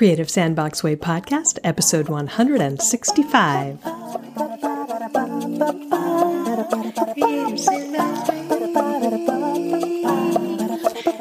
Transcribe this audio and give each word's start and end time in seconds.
Creative 0.00 0.30
Sandbox 0.30 0.82
Way 0.82 0.96
podcast, 0.96 1.58
episode 1.62 2.08
165. 2.08 3.82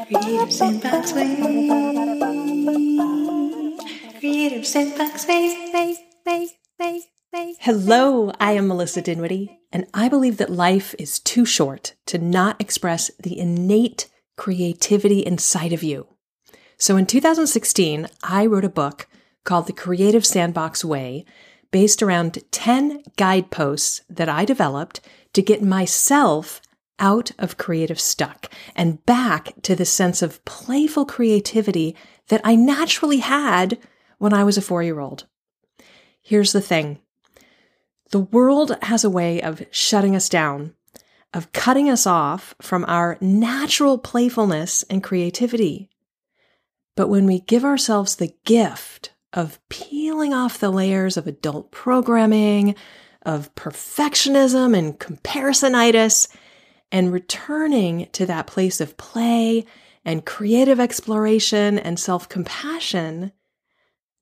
Creative 0.08 0.54
Sandbox 0.54 1.12
Way. 1.12 1.36
Creative 4.18 4.66
Sandbox 4.66 5.28
Way. 5.28 5.98
Hello, 7.60 8.32
I 8.40 8.54
am 8.54 8.70
Melissa 8.70 9.02
Dinwiddie, 9.02 9.60
and 9.74 9.88
I 9.94 10.08
believe 10.08 10.38
that 10.38 10.50
life 10.50 10.96
is 10.98 11.20
too 11.20 11.44
short 11.44 11.96
to 12.06 12.18
not 12.18 12.62
express 12.62 13.12
the 13.22 13.38
innate 13.38 14.10
creativity 14.38 15.20
inside 15.20 15.74
of 15.74 15.84
you. 15.84 16.08
So 16.82 16.96
in 16.96 17.06
2016, 17.06 18.08
I 18.24 18.46
wrote 18.46 18.64
a 18.64 18.70
book 18.70 19.08
called 19.44 19.68
The 19.68 19.74
Creative 19.74 20.26
Sandbox 20.26 20.86
Way, 20.86 21.26
based 21.72 22.02
around 22.02 22.40
10 22.52 23.04
guideposts 23.18 24.02
that 24.10 24.30
I 24.30 24.46
developed 24.46 25.02
to 25.34 25.42
get 25.42 25.62
myself 25.62 26.62
out 26.98 27.32
of 27.38 27.58
creative 27.58 28.00
stuck 28.00 28.50
and 28.78 29.06
back 29.06 29.54
to 29.64 29.76
the 29.76 29.86
sense 29.86 30.22
of 30.22 30.44
playful 30.46 31.06
creativity 31.06 31.98
that 32.30 32.42
I 32.46 32.56
naturally 32.56 33.20
had 33.20 33.78
when 34.18 34.34
I 34.34 34.46
was 34.46 34.58
a 34.58 34.62
four 34.62 34.82
year 34.82 35.02
old. 35.02 35.26
Here's 36.22 36.54
the 36.54 36.62
thing. 36.62 37.00
The 38.12 38.20
world 38.20 38.78
has 38.84 39.04
a 39.04 39.10
way 39.10 39.42
of 39.42 39.66
shutting 39.70 40.16
us 40.16 40.30
down, 40.30 40.76
of 41.34 41.52
cutting 41.52 41.90
us 41.90 42.08
off 42.08 42.56
from 42.62 42.86
our 42.88 43.18
natural 43.20 43.98
playfulness 43.98 44.84
and 44.84 45.04
creativity. 45.04 45.90
But 47.00 47.08
when 47.08 47.26
we 47.28 47.40
give 47.40 47.64
ourselves 47.64 48.18
the 48.18 48.34
gift 48.44 49.14
of 49.32 49.58
peeling 49.70 50.34
off 50.34 50.60
the 50.60 50.70
layers 50.70 51.16
of 51.16 51.28
adult 51.28 51.72
programming, 51.72 52.76
of 53.22 53.56
perfectionism 53.56 54.78
and 54.78 55.00
comparisonitis, 55.00 56.28
and 56.92 57.14
returning 57.14 58.10
to 58.12 58.26
that 58.26 58.48
place 58.48 58.82
of 58.82 58.98
play 58.98 59.64
and 60.04 60.26
creative 60.26 60.78
exploration 60.78 61.80
and 61.80 61.98
self 61.98 62.28
compassion, 62.28 63.32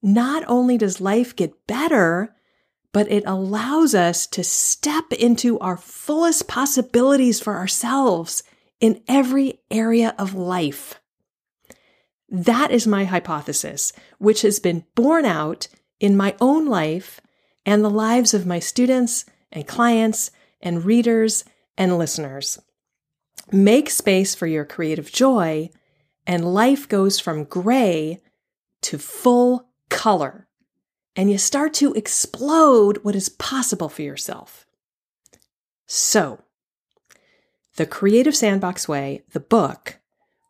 not 0.00 0.44
only 0.46 0.78
does 0.78 1.00
life 1.00 1.34
get 1.34 1.66
better, 1.66 2.32
but 2.92 3.10
it 3.10 3.24
allows 3.26 3.92
us 3.92 4.24
to 4.28 4.44
step 4.44 5.12
into 5.12 5.58
our 5.58 5.76
fullest 5.76 6.46
possibilities 6.46 7.40
for 7.40 7.56
ourselves 7.56 8.44
in 8.78 9.02
every 9.08 9.58
area 9.68 10.14
of 10.16 10.36
life. 10.36 11.00
That 12.28 12.70
is 12.70 12.86
my 12.86 13.04
hypothesis, 13.04 13.92
which 14.18 14.42
has 14.42 14.58
been 14.58 14.84
borne 14.94 15.24
out 15.24 15.68
in 15.98 16.16
my 16.16 16.34
own 16.40 16.66
life 16.66 17.20
and 17.64 17.84
the 17.84 17.90
lives 17.90 18.34
of 18.34 18.46
my 18.46 18.58
students 18.58 19.24
and 19.50 19.66
clients 19.66 20.30
and 20.60 20.84
readers 20.84 21.44
and 21.76 21.96
listeners. 21.96 22.58
Make 23.50 23.88
space 23.88 24.34
for 24.34 24.46
your 24.46 24.64
creative 24.64 25.10
joy, 25.10 25.70
and 26.26 26.52
life 26.52 26.86
goes 26.88 27.18
from 27.18 27.44
gray 27.44 28.20
to 28.82 28.98
full 28.98 29.68
color. 29.88 30.46
And 31.16 31.30
you 31.30 31.38
start 31.38 31.72
to 31.74 31.94
explode 31.94 32.98
what 33.02 33.16
is 33.16 33.28
possible 33.28 33.88
for 33.88 34.02
yourself. 34.02 34.66
So, 35.86 36.42
The 37.76 37.86
Creative 37.86 38.36
Sandbox 38.36 38.86
Way, 38.86 39.22
the 39.32 39.40
book, 39.40 39.98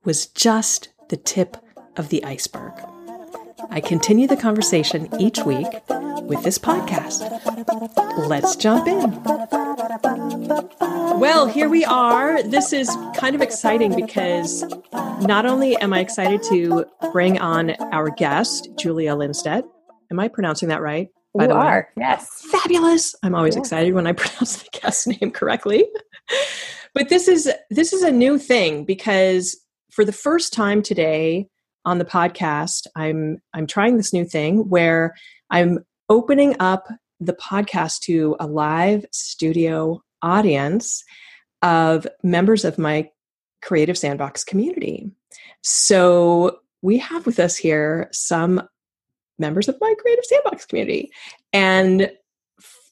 was 0.04 0.26
just 0.26 0.88
the 1.08 1.16
tip 1.16 1.56
of 1.98 2.08
the 2.08 2.24
iceberg. 2.24 2.72
I 3.70 3.80
continue 3.80 4.26
the 4.26 4.36
conversation 4.36 5.08
each 5.20 5.40
week 5.40 5.66
with 6.22 6.42
this 6.42 6.58
podcast. 6.58 7.28
Let's 8.28 8.56
jump 8.56 8.86
in. 8.86 9.22
Well, 11.20 11.46
here 11.46 11.68
we 11.68 11.84
are. 11.84 12.42
This 12.42 12.72
is 12.72 12.88
kind 13.16 13.34
of 13.34 13.42
exciting 13.42 13.94
because 13.94 14.62
not 15.20 15.44
only 15.44 15.76
am 15.78 15.92
I 15.92 16.00
excited 16.00 16.42
to 16.44 16.84
bring 17.12 17.38
on 17.40 17.70
our 17.92 18.10
guest, 18.10 18.68
Julia 18.78 19.14
Linsteadt. 19.14 19.64
Am 20.10 20.20
I 20.20 20.28
pronouncing 20.28 20.68
that 20.68 20.80
right? 20.80 21.08
By 21.34 21.44
you 21.44 21.48
the 21.48 21.54
are, 21.54 21.88
way? 21.96 22.02
yes. 22.04 22.46
Fabulous. 22.50 23.14
I'm 23.22 23.34
always 23.34 23.54
yeah. 23.54 23.60
excited 23.60 23.94
when 23.94 24.06
I 24.06 24.12
pronounce 24.14 24.62
the 24.62 24.68
guest 24.80 25.08
name 25.08 25.30
correctly. 25.30 25.86
but 26.94 27.08
this 27.08 27.28
is 27.28 27.50
this 27.70 27.92
is 27.92 28.02
a 28.02 28.12
new 28.12 28.38
thing 28.38 28.84
because 28.84 29.56
for 29.90 30.04
the 30.04 30.12
first 30.12 30.52
time 30.52 30.82
today, 30.82 31.48
on 31.84 31.98
the 31.98 32.04
podcast, 32.04 32.86
I'm 32.96 33.38
I'm 33.54 33.66
trying 33.66 33.96
this 33.96 34.12
new 34.12 34.24
thing 34.24 34.68
where 34.68 35.14
I'm 35.50 35.84
opening 36.08 36.56
up 36.60 36.88
the 37.20 37.34
podcast 37.34 38.00
to 38.00 38.36
a 38.38 38.46
live 38.46 39.04
studio 39.12 40.02
audience 40.22 41.04
of 41.62 42.06
members 42.22 42.64
of 42.64 42.78
my 42.78 43.08
Creative 43.62 43.98
Sandbox 43.98 44.44
community. 44.44 45.10
So 45.62 46.60
we 46.82 46.98
have 46.98 47.26
with 47.26 47.38
us 47.40 47.56
here 47.56 48.08
some 48.12 48.62
members 49.38 49.68
of 49.68 49.76
my 49.80 49.94
Creative 50.00 50.24
Sandbox 50.24 50.66
community. 50.66 51.10
And 51.52 52.10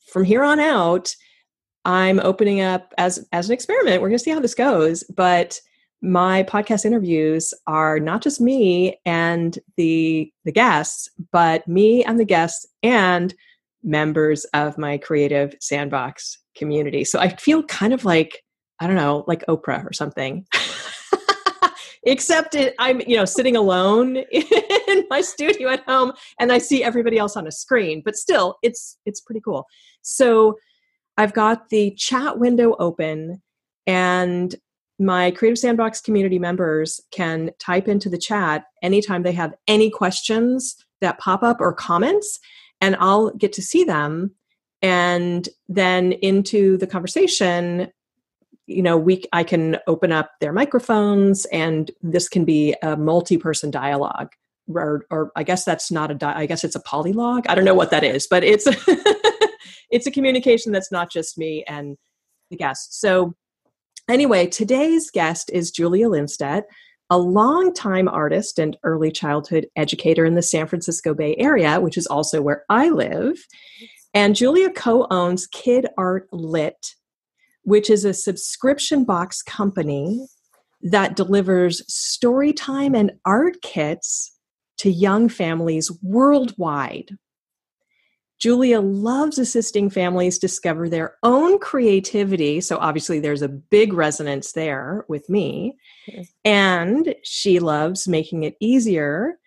from 0.06 0.24
here 0.24 0.42
on 0.42 0.58
out, 0.58 1.14
I'm 1.84 2.18
opening 2.20 2.60
up 2.60 2.92
as 2.98 3.24
as 3.32 3.48
an 3.48 3.54
experiment. 3.54 4.02
We're 4.02 4.08
going 4.08 4.18
to 4.18 4.24
see 4.24 4.32
how 4.32 4.40
this 4.40 4.54
goes, 4.54 5.04
but 5.04 5.60
my 6.06 6.44
podcast 6.44 6.84
interviews 6.84 7.52
are 7.66 7.98
not 7.98 8.22
just 8.22 8.40
me 8.40 8.96
and 9.04 9.58
the 9.76 10.32
the 10.44 10.52
guests 10.52 11.08
but 11.32 11.66
me 11.66 12.04
and 12.04 12.20
the 12.20 12.24
guests 12.24 12.64
and 12.84 13.34
members 13.82 14.44
of 14.54 14.78
my 14.78 14.98
creative 14.98 15.54
sandbox 15.60 16.38
community. 16.56 17.02
So 17.04 17.18
i 17.18 17.28
feel 17.36 17.64
kind 17.64 17.92
of 17.92 18.04
like 18.04 18.44
i 18.78 18.86
don't 18.86 18.94
know 18.94 19.24
like 19.26 19.44
oprah 19.46 19.84
or 19.84 19.92
something. 19.92 20.46
Except 22.04 22.54
it, 22.54 22.76
i'm 22.78 23.00
you 23.00 23.16
know 23.16 23.24
sitting 23.24 23.56
alone 23.56 24.16
in 24.30 25.04
my 25.10 25.20
studio 25.20 25.70
at 25.70 25.82
home 25.88 26.12
and 26.38 26.52
i 26.52 26.58
see 26.58 26.84
everybody 26.84 27.18
else 27.18 27.36
on 27.36 27.48
a 27.48 27.52
screen 27.52 28.00
but 28.04 28.14
still 28.14 28.58
it's 28.62 28.96
it's 29.06 29.20
pretty 29.20 29.40
cool. 29.40 29.66
So 30.02 30.56
i've 31.18 31.32
got 31.32 31.68
the 31.70 31.90
chat 31.96 32.38
window 32.38 32.76
open 32.78 33.42
and 33.88 34.54
my 34.98 35.30
Creative 35.30 35.58
Sandbox 35.58 36.00
community 36.00 36.38
members 36.38 37.00
can 37.10 37.50
type 37.58 37.88
into 37.88 38.08
the 38.08 38.18
chat 38.18 38.64
anytime 38.82 39.22
they 39.22 39.32
have 39.32 39.54
any 39.68 39.90
questions 39.90 40.76
that 41.00 41.18
pop 41.18 41.42
up 41.42 41.60
or 41.60 41.72
comments, 41.72 42.38
and 42.80 42.96
I'll 42.98 43.30
get 43.30 43.52
to 43.54 43.62
see 43.62 43.84
them. 43.84 44.34
And 44.82 45.48
then 45.68 46.12
into 46.12 46.76
the 46.78 46.86
conversation, 46.86 47.90
you 48.66 48.82
know, 48.82 48.96
we 48.96 49.24
I 49.32 49.44
can 49.44 49.78
open 49.86 50.12
up 50.12 50.32
their 50.40 50.52
microphones, 50.52 51.44
and 51.46 51.90
this 52.02 52.28
can 52.28 52.44
be 52.44 52.74
a 52.82 52.96
multi-person 52.96 53.70
dialogue. 53.70 54.32
Or, 54.68 55.06
or 55.10 55.30
I 55.36 55.44
guess 55.44 55.64
that's 55.64 55.92
not 55.92 56.10
a. 56.10 56.14
Di- 56.14 56.34
I 56.34 56.46
guess 56.46 56.64
it's 56.64 56.74
a 56.74 56.82
polylog. 56.82 57.44
I 57.48 57.54
don't 57.54 57.64
know 57.64 57.74
what 57.74 57.90
that 57.90 58.02
is, 58.02 58.26
but 58.26 58.42
it's 58.42 58.66
it's 59.90 60.06
a 60.06 60.10
communication 60.10 60.72
that's 60.72 60.90
not 60.90 61.10
just 61.10 61.38
me 61.38 61.64
and 61.68 61.96
the 62.50 62.56
guest. 62.56 63.00
So 63.00 63.34
Anyway, 64.08 64.46
today's 64.46 65.10
guest 65.10 65.50
is 65.52 65.72
Julia 65.72 66.06
Linsteadt, 66.08 66.62
a 67.10 67.18
longtime 67.18 68.06
artist 68.06 68.56
and 68.56 68.76
early 68.84 69.10
childhood 69.10 69.66
educator 69.74 70.24
in 70.24 70.36
the 70.36 70.42
San 70.42 70.68
Francisco 70.68 71.12
Bay 71.12 71.34
Area, 71.38 71.80
which 71.80 71.96
is 71.96 72.06
also 72.06 72.40
where 72.40 72.64
I 72.68 72.88
live. 72.90 73.44
And 74.14 74.36
Julia 74.36 74.70
co 74.70 75.08
owns 75.10 75.48
Kid 75.48 75.88
Art 75.98 76.28
Lit, 76.32 76.94
which 77.62 77.90
is 77.90 78.04
a 78.04 78.14
subscription 78.14 79.04
box 79.04 79.42
company 79.42 80.24
that 80.82 81.16
delivers 81.16 81.82
story 81.92 82.52
time 82.52 82.94
and 82.94 83.10
art 83.24 83.60
kits 83.60 84.32
to 84.78 84.90
young 84.90 85.28
families 85.28 85.90
worldwide. 86.00 87.10
Julia 88.38 88.80
loves 88.80 89.38
assisting 89.38 89.88
families 89.88 90.38
discover 90.38 90.88
their 90.88 91.16
own 91.22 91.58
creativity. 91.58 92.60
So, 92.60 92.76
obviously, 92.78 93.18
there's 93.18 93.42
a 93.42 93.48
big 93.48 93.92
resonance 93.92 94.52
there 94.52 95.04
with 95.08 95.28
me. 95.30 95.76
And 96.44 97.14
she 97.22 97.58
loves 97.58 98.06
making 98.06 98.42
it 98.42 98.56
easier 98.60 99.38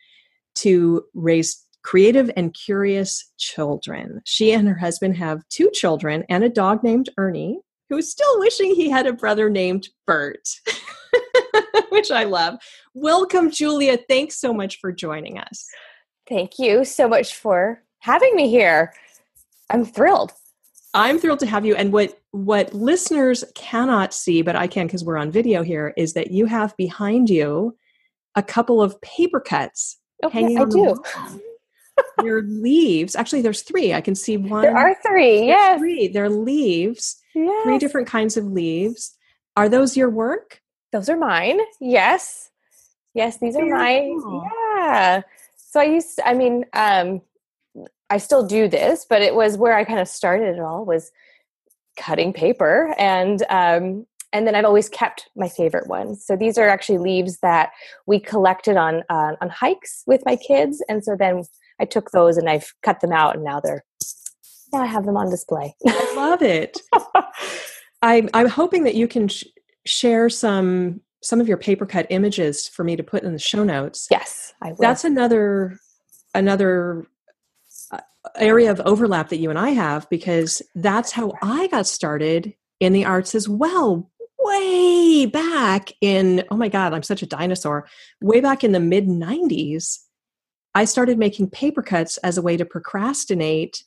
to 0.56 1.03
raise 1.13 1.65
creative 1.83 2.30
and 2.36 2.53
curious 2.53 3.31
children. 3.38 4.21
She 4.25 4.51
and 4.51 4.68
her 4.68 4.77
husband 4.77 5.18
have 5.18 5.47
two 5.50 5.69
children 5.74 6.25
and 6.30 6.44
a 6.44 6.50
dog 6.50 6.83
named 6.83 7.09
Ernie, 7.18 7.59
who 7.89 7.97
is 7.97 8.12
still 8.12 8.39
wishing 8.39 8.75
he 8.75 8.89
had 8.89 9.07
a 9.07 9.13
brother 9.13 9.50
named 9.50 9.88
Bert, 10.06 10.47
which 11.89 12.12
I 12.12 12.25
love. 12.25 12.56
Welcome, 12.94 13.51
Julia. 13.51 13.97
Thanks 14.09 14.39
so 14.39 14.53
much 14.53 14.80
for 14.80 14.91
joining 14.91 15.38
us. 15.38 15.68
Thank 16.27 16.59
you 16.59 16.86
so 16.86 17.07
much 17.07 17.36
for 17.36 17.81
having 18.00 18.36
me 18.36 18.50
here. 18.50 18.94
I'm 19.69 19.86
thrilled. 19.86 20.34
I'm 20.94 21.19
thrilled 21.19 21.40
to 21.40 21.46
have 21.46 21.66
you. 21.66 21.75
And 21.75 21.94
what 21.94 22.19
what 22.31 22.74
listeners 22.74 23.44
cannot 23.56 24.13
see, 24.13 24.42
but 24.42 24.56
I 24.56 24.68
can 24.68 24.88
because 24.88 25.04
we're 25.04 25.18
on 25.18 25.31
video 25.31 25.62
here, 25.63 25.94
is 25.98 26.13
that 26.13 26.31
you 26.31 26.46
have 26.46 26.75
behind 26.78 27.30
you 27.30 27.78
a 28.36 28.44
couple 28.44 28.81
of 28.81 29.00
paper 29.01 29.40
cuts 29.40 29.98
okay, 30.24 30.42
hanging 30.42 30.60
I 30.60 30.66
do. 30.66 30.96
there 32.22 32.38
are 32.38 32.44
leaves. 32.44 33.16
Actually, 33.16 33.42
there's 33.42 33.62
three. 33.62 33.94
I 33.94 34.01
can 34.01 34.16
see 34.16 34.38
one. 34.38 34.62
There 34.63 34.75
are 34.78 34.96
three. 35.06 35.46
Yes. 35.46 35.80
Three. 35.80 36.07
There 36.07 36.25
are 36.25 36.30
leaves. 36.30 37.18
Yes. 37.36 37.63
Three 37.63 37.78
different 37.78 38.07
kinds 38.07 38.38
of 38.38 38.46
leaves. 38.46 39.16
Are 39.56 39.69
those 39.69 39.96
your 39.98 40.10
work? 40.10 40.62
Those 40.92 41.10
are 41.10 41.18
mine. 41.18 41.60
Yes. 41.80 42.50
Yes, 43.13 43.38
these 43.40 43.56
are 43.56 43.66
Very 43.66 43.72
mine. 44.12 44.22
cool. 44.22 44.48
Yeah. 44.78 45.22
So 45.56 45.80
I 45.80 45.84
used 45.84 46.19
I 46.25 46.34
mean, 46.34 46.66
um 46.74 47.22
I 48.10 48.18
still 48.18 48.46
do 48.46 48.68
this, 48.68 49.06
but 49.10 49.22
it 49.22 49.36
was 49.36 49.58
where 49.58 49.74
I 49.74 49.84
kind 49.84 50.00
of 50.00 50.08
started 50.08 50.56
it 50.56 50.60
all 50.60 50.86
was 50.86 51.12
cutting 51.98 52.32
paper 52.32 52.96
and 52.98 53.44
um 53.50 54.06
and 54.32 54.46
then 54.46 54.56
I've 54.56 54.66
always 54.66 54.90
kept 54.90 55.30
my 55.36 55.50
favorite 55.50 55.88
ones. 55.88 56.24
So 56.24 56.36
these 56.36 56.58
are 56.58 56.68
actually 56.68 57.00
leaves 57.00 57.40
that 57.40 57.72
we 58.06 58.20
collected 58.20 58.78
on 58.78 59.04
uh, 59.10 59.34
on 59.42 59.50
hikes 59.50 60.04
with 60.06 60.22
my 60.26 60.36
kids, 60.36 60.84
and 60.88 61.04
so 61.04 61.16
then 61.18 61.44
I 61.80 61.86
took 61.86 62.12
those 62.12 62.38
and 62.38 62.50
I've 62.50 62.74
cut 62.84 63.00
them 63.02 63.12
out, 63.12 63.36
and 63.36 63.44
now 63.44 63.60
they're 63.60 63.84
now 64.72 64.82
I 64.82 64.86
have 64.86 65.06
them 65.06 65.18
on 65.18 65.30
display. 65.30 65.76
I 65.88 66.14
love 66.16 66.42
it. 66.42 66.80
I'm 68.02 68.30
I'm 68.34 68.48
hoping 68.48 68.84
that 68.84 68.96
you 68.96 69.08
can 69.08 69.28
sh- 69.28 69.46
share 69.86 70.30
some 70.30 71.02
some 71.22 71.42
of 71.42 71.48
your 71.48 71.58
paper 71.58 71.86
cut 71.86 72.08
images 72.10 72.68
for 72.68 72.84
me 72.84 72.96
to 72.96 73.04
put 73.04 73.24
in 73.24 73.34
the 73.34 73.40
show 73.40 73.64
notes. 73.64 74.08
yes, 74.10 74.54
I 74.62 74.70
will. 74.70 74.78
That's 74.80 75.04
another 75.04 75.80
another 76.34 77.08
area 78.38 78.71
of 78.71 78.80
overlap 78.81 79.30
that 79.30 79.38
you 79.38 79.50
and 79.50 79.59
I 79.59 79.69
have 79.69 80.09
because 80.09 80.62
that's 80.75 81.12
how 81.12 81.33
I 81.41 81.68
got 81.68 81.88
started 81.88 82.53
in 82.80 82.94
the 82.94 83.06
arts 83.06 83.36
as 83.36 83.47
well. 83.47 84.09
Way 84.39 85.25
back 85.25 85.91
in 86.01 86.44
oh 86.50 86.57
my 86.57 86.69
god, 86.69 86.94
I'm 86.94 87.03
such 87.03 87.21
a 87.21 87.27
dinosaur. 87.27 87.88
Way 88.21 88.39
back 88.39 88.63
in 88.63 88.71
the 88.71 88.80
mid 88.80 89.06
90s, 89.07 90.00
I 90.75 90.86
started 90.86 91.18
making 91.18 91.50
paper 91.50 91.81
cuts 91.81 92.18
as 92.19 92.38
a 92.38 92.41
way 92.41 92.56
to 92.57 92.65
procrastinate 92.65 93.83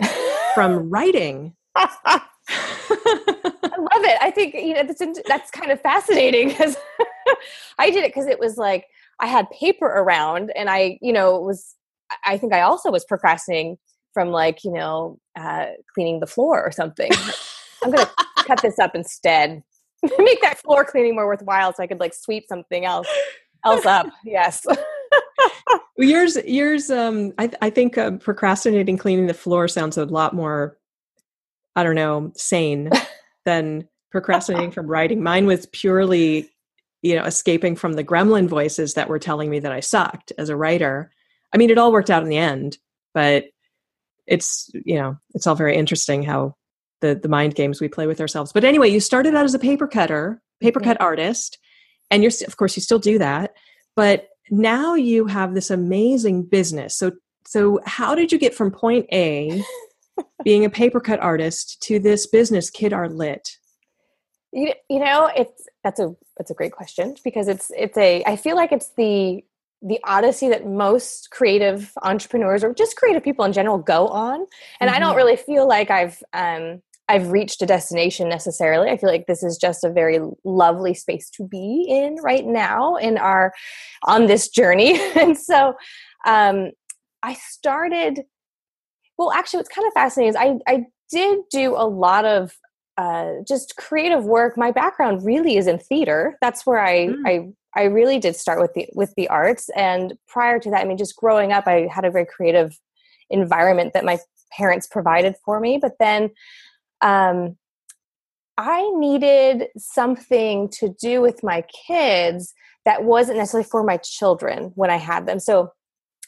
from 0.54 0.90
writing. 0.90 1.54
I 1.74 2.20
love 2.48 4.04
it. 4.04 4.18
I 4.20 4.30
think 4.30 4.54
you 4.54 4.74
know 4.74 4.84
that's 4.84 5.02
that's 5.26 5.50
kind 5.50 5.70
of 5.70 5.80
fascinating 5.80 6.48
because 6.48 6.76
I 7.78 7.90
did 7.90 8.04
it 8.04 8.10
because 8.10 8.26
it 8.26 8.38
was 8.38 8.56
like 8.56 8.86
I 9.20 9.26
had 9.26 9.48
paper 9.50 9.86
around, 9.86 10.52
and 10.54 10.68
I 10.68 10.98
you 11.00 11.12
know 11.12 11.40
was 11.40 11.74
I 12.26 12.36
think 12.36 12.52
I 12.52 12.60
also 12.60 12.90
was 12.90 13.04
procrastinating 13.04 13.78
from 14.12 14.28
like 14.30 14.64
you 14.64 14.72
know 14.72 15.18
uh, 15.38 15.66
cleaning 15.94 16.20
the 16.20 16.26
floor 16.26 16.64
or 16.64 16.72
something. 16.72 17.10
I'm 17.82 17.90
gonna 17.90 18.10
cut 18.46 18.62
this 18.62 18.78
up 18.78 18.94
instead. 18.94 19.62
Make 20.18 20.42
that 20.42 20.58
floor 20.58 20.84
cleaning 20.84 21.14
more 21.14 21.26
worthwhile, 21.26 21.72
so 21.72 21.82
I 21.82 21.86
could 21.86 22.00
like 22.00 22.14
sweep 22.14 22.44
something 22.48 22.84
else 22.84 23.08
else 23.64 23.86
up. 23.86 24.06
Yes. 24.24 24.66
yours 25.98 26.38
yours 26.46 26.90
um 26.90 27.32
i, 27.38 27.50
I 27.60 27.68
think 27.68 27.98
uh, 27.98 28.12
procrastinating 28.12 28.96
cleaning 28.96 29.26
the 29.26 29.34
floor 29.34 29.68
sounds 29.68 29.98
a 29.98 30.06
lot 30.06 30.34
more 30.34 30.78
i 31.76 31.82
don't 31.82 31.94
know 31.94 32.32
sane 32.34 32.90
than 33.44 33.86
procrastinating 34.10 34.70
from 34.70 34.86
writing 34.86 35.22
mine 35.22 35.46
was 35.46 35.66
purely 35.66 36.50
you 37.02 37.14
know 37.14 37.24
escaping 37.24 37.76
from 37.76 37.92
the 37.92 38.04
gremlin 38.04 38.48
voices 38.48 38.94
that 38.94 39.08
were 39.08 39.18
telling 39.18 39.50
me 39.50 39.58
that 39.58 39.72
i 39.72 39.80
sucked 39.80 40.32
as 40.38 40.48
a 40.48 40.56
writer 40.56 41.10
i 41.52 41.58
mean 41.58 41.70
it 41.70 41.78
all 41.78 41.92
worked 41.92 42.10
out 42.10 42.22
in 42.22 42.28
the 42.28 42.38
end 42.38 42.78
but 43.12 43.44
it's 44.26 44.70
you 44.84 44.96
know 44.96 45.16
it's 45.34 45.46
all 45.46 45.54
very 45.54 45.76
interesting 45.76 46.22
how 46.22 46.54
the 47.00 47.14
the 47.14 47.28
mind 47.28 47.54
games 47.54 47.80
we 47.80 47.88
play 47.88 48.06
with 48.06 48.20
ourselves. 48.20 48.52
But 48.52 48.64
anyway 48.64 48.88
you 48.88 49.00
started 49.00 49.34
out 49.34 49.44
as 49.44 49.54
a 49.54 49.58
paper 49.58 49.86
cutter 49.86 50.40
paper 50.60 50.80
Mhm. 50.80 50.84
cut 50.84 51.00
artist 51.00 51.58
and 52.10 52.22
you're 52.22 52.32
of 52.46 52.56
course 52.56 52.76
you 52.76 52.82
still 52.82 52.98
do 53.00 53.18
that 53.18 53.52
but 53.96 54.28
now 54.50 54.94
you 54.94 55.26
have 55.26 55.54
this 55.54 55.70
amazing 55.70 56.44
business. 56.44 56.96
So 56.96 57.12
so 57.46 57.80
how 57.86 58.14
did 58.14 58.30
you 58.32 58.38
get 58.38 58.54
from 58.54 58.70
point 58.70 59.06
a 59.12 59.62
being 60.44 60.64
a 60.64 60.70
paper 60.70 61.00
cut 61.00 61.20
artist 61.20 61.82
to 61.82 61.98
this 61.98 62.26
business 62.26 62.70
kid 62.70 62.92
art 62.92 63.12
lit? 63.12 63.56
You, 64.52 64.72
you 64.90 64.98
know, 64.98 65.30
it's 65.34 65.66
that's 65.82 65.98
a 65.98 66.14
that's 66.36 66.50
a 66.50 66.54
great 66.54 66.72
question 66.72 67.16
because 67.24 67.48
it's 67.48 67.70
it's 67.76 67.96
a 67.96 68.22
I 68.24 68.36
feel 68.36 68.54
like 68.54 68.70
it's 68.70 68.90
the 68.96 69.42
the 69.82 69.98
odyssey 70.04 70.48
that 70.48 70.66
most 70.66 71.30
creative 71.30 71.92
entrepreneurs 72.02 72.62
or 72.62 72.72
just 72.72 72.96
creative 72.96 73.22
people 73.22 73.44
in 73.44 73.52
general 73.52 73.78
go 73.78 74.06
on, 74.08 74.46
and 74.80 74.88
I 74.90 74.98
don't 74.98 75.14
Mhm. 75.14 75.16
really 75.16 75.36
feel 75.36 75.66
like 75.66 75.90
I've 75.90 76.22
um, 76.32 76.82
I've 77.08 77.30
reached 77.32 77.60
a 77.62 77.66
destination 77.66 78.28
necessarily. 78.28 78.88
I 78.88 78.96
feel 78.96 79.10
like 79.10 79.26
this 79.26 79.42
is 79.42 79.58
just 79.58 79.84
a 79.84 79.90
very 79.90 80.20
lovely 80.44 80.94
space 80.94 81.28
to 81.30 81.46
be 81.46 81.84
in 81.88 82.16
right 82.22 82.46
now 82.46 82.96
in 82.96 83.18
our 83.18 83.52
on 84.04 84.26
this 84.26 84.48
journey, 84.48 84.98
and 85.16 85.36
so 85.36 85.74
um, 86.26 86.70
I 87.22 87.34
started. 87.34 88.22
Well, 89.18 89.32
actually, 89.32 89.58
what's 89.58 89.68
kind 89.68 89.86
of 89.86 89.92
fascinating 89.92 90.30
is 90.30 90.36
I 90.36 90.58
I 90.72 90.84
did 91.10 91.40
do 91.50 91.74
a 91.76 91.86
lot 91.86 92.24
of 92.24 92.56
uh, 92.96 93.32
just 93.46 93.76
creative 93.76 94.24
work. 94.24 94.56
My 94.56 94.70
background 94.70 95.24
really 95.24 95.56
is 95.56 95.66
in 95.66 95.78
theater. 95.78 96.38
That's 96.40 96.64
where 96.66 96.78
I 96.80 97.08
Mm. 97.08 97.26
I 97.26 97.48
I 97.74 97.84
really 97.84 98.18
did 98.18 98.36
start 98.36 98.60
with 98.60 98.74
the 98.74 98.88
with 98.94 99.14
the 99.16 99.28
arts. 99.28 99.70
And 99.76 100.14
prior 100.28 100.58
to 100.58 100.70
that, 100.70 100.82
I 100.82 100.84
mean, 100.84 100.98
just 100.98 101.16
growing 101.16 101.52
up, 101.52 101.66
I 101.66 101.88
had 101.90 102.04
a 102.04 102.10
very 102.10 102.26
creative 102.26 102.78
environment 103.30 103.92
that 103.94 104.04
my 104.04 104.18
parents 104.56 104.86
provided 104.86 105.34
for 105.44 105.58
me. 105.60 105.78
But 105.78 105.92
then, 105.98 106.30
um, 107.00 107.56
I 108.58 108.90
needed 108.96 109.68
something 109.78 110.68
to 110.70 110.94
do 111.00 111.22
with 111.22 111.42
my 111.42 111.64
kids 111.86 112.52
that 112.84 113.04
wasn't 113.04 113.38
necessarily 113.38 113.68
for 113.68 113.82
my 113.82 113.96
children 113.96 114.72
when 114.74 114.90
I 114.90 114.96
had 114.96 115.26
them. 115.26 115.38
So 115.38 115.72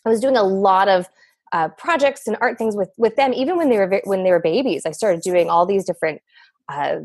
I 0.04 0.08
was 0.08 0.20
doing 0.20 0.36
a 0.36 0.42
lot 0.42 0.88
of 0.88 1.08
uh, 1.52 1.68
projects 1.68 2.26
and 2.26 2.36
art 2.40 2.58
things 2.58 2.76
with 2.76 2.90
with 2.96 3.16
them, 3.16 3.32
even 3.32 3.56
when 3.56 3.68
they 3.68 3.78
were 3.78 4.00
when 4.04 4.24
they 4.24 4.30
were 4.30 4.40
babies. 4.40 4.86
I 4.86 4.92
started 4.92 5.20
doing 5.20 5.50
all 5.50 5.66
these 5.66 5.84
different 5.84 6.20
uh, 6.68 6.96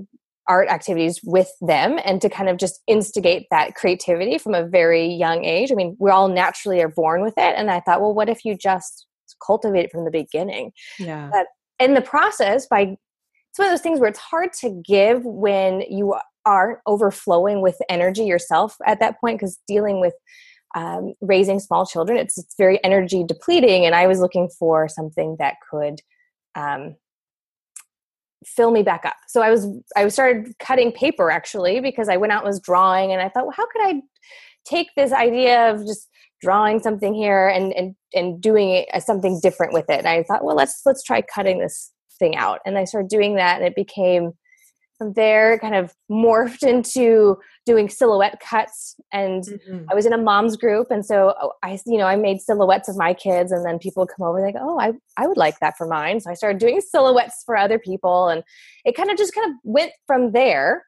art 0.49 0.67
activities 0.67 1.21
with 1.23 1.49
them, 1.61 1.99
and 2.03 2.21
to 2.21 2.29
kind 2.29 2.49
of 2.49 2.57
just 2.57 2.81
instigate 2.87 3.47
that 3.51 3.75
creativity 3.75 4.37
from 4.37 4.53
a 4.53 4.67
very 4.67 5.05
young 5.05 5.45
age. 5.45 5.71
I 5.71 5.75
mean, 5.75 5.95
we 5.99 6.11
all 6.11 6.27
naturally 6.27 6.81
are 6.81 6.89
born 6.89 7.21
with 7.21 7.35
it, 7.37 7.53
and 7.55 7.71
I 7.71 7.79
thought, 7.79 8.01
well, 8.01 8.13
what 8.13 8.27
if 8.27 8.43
you 8.43 8.57
just 8.57 9.05
cultivate 9.45 9.85
it 9.85 9.91
from 9.91 10.03
the 10.03 10.11
beginning? 10.11 10.71
yeah 10.97 11.29
But 11.31 11.45
in 11.79 11.93
the 11.93 12.01
process 12.01 12.67
by 12.67 12.97
it's 13.49 13.57
one 13.57 13.67
of 13.67 13.71
those 13.71 13.81
things 13.81 13.99
where 13.99 14.09
it's 14.09 14.19
hard 14.19 14.53
to 14.61 14.81
give 14.85 15.23
when 15.25 15.81
you 15.89 16.15
aren't 16.45 16.79
overflowing 16.85 17.61
with 17.61 17.77
energy 17.89 18.23
yourself 18.23 18.75
at 18.85 18.99
that 18.99 19.19
point 19.19 19.39
because 19.39 19.59
dealing 19.67 19.99
with 19.99 20.13
um, 20.75 21.13
raising 21.21 21.59
small 21.59 21.85
children 21.85 22.17
it's 22.17 22.37
it's 22.37 22.55
very 22.57 22.83
energy 22.83 23.23
depleting 23.27 23.85
and 23.85 23.95
i 23.95 24.05
was 24.05 24.19
looking 24.19 24.47
for 24.59 24.87
something 24.87 25.35
that 25.39 25.55
could 25.69 25.99
um, 26.55 26.95
fill 28.45 28.71
me 28.71 28.83
back 28.83 29.05
up. 29.05 29.15
So 29.27 29.41
i 29.41 29.49
was 29.49 29.67
i 29.95 30.07
started 30.07 30.53
cutting 30.59 30.91
paper 30.91 31.29
actually 31.31 31.79
because 31.81 32.09
i 32.09 32.17
went 32.17 32.33
out 32.33 32.43
and 32.43 32.47
was 32.47 32.59
drawing 32.59 33.11
and 33.11 33.21
i 33.21 33.29
thought 33.29 33.45
well 33.45 33.55
how 33.55 33.67
could 33.67 33.81
i 33.81 34.01
take 34.65 34.87
this 34.95 35.11
idea 35.11 35.71
of 35.71 35.85
just 35.85 36.07
drawing 36.41 36.79
something 36.79 37.13
here 37.13 37.47
and 37.47 37.73
and 37.73 37.95
and 38.13 38.41
doing 38.41 38.69
it 38.69 38.87
as 38.93 39.05
something 39.05 39.39
different 39.41 39.73
with 39.73 39.89
it? 39.89 39.99
And 39.99 40.07
i 40.07 40.23
thought 40.23 40.43
well 40.43 40.55
let's 40.55 40.81
let's 40.85 41.03
try 41.03 41.21
cutting 41.21 41.59
this 41.59 41.91
thing 42.17 42.35
out. 42.35 42.59
And 42.65 42.77
i 42.77 42.85
started 42.85 43.09
doing 43.09 43.35
that 43.35 43.57
and 43.57 43.65
it 43.65 43.75
became 43.75 44.33
from 44.99 45.13
there 45.13 45.57
kind 45.57 45.73
of 45.73 45.95
morphed 46.11 46.61
into 46.61 47.37
doing 47.65 47.89
silhouette 47.89 48.39
cuts 48.39 48.95
and 49.11 49.43
Mhm. 49.43 49.85
I 49.89 49.95
was 49.95 50.05
in 50.05 50.13
a 50.13 50.17
mom's 50.17 50.57
group, 50.57 50.87
and 50.91 51.03
so 51.05 51.33
oh, 51.41 51.53
I, 51.63 51.79
you 51.87 51.97
know, 51.97 52.05
I 52.05 52.15
made 52.15 52.41
silhouettes 52.41 52.87
of 52.89 52.97
my 52.97 53.13
kids, 53.13 53.51
and 53.51 53.65
then 53.65 53.79
people 53.79 54.01
would 54.01 54.09
come 54.15 54.27
over 54.27 54.37
and 54.37 54.47
they 54.47 54.51
go, 54.51 54.59
"Oh, 54.61 54.79
I, 54.79 54.91
I 55.17 55.25
would 55.27 55.37
like 55.37 55.59
that 55.59 55.77
for 55.77 55.87
mine." 55.87 56.19
So 56.19 56.29
I 56.29 56.33
started 56.35 56.59
doing 56.59 56.81
silhouettes 56.81 57.41
for 57.45 57.55
other 57.57 57.79
people, 57.79 58.27
and 58.27 58.43
it 58.85 58.95
kind 58.95 59.09
of 59.09 59.17
just 59.17 59.33
kind 59.33 59.49
of 59.49 59.55
went 59.63 59.91
from 60.05 60.31
there. 60.33 60.85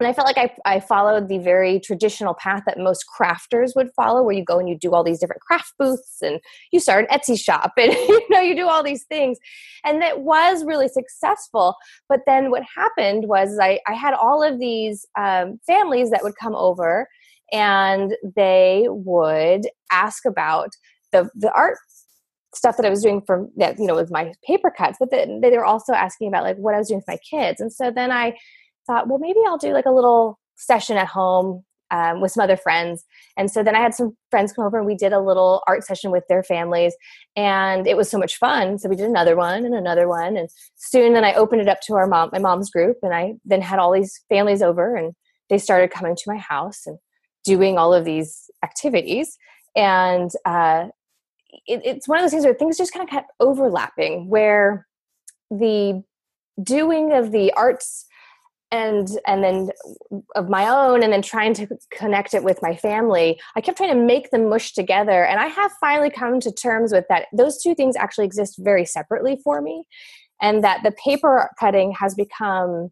And 0.00 0.08
I 0.08 0.12
felt 0.12 0.26
like 0.26 0.38
I, 0.38 0.50
I 0.64 0.80
followed 0.80 1.28
the 1.28 1.38
very 1.38 1.78
traditional 1.78 2.34
path 2.34 2.62
that 2.66 2.78
most 2.78 3.04
crafters 3.06 3.76
would 3.76 3.90
follow, 3.94 4.22
where 4.22 4.34
you 4.34 4.44
go 4.44 4.58
and 4.58 4.68
you 4.68 4.76
do 4.76 4.92
all 4.92 5.04
these 5.04 5.20
different 5.20 5.42
craft 5.42 5.74
booths, 5.78 6.18
and 6.22 6.40
you 6.72 6.80
start 6.80 7.06
an 7.08 7.18
Etsy 7.18 7.38
shop, 7.38 7.72
and 7.76 7.92
you 8.08 8.26
know, 8.30 8.40
you 8.40 8.56
do 8.56 8.68
all 8.68 8.82
these 8.82 9.04
things, 9.04 9.38
and 9.84 10.00
that 10.02 10.20
was 10.20 10.64
really 10.64 10.88
successful. 10.88 11.76
But 12.08 12.20
then 12.26 12.50
what 12.50 12.62
happened 12.74 13.28
was 13.28 13.58
I, 13.60 13.78
I 13.86 13.92
had 13.92 14.14
all 14.14 14.42
of 14.42 14.58
these 14.58 15.06
um, 15.18 15.60
families 15.66 16.10
that 16.10 16.22
would 16.22 16.34
come 16.40 16.54
over 16.54 17.06
and 17.52 18.14
they 18.36 18.86
would 18.88 19.62
ask 19.90 20.24
about 20.24 20.70
the 21.12 21.28
the 21.34 21.52
art 21.52 21.76
stuff 22.54 22.76
that 22.76 22.86
I 22.86 22.90
was 22.90 23.02
doing 23.02 23.22
for 23.22 23.48
that 23.56 23.78
you 23.78 23.86
know 23.86 23.94
with 23.94 24.10
my 24.10 24.32
paper 24.46 24.72
cuts, 24.76 24.96
but 24.98 25.10
then 25.10 25.40
they 25.40 25.50
were 25.50 25.64
also 25.64 25.92
asking 25.92 26.28
about 26.28 26.44
like 26.44 26.56
what 26.56 26.74
I 26.74 26.78
was 26.78 26.88
doing 26.88 26.98
with 26.98 27.08
my 27.08 27.18
kids, 27.28 27.60
and 27.60 27.72
so 27.72 27.90
then 27.90 28.10
I 28.10 28.36
thought, 28.86 29.08
well, 29.08 29.18
maybe 29.18 29.38
I'll 29.46 29.58
do 29.58 29.72
like 29.72 29.86
a 29.86 29.92
little 29.92 30.38
session 30.56 30.96
at 30.96 31.06
home 31.06 31.64
um, 31.90 32.20
with 32.20 32.30
some 32.32 32.44
other 32.44 32.56
friends, 32.56 33.04
and 33.36 33.50
so 33.50 33.62
then 33.64 33.74
I 33.74 33.80
had 33.80 33.94
some 33.94 34.16
friends 34.30 34.52
come 34.52 34.64
over 34.64 34.78
and 34.78 34.86
we 34.86 34.94
did 34.94 35.12
a 35.12 35.20
little 35.20 35.62
art 35.66 35.82
session 35.84 36.12
with 36.12 36.24
their 36.28 36.42
families, 36.42 36.94
and 37.34 37.86
it 37.86 37.96
was 37.96 38.08
so 38.08 38.18
much 38.18 38.36
fun. 38.36 38.78
So 38.78 38.88
we 38.88 38.96
did 38.96 39.08
another 39.08 39.36
one 39.36 39.64
and 39.64 39.74
another 39.74 40.08
one, 40.08 40.36
and 40.36 40.48
soon 40.76 41.14
then 41.14 41.24
I 41.24 41.34
opened 41.34 41.62
it 41.62 41.68
up 41.68 41.80
to 41.82 41.94
our 41.94 42.06
mom, 42.06 42.30
my 42.32 42.38
mom's 42.38 42.70
group, 42.70 42.98
and 43.02 43.14
I 43.14 43.34
then 43.44 43.60
had 43.60 43.78
all 43.80 43.92
these 43.92 44.20
families 44.28 44.62
over, 44.62 44.94
and 44.94 45.14
they 45.48 45.58
started 45.58 45.90
coming 45.90 46.14
to 46.14 46.22
my 46.26 46.36
house 46.36 46.86
and 46.86 46.98
doing 47.44 47.76
all 47.78 47.92
of 47.92 48.04
these 48.04 48.50
activities 48.62 49.36
and 49.76 50.30
uh, 50.44 50.88
it, 51.66 51.82
it's 51.84 52.08
one 52.08 52.18
of 52.18 52.24
those 52.24 52.32
things 52.32 52.44
where 52.44 52.54
things 52.54 52.76
just 52.76 52.92
kind 52.92 53.02
of 53.02 53.10
kept 53.10 53.30
overlapping 53.40 54.28
where 54.28 54.86
the 55.50 56.02
doing 56.62 57.12
of 57.12 57.32
the 57.32 57.52
arts 57.52 58.06
and 58.72 59.08
and 59.26 59.42
then 59.42 59.70
of 60.34 60.48
my 60.48 60.68
own 60.68 61.02
and 61.02 61.12
then 61.12 61.22
trying 61.22 61.54
to 61.54 61.66
connect 61.90 62.34
it 62.34 62.44
with 62.44 62.60
my 62.62 62.76
family 62.76 63.40
i 63.56 63.60
kept 63.60 63.76
trying 63.76 63.92
to 63.92 64.04
make 64.04 64.30
them 64.30 64.48
mush 64.48 64.72
together. 64.72 65.24
And 65.24 65.40
i 65.40 65.46
have 65.46 65.72
finally 65.80 66.10
come 66.10 66.40
to 66.40 66.52
terms 66.52 66.92
with 66.92 67.04
that 67.08 67.26
those 67.32 67.62
two 67.62 67.74
things 67.74 67.96
actually 67.96 68.26
exist 68.26 68.56
very 68.58 68.84
separately 68.84 69.38
for 69.42 69.60
me 69.60 69.84
and 70.40 70.64
that 70.64 70.82
the 70.84 70.92
paper 70.92 71.50
cutting 71.58 71.92
has 71.92 72.14
become 72.14 72.90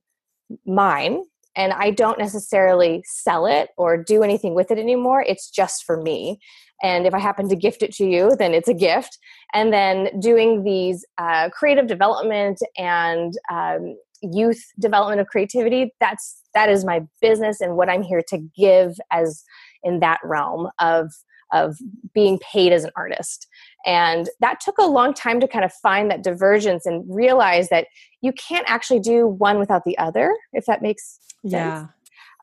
mine 0.67 1.23
and 1.57 1.73
i 1.73 1.91
don't 1.91 2.19
necessarily 2.19 3.03
sell 3.07 3.47
it 3.47 3.71
or 3.77 3.97
do 4.03 4.23
anything 4.23 4.55
with 4.55 4.71
it 4.71 4.79
anymore. 4.79 5.25
It's 5.27 5.51
just 5.51 5.85
for 5.85 6.01
me. 6.01 6.41
And 6.83 7.07
if 7.07 7.15
i 7.15 7.19
happen 7.19 7.49
to 7.49 7.57
gift 7.57 7.83
it 7.83 7.93
to 7.95 8.07
you 8.07 8.35
then 8.37 8.53
it's 8.53 8.69
a 8.69 8.75
gift. 8.75 9.19
And 9.55 9.73
then 9.73 10.21
doing 10.21 10.65
these 10.65 11.07
uh, 11.19 11.49
creative 11.51 11.87
development 11.87 12.59
and 12.77 13.33
um, 13.51 13.97
youth 14.23 14.63
development 14.79 15.21
of 15.21 15.27
creativity 15.27 15.93
that's 16.01 16.43
that 16.55 16.69
is 16.69 16.85
my 16.85 17.01
business 17.21 17.61
and 17.61 17.77
what 17.77 17.89
i'm 17.89 18.03
here 18.03 18.23
to 18.27 18.39
give 18.57 18.97
as 19.11 19.45
in 19.83 20.01
that 20.01 20.19
realm 20.25 20.69
of 20.79 21.11
of 21.53 21.79
being 22.13 22.39
paid 22.41 22.73
as 22.73 22.85
an 22.85 22.91
artist. 22.95 23.47
And 23.87 24.29
that 24.41 24.61
took 24.61 24.77
a 24.77 24.87
long 24.87 25.15
time 25.15 25.41
to 25.41 25.49
kind 25.49 25.65
of 25.65 25.73
find 25.73 26.11
that 26.11 26.23
divergence 26.23 26.85
and 26.85 27.03
realize 27.09 27.71
that 27.71 27.87
you 28.21 28.33
can't 28.33 28.69
actually 28.69 29.01
do 29.01 29.27
one 29.27 29.59
without 29.59 29.85
the 29.85 29.97
other 29.97 30.37
if 30.53 30.67
that 30.67 30.83
makes 30.83 31.19
sense. 31.47 31.53
Yeah. 31.53 31.87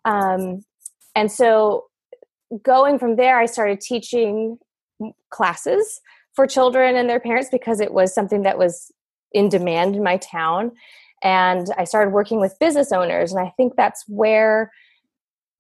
Um, 0.06 0.64
and 1.16 1.32
so 1.32 1.86
going 2.62 3.00
from 3.00 3.16
there 3.16 3.40
i 3.40 3.46
started 3.46 3.82
teaching 3.82 4.58
classes 5.32 6.00
for 6.34 6.46
children 6.46 6.96
and 6.96 7.10
their 7.10 7.20
parents 7.20 7.50
because 7.52 7.80
it 7.80 7.94
was 7.94 8.14
something 8.14 8.44
that 8.44 8.58
was 8.58 8.92
in 9.32 9.50
demand 9.50 9.96
in 9.96 10.04
my 10.04 10.18
town 10.18 10.72
and 11.26 11.68
i 11.78 11.84
started 11.84 12.12
working 12.14 12.40
with 12.40 12.58
business 12.60 12.94
owners 12.94 13.34
and 13.34 13.46
i 13.46 13.52
think 13.58 13.74
that's 13.76 14.06
where 14.08 14.72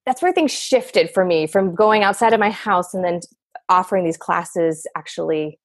that's 0.05 0.21
where 0.21 0.31
things 0.31 0.51
shifted 0.51 1.09
for 1.09 1.25
me 1.25 1.47
from 1.47 1.75
going 1.75 2.03
outside 2.03 2.31
of 2.31 2.39
my 2.39 2.51
house 2.51 2.93
and 2.93 3.03
then 3.03 3.19
offering 3.69 4.05
these 4.05 4.17
classes 4.17 4.87
actually 4.95 5.59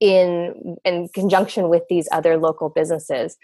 in 0.00 0.76
in 0.84 1.08
conjunction 1.14 1.68
with 1.68 1.82
these 1.88 2.08
other 2.12 2.36
local 2.36 2.68
businesses. 2.68 3.36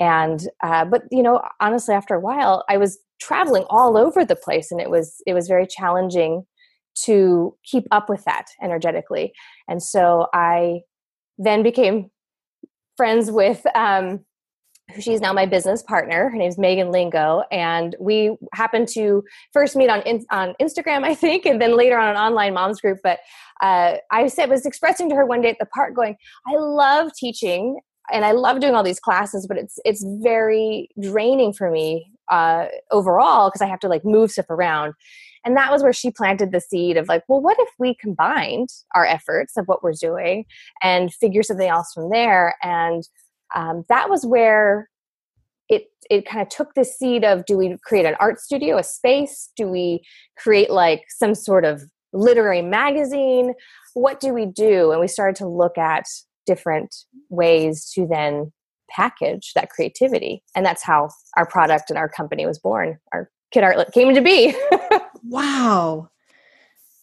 And 0.00 0.40
uh, 0.62 0.84
but 0.84 1.02
you 1.10 1.22
know 1.22 1.42
honestly 1.60 1.94
after 1.94 2.14
a 2.14 2.20
while 2.20 2.64
i 2.68 2.76
was 2.76 2.98
traveling 3.20 3.64
all 3.68 3.96
over 3.96 4.24
the 4.24 4.36
place 4.36 4.70
and 4.70 4.80
it 4.80 4.90
was 4.90 5.16
it 5.26 5.34
was 5.34 5.48
very 5.48 5.66
challenging 5.66 6.44
to 7.04 7.56
keep 7.64 7.84
up 7.90 8.08
with 8.08 8.24
that 8.24 8.46
energetically. 8.62 9.32
And 9.68 9.82
so 9.82 10.28
i 10.32 10.80
then 11.36 11.62
became 11.62 12.10
friends 12.96 13.30
with 13.30 13.64
um, 13.76 14.24
she's 15.00 15.20
now 15.20 15.32
my 15.32 15.46
business 15.46 15.82
partner. 15.82 16.30
Her 16.30 16.36
name's 16.36 16.58
Megan 16.58 16.90
Lingo, 16.90 17.42
and 17.50 17.94
we 18.00 18.36
happened 18.52 18.88
to 18.88 19.22
first 19.52 19.76
meet 19.76 19.90
on 19.90 20.02
on 20.30 20.54
Instagram, 20.60 21.04
I 21.04 21.14
think, 21.14 21.46
and 21.46 21.60
then 21.60 21.76
later 21.76 21.98
on 21.98 22.08
an 22.10 22.16
online 22.16 22.54
moms 22.54 22.80
group. 22.80 22.98
But 23.02 23.20
uh, 23.60 23.96
I 24.10 24.28
said 24.28 24.48
was 24.48 24.66
expressing 24.66 25.08
to 25.10 25.14
her 25.14 25.26
one 25.26 25.40
day 25.40 25.50
at 25.50 25.58
the 25.58 25.66
park, 25.66 25.94
going, 25.94 26.16
"I 26.46 26.56
love 26.56 27.12
teaching." 27.16 27.80
And 28.10 28.24
I 28.24 28.32
love 28.32 28.60
doing 28.60 28.74
all 28.74 28.82
these 28.82 29.00
classes, 29.00 29.46
but 29.46 29.58
it's 29.58 29.78
it's 29.84 30.02
very 30.22 30.88
draining 30.98 31.52
for 31.52 31.70
me 31.70 32.10
uh, 32.30 32.66
overall 32.90 33.48
because 33.48 33.60
I 33.60 33.66
have 33.66 33.80
to 33.80 33.88
like 33.88 34.02
move 34.02 34.30
stuff 34.30 34.48
around. 34.48 34.94
And 35.44 35.56
that 35.56 35.70
was 35.70 35.82
where 35.82 35.92
she 35.92 36.10
planted 36.10 36.50
the 36.50 36.60
seed 36.60 36.96
of 36.96 37.06
like, 37.08 37.22
well, 37.28 37.40
what 37.40 37.58
if 37.60 37.68
we 37.78 37.94
combined 37.94 38.68
our 38.94 39.04
efforts 39.04 39.56
of 39.56 39.66
what 39.66 39.82
we're 39.82 39.92
doing 39.92 40.46
and 40.82 41.12
figure 41.12 41.42
something 41.42 41.68
else 41.68 41.92
from 41.92 42.10
there? 42.10 42.56
And 42.62 43.06
um, 43.54 43.84
that 43.88 44.10
was 44.10 44.24
where 44.24 44.88
it 45.68 45.84
it 46.10 46.26
kind 46.26 46.42
of 46.42 46.48
took 46.48 46.74
the 46.74 46.84
seed 46.84 47.24
of 47.24 47.44
do 47.46 47.56
we 47.56 47.76
create 47.84 48.06
an 48.06 48.16
art 48.20 48.40
studio 48.40 48.78
a 48.78 48.82
space? 48.82 49.50
Do 49.56 49.68
we 49.68 50.02
create 50.36 50.70
like 50.70 51.04
some 51.08 51.34
sort 51.34 51.64
of 51.64 51.82
literary 52.12 52.62
magazine? 52.62 53.54
What 53.94 54.20
do 54.20 54.32
we 54.32 54.46
do? 54.46 54.92
And 54.92 55.00
we 55.00 55.08
started 55.08 55.36
to 55.36 55.48
look 55.48 55.76
at 55.76 56.04
different 56.46 56.94
ways 57.28 57.90
to 57.94 58.06
then 58.06 58.52
package 58.90 59.52
that 59.54 59.68
creativity. 59.68 60.42
And 60.54 60.64
that's 60.64 60.82
how 60.82 61.10
our 61.36 61.46
product 61.46 61.90
and 61.90 61.98
our 61.98 62.08
company 62.08 62.46
was 62.46 62.58
born. 62.58 62.98
Our 63.12 63.30
kid 63.52 63.62
art 63.62 63.76
lit 63.76 63.92
came 63.92 64.14
to 64.14 64.22
be. 64.22 64.54
Wow. 65.24 66.08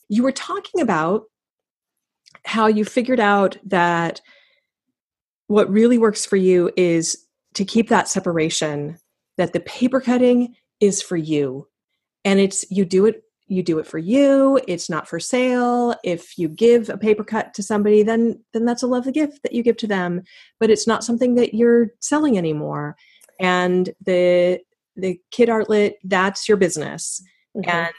You 0.10 0.24
were 0.24 0.32
talking 0.32 0.82
about 0.82 1.24
how 2.46 2.68
you 2.68 2.86
figured 2.86 3.20
out 3.20 3.58
that 3.66 4.22
what 5.48 5.70
really 5.70 5.98
works 5.98 6.25
for 6.25 6.36
you 6.36 6.72
is 6.75 7.25
to 7.54 7.66
keep 7.66 7.90
that 7.90 8.10
separation 8.10 8.98
that 9.38 9.54
the 9.54 9.60
paper 9.62 10.02
cutting 10.02 10.56
is 10.80 11.02
for 11.02 11.18
you. 11.18 11.68
And 12.24 12.40
it's 12.40 12.70
you 12.72 12.86
do 12.86 13.06
it 13.06 13.22
you 13.48 13.62
do 13.62 13.78
it 13.78 13.86
for 13.86 14.00
you. 14.00 14.60
It's 14.68 14.90
not 14.90 15.08
for 15.08 15.20
sale. 15.20 15.94
If 16.04 16.36
you 16.36 16.50
give 16.50 16.90
a 16.90 16.98
paper 16.98 17.24
cut 17.24 17.54
to 17.54 17.64
somebody 17.64 18.02
then 18.02 18.44
then 18.54 18.66
that's 18.66 18.84
a 18.84 18.88
lovely 18.88 19.12
gift 19.12 19.44
that 19.44 19.54
you 19.54 19.62
give 19.62 19.78
to 19.78 19.88
them. 19.88 20.24
But 20.60 20.70
it's 20.70 20.88
not 20.88 21.04
something 21.04 21.36
that 21.36 21.54
you're 21.54 21.92
selling 22.00 22.38
anymore. 22.38 22.96
And 23.40 23.90
the 24.04 24.62
the 24.96 25.20
kid 25.32 25.50
art 25.50 25.70
lit 25.70 25.98
that's 26.04 26.48
your 26.48 26.58
business. 26.58 27.22
Mm-hmm. 27.56 27.70
and 27.70 27.94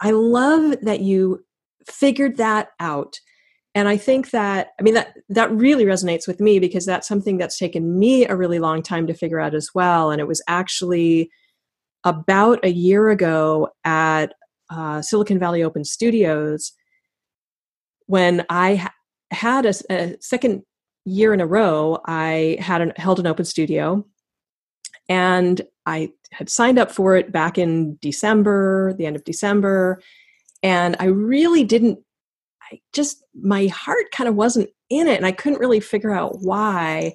i 0.00 0.10
love 0.10 0.76
that 0.82 1.00
you 1.00 1.42
figured 1.86 2.36
that 2.36 2.68
out 2.78 3.18
and 3.74 3.88
i 3.88 3.96
think 3.96 4.30
that 4.30 4.68
i 4.78 4.82
mean 4.82 4.94
that 4.94 5.14
that 5.28 5.50
really 5.52 5.84
resonates 5.84 6.26
with 6.26 6.40
me 6.40 6.58
because 6.58 6.84
that's 6.84 7.06
something 7.06 7.38
that's 7.38 7.58
taken 7.58 7.98
me 7.98 8.26
a 8.26 8.36
really 8.36 8.58
long 8.58 8.82
time 8.82 9.06
to 9.06 9.14
figure 9.14 9.40
out 9.40 9.54
as 9.54 9.70
well. 9.74 10.10
And 10.10 10.20
it 10.20 10.26
was 10.26 10.42
actually 10.48 11.30
about 12.04 12.64
a 12.64 12.70
year 12.70 13.10
ago 13.10 13.68
at 13.84 14.32
uh, 14.70 15.02
silicon 15.02 15.38
valley 15.38 15.62
open 15.62 15.84
studios 15.84 16.72
when 18.06 18.44
i 18.48 18.76
ha- 18.76 18.94
had 19.30 19.66
a, 19.66 19.74
a, 19.90 20.16
second 20.20 20.62
year 21.04 21.34
in 21.34 21.40
a 21.40 21.46
row 21.46 21.98
i 22.06 22.56
had 22.60 22.80
an, 22.80 22.92
held 22.96 23.18
an 23.18 23.26
open 23.26 23.44
studio 23.44 24.04
and 25.08 25.62
i 25.86 26.08
had 26.32 26.48
signed 26.48 26.78
up 26.78 26.90
for 26.90 27.16
it 27.16 27.32
back 27.32 27.58
in 27.58 27.98
december 28.00 28.94
the 28.94 29.06
end 29.06 29.16
of 29.16 29.24
december. 29.24 30.00
And 30.62 30.96
i 31.00 31.06
really 31.06 31.64
didn't 31.64 31.98
I 32.72 32.80
just 32.92 33.22
my 33.34 33.66
heart 33.66 34.10
kind 34.12 34.28
of 34.28 34.34
wasn't 34.34 34.70
in 34.88 35.06
it 35.06 35.16
and 35.16 35.26
I 35.26 35.32
couldn't 35.32 35.60
really 35.60 35.80
figure 35.80 36.12
out 36.12 36.38
why. 36.40 37.14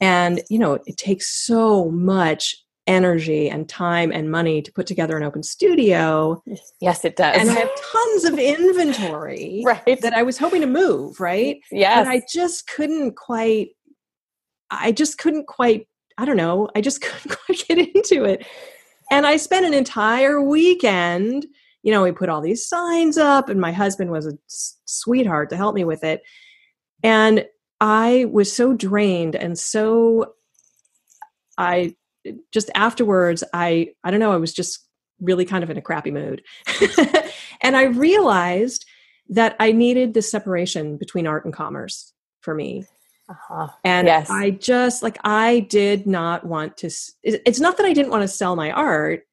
And 0.00 0.42
you 0.50 0.58
know, 0.58 0.78
it 0.86 0.96
takes 0.96 1.28
so 1.46 1.90
much 1.90 2.56
energy 2.86 3.48
and 3.48 3.68
time 3.68 4.10
and 4.10 4.30
money 4.30 4.60
to 4.60 4.72
put 4.72 4.86
together 4.86 5.16
an 5.16 5.22
open 5.22 5.42
studio. 5.42 6.42
Yes, 6.80 7.04
it 7.04 7.16
does. 7.16 7.36
And 7.36 7.50
I 7.50 7.54
have 7.54 7.70
tons 7.92 8.24
of 8.24 8.38
inventory 8.38 9.62
right. 9.66 10.00
that 10.00 10.14
I 10.14 10.22
was 10.22 10.38
hoping 10.38 10.62
to 10.62 10.66
move, 10.66 11.20
right? 11.20 11.58
Yes. 11.70 11.98
And 12.00 12.08
I 12.08 12.22
just 12.32 12.66
couldn't 12.68 13.16
quite 13.16 13.70
I 14.70 14.92
just 14.92 15.18
couldn't 15.18 15.46
quite 15.46 15.86
I 16.18 16.24
don't 16.24 16.36
know, 16.36 16.68
I 16.74 16.80
just 16.80 17.00
couldn't 17.02 17.38
quite 17.38 17.64
get 17.68 17.78
into 17.78 18.24
it. 18.24 18.46
And 19.10 19.26
I 19.26 19.36
spent 19.36 19.66
an 19.66 19.74
entire 19.74 20.42
weekend 20.42 21.46
you 21.82 21.92
know, 21.92 22.02
we 22.02 22.12
put 22.12 22.28
all 22.28 22.40
these 22.40 22.66
signs 22.66 23.18
up, 23.18 23.48
and 23.48 23.60
my 23.60 23.72
husband 23.72 24.10
was 24.10 24.26
a 24.26 24.38
sweetheart 24.86 25.50
to 25.50 25.56
help 25.56 25.74
me 25.74 25.84
with 25.84 26.04
it. 26.04 26.22
And 27.02 27.46
I 27.80 28.26
was 28.30 28.54
so 28.54 28.74
drained 28.74 29.34
and 29.34 29.58
so 29.58 30.34
I 31.58 31.96
just 32.52 32.70
afterwards, 32.76 33.42
I 33.52 33.88
I 34.04 34.12
don't 34.12 34.20
know, 34.20 34.32
I 34.32 34.36
was 34.36 34.52
just 34.52 34.86
really 35.20 35.44
kind 35.44 35.64
of 35.64 35.70
in 35.70 35.76
a 35.76 35.82
crappy 35.82 36.12
mood. 36.12 36.42
and 37.60 37.76
I 37.76 37.84
realized 37.84 38.86
that 39.28 39.56
I 39.58 39.72
needed 39.72 40.14
the 40.14 40.22
separation 40.22 40.96
between 40.96 41.26
art 41.26 41.44
and 41.44 41.52
commerce 41.52 42.12
for 42.40 42.54
me. 42.54 42.84
Uh-huh. 43.28 43.68
And 43.84 44.06
yes. 44.06 44.30
I 44.30 44.50
just 44.50 45.02
like 45.02 45.18
I 45.24 45.60
did 45.60 46.06
not 46.06 46.44
want 46.44 46.76
to. 46.78 46.90
It's 47.22 47.60
not 47.60 47.76
that 47.78 47.86
I 47.86 47.92
didn't 47.92 48.10
want 48.10 48.22
to 48.22 48.28
sell 48.28 48.54
my 48.54 48.70
art. 48.70 49.26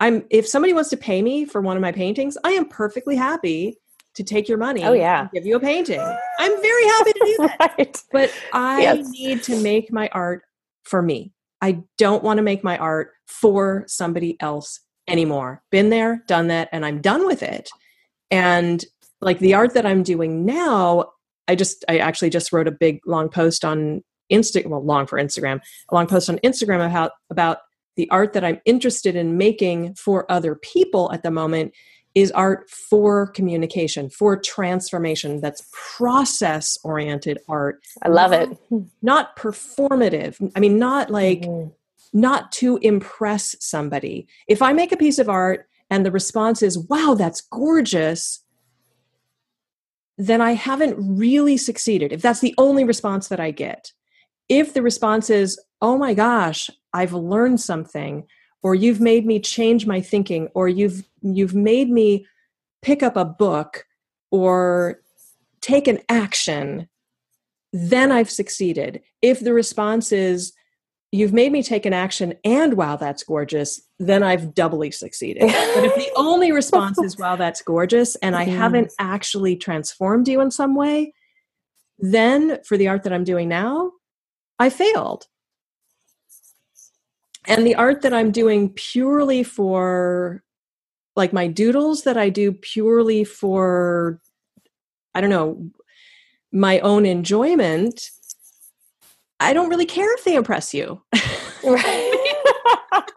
I'm 0.00 0.24
if 0.30 0.48
somebody 0.48 0.72
wants 0.72 0.90
to 0.90 0.96
pay 0.96 1.22
me 1.22 1.44
for 1.44 1.60
one 1.60 1.76
of 1.76 1.82
my 1.82 1.92
paintings, 1.92 2.36
I 2.42 2.52
am 2.52 2.66
perfectly 2.66 3.16
happy 3.16 3.76
to 4.14 4.24
take 4.24 4.48
your 4.48 4.58
money. 4.58 4.82
Oh 4.84 4.92
yeah, 4.92 5.28
give 5.32 5.46
you 5.46 5.56
a 5.56 5.60
painting. 5.60 6.00
I'm 6.38 6.62
very 6.62 6.84
happy 6.84 7.12
to 7.12 7.24
do 7.24 7.36
that. 7.38 7.74
right. 7.78 8.02
But 8.10 8.34
I 8.52 8.82
yes. 8.82 9.08
need 9.10 9.42
to 9.44 9.62
make 9.62 9.92
my 9.92 10.08
art 10.12 10.42
for 10.84 11.02
me. 11.02 11.32
I 11.60 11.82
don't 11.98 12.24
want 12.24 12.38
to 12.38 12.42
make 12.42 12.64
my 12.64 12.78
art 12.78 13.12
for 13.26 13.84
somebody 13.86 14.36
else 14.40 14.80
anymore. 15.06 15.62
Been 15.70 15.90
there, 15.90 16.24
done 16.26 16.48
that, 16.48 16.70
and 16.72 16.84
I'm 16.84 17.00
done 17.00 17.26
with 17.26 17.42
it. 17.42 17.68
And 18.30 18.84
like 19.20 19.38
the 19.38 19.54
art 19.54 19.74
that 19.74 19.84
I'm 19.84 20.02
doing 20.02 20.46
now, 20.46 21.10
I 21.46 21.54
just 21.54 21.84
I 21.88 21.98
actually 21.98 22.30
just 22.30 22.52
wrote 22.52 22.68
a 22.68 22.72
big 22.72 23.00
long 23.06 23.28
post 23.28 23.64
on 23.64 24.02
Instagram, 24.32 24.70
well, 24.70 24.84
long 24.84 25.06
for 25.06 25.18
Instagram, 25.18 25.60
a 25.90 25.94
long 25.94 26.06
post 26.06 26.30
on 26.30 26.38
Instagram 26.38 26.86
about 26.86 27.12
about 27.30 27.58
the 27.96 28.10
art 28.10 28.32
that 28.32 28.44
I'm 28.44 28.60
interested 28.64 29.16
in 29.16 29.36
making 29.36 29.94
for 29.94 30.30
other 30.30 30.54
people 30.54 31.12
at 31.12 31.22
the 31.22 31.30
moment 31.30 31.72
is 32.14 32.32
art 32.32 32.68
for 32.68 33.28
communication, 33.28 34.10
for 34.10 34.36
transformation. 34.36 35.40
That's 35.40 35.68
process 35.96 36.76
oriented 36.82 37.38
art. 37.48 37.82
I 38.02 38.08
love 38.08 38.32
it. 38.32 38.50
Not 39.00 39.36
performative. 39.36 40.50
I 40.56 40.60
mean, 40.60 40.78
not 40.78 41.10
like, 41.10 41.42
mm-hmm. 41.42 41.70
not 42.12 42.50
to 42.52 42.78
impress 42.78 43.54
somebody. 43.60 44.26
If 44.48 44.60
I 44.60 44.72
make 44.72 44.92
a 44.92 44.96
piece 44.96 45.18
of 45.18 45.28
art 45.28 45.68
and 45.88 46.04
the 46.04 46.10
response 46.10 46.62
is, 46.62 46.78
wow, 46.78 47.14
that's 47.16 47.40
gorgeous, 47.42 48.44
then 50.18 50.40
I 50.40 50.52
haven't 50.52 50.96
really 50.98 51.56
succeeded. 51.56 52.12
If 52.12 52.22
that's 52.22 52.40
the 52.40 52.54
only 52.58 52.84
response 52.84 53.28
that 53.28 53.40
I 53.40 53.52
get. 53.52 53.92
If 54.50 54.74
the 54.74 54.82
response 54.82 55.30
is, 55.30 55.58
oh 55.80 55.96
my 55.96 56.12
gosh, 56.12 56.68
I've 56.92 57.14
learned 57.14 57.60
something, 57.60 58.26
or 58.62 58.74
you've 58.74 59.00
made 59.00 59.26
me 59.26 59.40
change 59.40 59.86
my 59.86 60.00
thinking 60.00 60.48
or 60.54 60.68
you've 60.68 61.04
you've 61.22 61.54
made 61.54 61.90
me 61.90 62.26
pick 62.82 63.02
up 63.02 63.16
a 63.16 63.24
book 63.24 63.84
or 64.30 65.00
take 65.60 65.88
an 65.88 65.98
action 66.08 66.88
then 67.72 68.10
i've 68.10 68.30
succeeded. 68.30 69.00
If 69.22 69.40
the 69.40 69.54
response 69.54 70.10
is 70.10 70.52
you've 71.12 71.32
made 71.32 71.52
me 71.52 71.62
take 71.62 71.86
an 71.86 71.92
action 71.92 72.34
and 72.44 72.74
wow 72.74 72.96
that's 72.96 73.22
gorgeous 73.22 73.80
then 73.98 74.22
i've 74.22 74.54
doubly 74.54 74.90
succeeded. 74.90 75.42
But 75.42 75.84
if 75.84 75.94
the 75.94 76.10
only 76.16 76.52
response 76.52 76.98
is 76.98 77.16
wow 77.16 77.36
that's 77.36 77.62
gorgeous 77.62 78.16
and 78.16 78.34
i 78.36 78.44
haven't 78.44 78.92
actually 78.98 79.56
transformed 79.56 80.28
you 80.28 80.40
in 80.40 80.50
some 80.50 80.74
way 80.74 81.14
then 81.98 82.58
for 82.64 82.76
the 82.76 82.88
art 82.88 83.04
that 83.04 83.12
i'm 83.12 83.24
doing 83.24 83.48
now 83.48 83.92
i 84.60 84.68
failed 84.70 85.26
and 87.46 87.66
the 87.66 87.74
art 87.74 88.02
that 88.02 88.12
i'm 88.12 88.30
doing 88.30 88.70
purely 88.70 89.42
for 89.42 90.44
like 91.16 91.32
my 91.32 91.48
doodles 91.48 92.04
that 92.04 92.16
i 92.16 92.28
do 92.28 92.52
purely 92.52 93.24
for 93.24 94.20
i 95.14 95.20
don't 95.20 95.30
know 95.30 95.70
my 96.52 96.78
own 96.80 97.04
enjoyment 97.06 98.10
i 99.40 99.52
don't 99.52 99.70
really 99.70 99.86
care 99.86 100.14
if 100.14 100.24
they 100.24 100.36
impress 100.36 100.72
you 100.72 101.02
Right. 101.64 102.12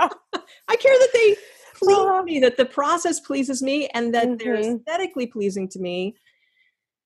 i 0.67 0.75
care 0.75 0.97
that 1.00 1.09
they 1.13 1.35
please 1.75 1.97
uh-huh. 1.97 2.23
me 2.23 2.39
that 2.39 2.57
the 2.57 2.65
process 2.65 3.19
pleases 3.19 3.62
me 3.62 3.88
and 3.89 4.13
that 4.13 4.27
mm-hmm. 4.27 4.38
they're 4.38 4.55
aesthetically 4.55 5.27
pleasing 5.27 5.67
to 5.69 5.79
me 5.79 6.15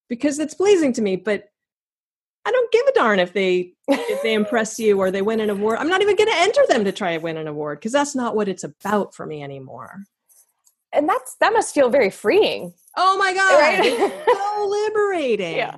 because 0.08 0.39
it's 0.39 0.53
pleasing 0.53 0.94
to 0.94 1.01
me 1.01 1.15
but 1.15 1.50
I 2.48 2.51
don't 2.51 2.72
give 2.72 2.86
a 2.88 2.94
darn 2.94 3.20
if 3.20 3.34
they 3.34 3.74
if 3.89 4.24
they 4.24 4.34
impress 4.34 4.80
you 4.80 4.98
or 5.00 5.12
they 5.12 5.22
win 5.22 5.42
an 5.42 5.50
award. 5.50 5.80
I'm 5.80 5.89
not 5.89 6.01
even 6.01 6.16
going 6.16 6.30
to 6.30 6.38
enter 6.38 6.62
them 6.70 6.86
to 6.86 6.94
try 6.94 7.18
to 7.18 7.22
win 7.22 7.36
an 7.36 7.46
award 7.46 7.80
because 7.80 7.92
that's 7.92 8.16
not 8.16 8.38
what 8.38 8.48
it's 8.48 8.63
about 8.63 9.13
for 9.13 9.25
me 9.25 9.44
anymore. 9.44 10.04
And 10.94 11.10
that's 11.10 11.36
that 11.42 11.51
must 11.51 11.74
feel 11.74 11.89
very 11.89 12.10
freeing. 12.10 12.74
Oh 12.96 13.18
my 13.18 13.34
god, 13.34 13.60
right? 13.60 14.13
so 14.38 14.66
liberating. 14.88 15.58
Yeah, 15.58 15.75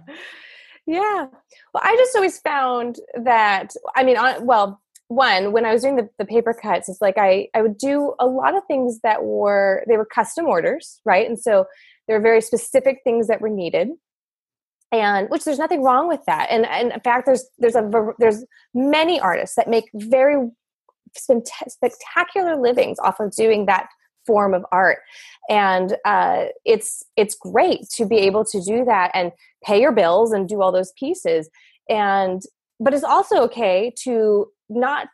yeah. 0.85 1.25
Well, 1.73 1.83
I 1.83 1.95
just 1.97 2.15
always 2.15 2.37
found 2.39 2.97
that. 3.15 3.73
I 3.95 4.03
mean, 4.03 4.17
on, 4.17 4.45
well, 4.45 4.79
one 5.07 5.51
when 5.51 5.65
I 5.65 5.73
was 5.73 5.81
doing 5.81 5.95
the, 5.95 6.07
the 6.19 6.25
paper 6.25 6.53
cuts, 6.53 6.87
it's 6.87 7.01
like 7.01 7.17
I 7.17 7.47
I 7.55 7.63
would 7.63 7.79
do 7.79 8.13
a 8.19 8.27
lot 8.27 8.55
of 8.55 8.63
things 8.67 8.99
that 9.01 9.23
were 9.23 9.83
they 9.87 9.97
were 9.97 10.05
custom 10.05 10.45
orders, 10.45 11.01
right? 11.03 11.27
And 11.27 11.39
so 11.39 11.65
there 12.07 12.15
were 12.15 12.23
very 12.23 12.41
specific 12.41 12.99
things 13.03 13.25
that 13.25 13.41
were 13.41 13.49
needed 13.49 13.89
and 14.91 15.29
which 15.29 15.43
there's 15.43 15.59
nothing 15.59 15.83
wrong 15.83 16.07
with 16.07 16.21
that. 16.25 16.47
And, 16.49 16.65
and 16.65 16.91
in 16.91 16.99
fact 17.01 17.25
there's 17.25 17.45
there's 17.59 17.75
a 17.75 18.13
there's 18.17 18.43
many 18.73 19.19
artists 19.19 19.55
that 19.55 19.67
make 19.67 19.89
very 19.93 20.49
spectacular 21.15 22.55
livings 22.55 22.99
off 22.99 23.19
of 23.19 23.31
doing 23.31 23.65
that 23.65 23.87
form 24.25 24.53
of 24.53 24.65
art. 24.71 24.99
And 25.49 25.95
uh, 26.05 26.45
it's 26.65 27.03
it's 27.17 27.35
great 27.35 27.81
to 27.95 28.05
be 28.05 28.17
able 28.17 28.45
to 28.45 28.61
do 28.61 28.85
that 28.85 29.11
and 29.13 29.31
pay 29.63 29.81
your 29.81 29.91
bills 29.91 30.31
and 30.31 30.47
do 30.47 30.61
all 30.61 30.71
those 30.71 30.93
pieces. 30.97 31.49
And 31.89 32.41
but 32.79 32.93
it's 32.93 33.03
also 33.03 33.37
okay 33.43 33.93
to 34.03 34.47
not 34.69 35.07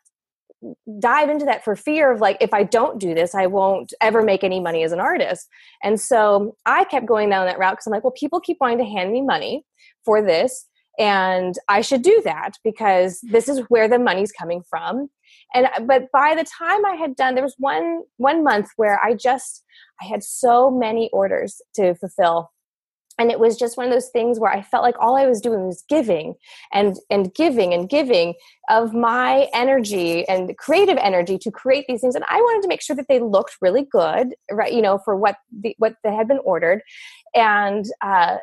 dive 1.00 1.30
into 1.30 1.46
that 1.46 1.64
for 1.64 1.76
fear 1.76 2.12
of 2.12 2.22
like 2.22 2.38
if 2.42 2.54
i 2.54 2.64
don't 2.64 3.00
do 3.00 3.14
this 3.14 3.36
i 3.36 3.46
won't 3.46 3.94
ever 4.02 4.22
make 4.22 4.44
any 4.44 4.60
money 4.60 4.84
as 4.84 4.92
an 4.92 5.00
artist. 5.00 5.48
And 5.84 6.00
so 6.00 6.56
i 6.66 6.84
kept 6.86 7.06
going 7.06 7.30
down 7.30 7.46
that 7.46 7.60
route 7.60 7.74
because 7.74 7.88
i'm 7.88 7.94
like 7.94 8.04
well 8.04 8.12
people 8.12 8.40
keep 8.40 8.58
wanting 8.60 8.80
to 8.80 8.86
hand 8.86 9.12
me 9.12 9.22
money 9.22 9.66
for 10.04 10.22
this 10.22 10.68
and 10.98 11.56
i 11.68 11.82
should 11.82 12.02
do 12.02 12.22
that 12.24 12.52
because 12.64 13.20
this 13.24 13.50
is 13.50 13.60
where 13.70 13.88
the 13.88 14.00
money's 14.00 14.32
coming 14.32 14.62
from. 14.70 15.10
And 15.54 15.68
uh, 15.68 15.82
but 15.82 16.04
by 16.12 16.36
the 16.36 16.46
time 16.46 16.86
i 16.86 16.96
had 16.96 17.16
done 17.16 17.36
there 17.36 17.44
was 17.44 17.56
one 17.58 18.02
one 18.18 18.44
month 18.44 18.70
where 18.76 19.00
i 19.04 19.14
just 19.14 19.64
i 20.02 20.06
had 20.06 20.24
so 20.24 20.72
many 20.72 21.10
orders 21.12 21.62
to 21.76 21.96
fulfill 21.96 22.52
and 23.18 23.32
it 23.32 23.40
was 23.40 23.58
just 23.58 23.78
one 23.78 23.86
of 23.86 23.94
those 23.94 24.10
things 24.10 24.40
where 24.40 24.52
i 24.52 24.62
felt 24.62 24.84
like 24.84 24.96
all 25.00 25.16
i 25.16 25.26
was 25.26 25.42
doing 25.42 25.66
was 25.66 25.84
giving 25.88 26.34
and 26.74 26.98
and 27.10 27.34
giving 27.34 27.74
and 27.74 27.90
giving 27.90 28.34
of 28.70 28.94
my 28.94 29.48
energy 29.54 30.28
and 30.28 30.58
creative 30.58 30.98
energy 30.98 31.38
to 31.38 31.52
create 31.52 31.86
these 31.88 32.02
things 32.02 32.16
and 32.16 32.26
i 32.30 32.40
wanted 32.40 32.62
to 32.62 32.68
make 32.68 32.82
sure 32.82 32.96
that 32.96 33.08
they 33.08 33.20
looked 33.20 33.58
really 33.62 33.86
good 33.92 34.36
right 34.52 34.74
you 34.74 34.82
know 34.82 35.00
for 35.04 35.16
what 35.16 35.38
the 35.62 35.76
what 35.78 35.96
they 36.04 36.14
had 36.14 36.28
been 36.28 36.40
ordered 36.44 36.82
and 37.34 37.86
uh 38.02 38.38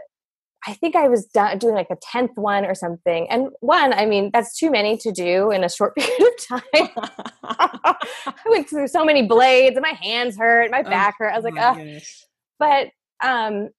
I 0.64 0.74
think 0.74 0.94
I 0.94 1.08
was 1.08 1.26
doing 1.58 1.74
like 1.74 1.90
a 1.90 1.96
tenth 2.00 2.36
one 2.36 2.64
or 2.64 2.74
something. 2.74 3.28
And 3.28 3.48
one, 3.60 3.92
I 3.92 4.06
mean, 4.06 4.30
that's 4.32 4.56
too 4.56 4.70
many 4.70 4.96
to 4.98 5.10
do 5.10 5.50
in 5.50 5.64
a 5.64 5.68
short 5.68 5.96
period 5.96 6.22
of 6.22 6.62
time. 6.62 6.88
I 7.42 8.34
went 8.48 8.70
through 8.70 8.86
so 8.88 9.04
many 9.04 9.26
blades, 9.26 9.76
and 9.76 9.82
my 9.82 9.98
hands 10.00 10.36
hurt, 10.38 10.70
my 10.70 10.84
oh 10.86 10.88
back 10.90 11.16
oh, 11.20 11.24
hurt. 11.24 11.32
I 11.32 11.36
was 11.36 11.44
like, 11.44 11.58
oh. 11.58 11.98
But 12.60 12.90
um, 13.26 13.70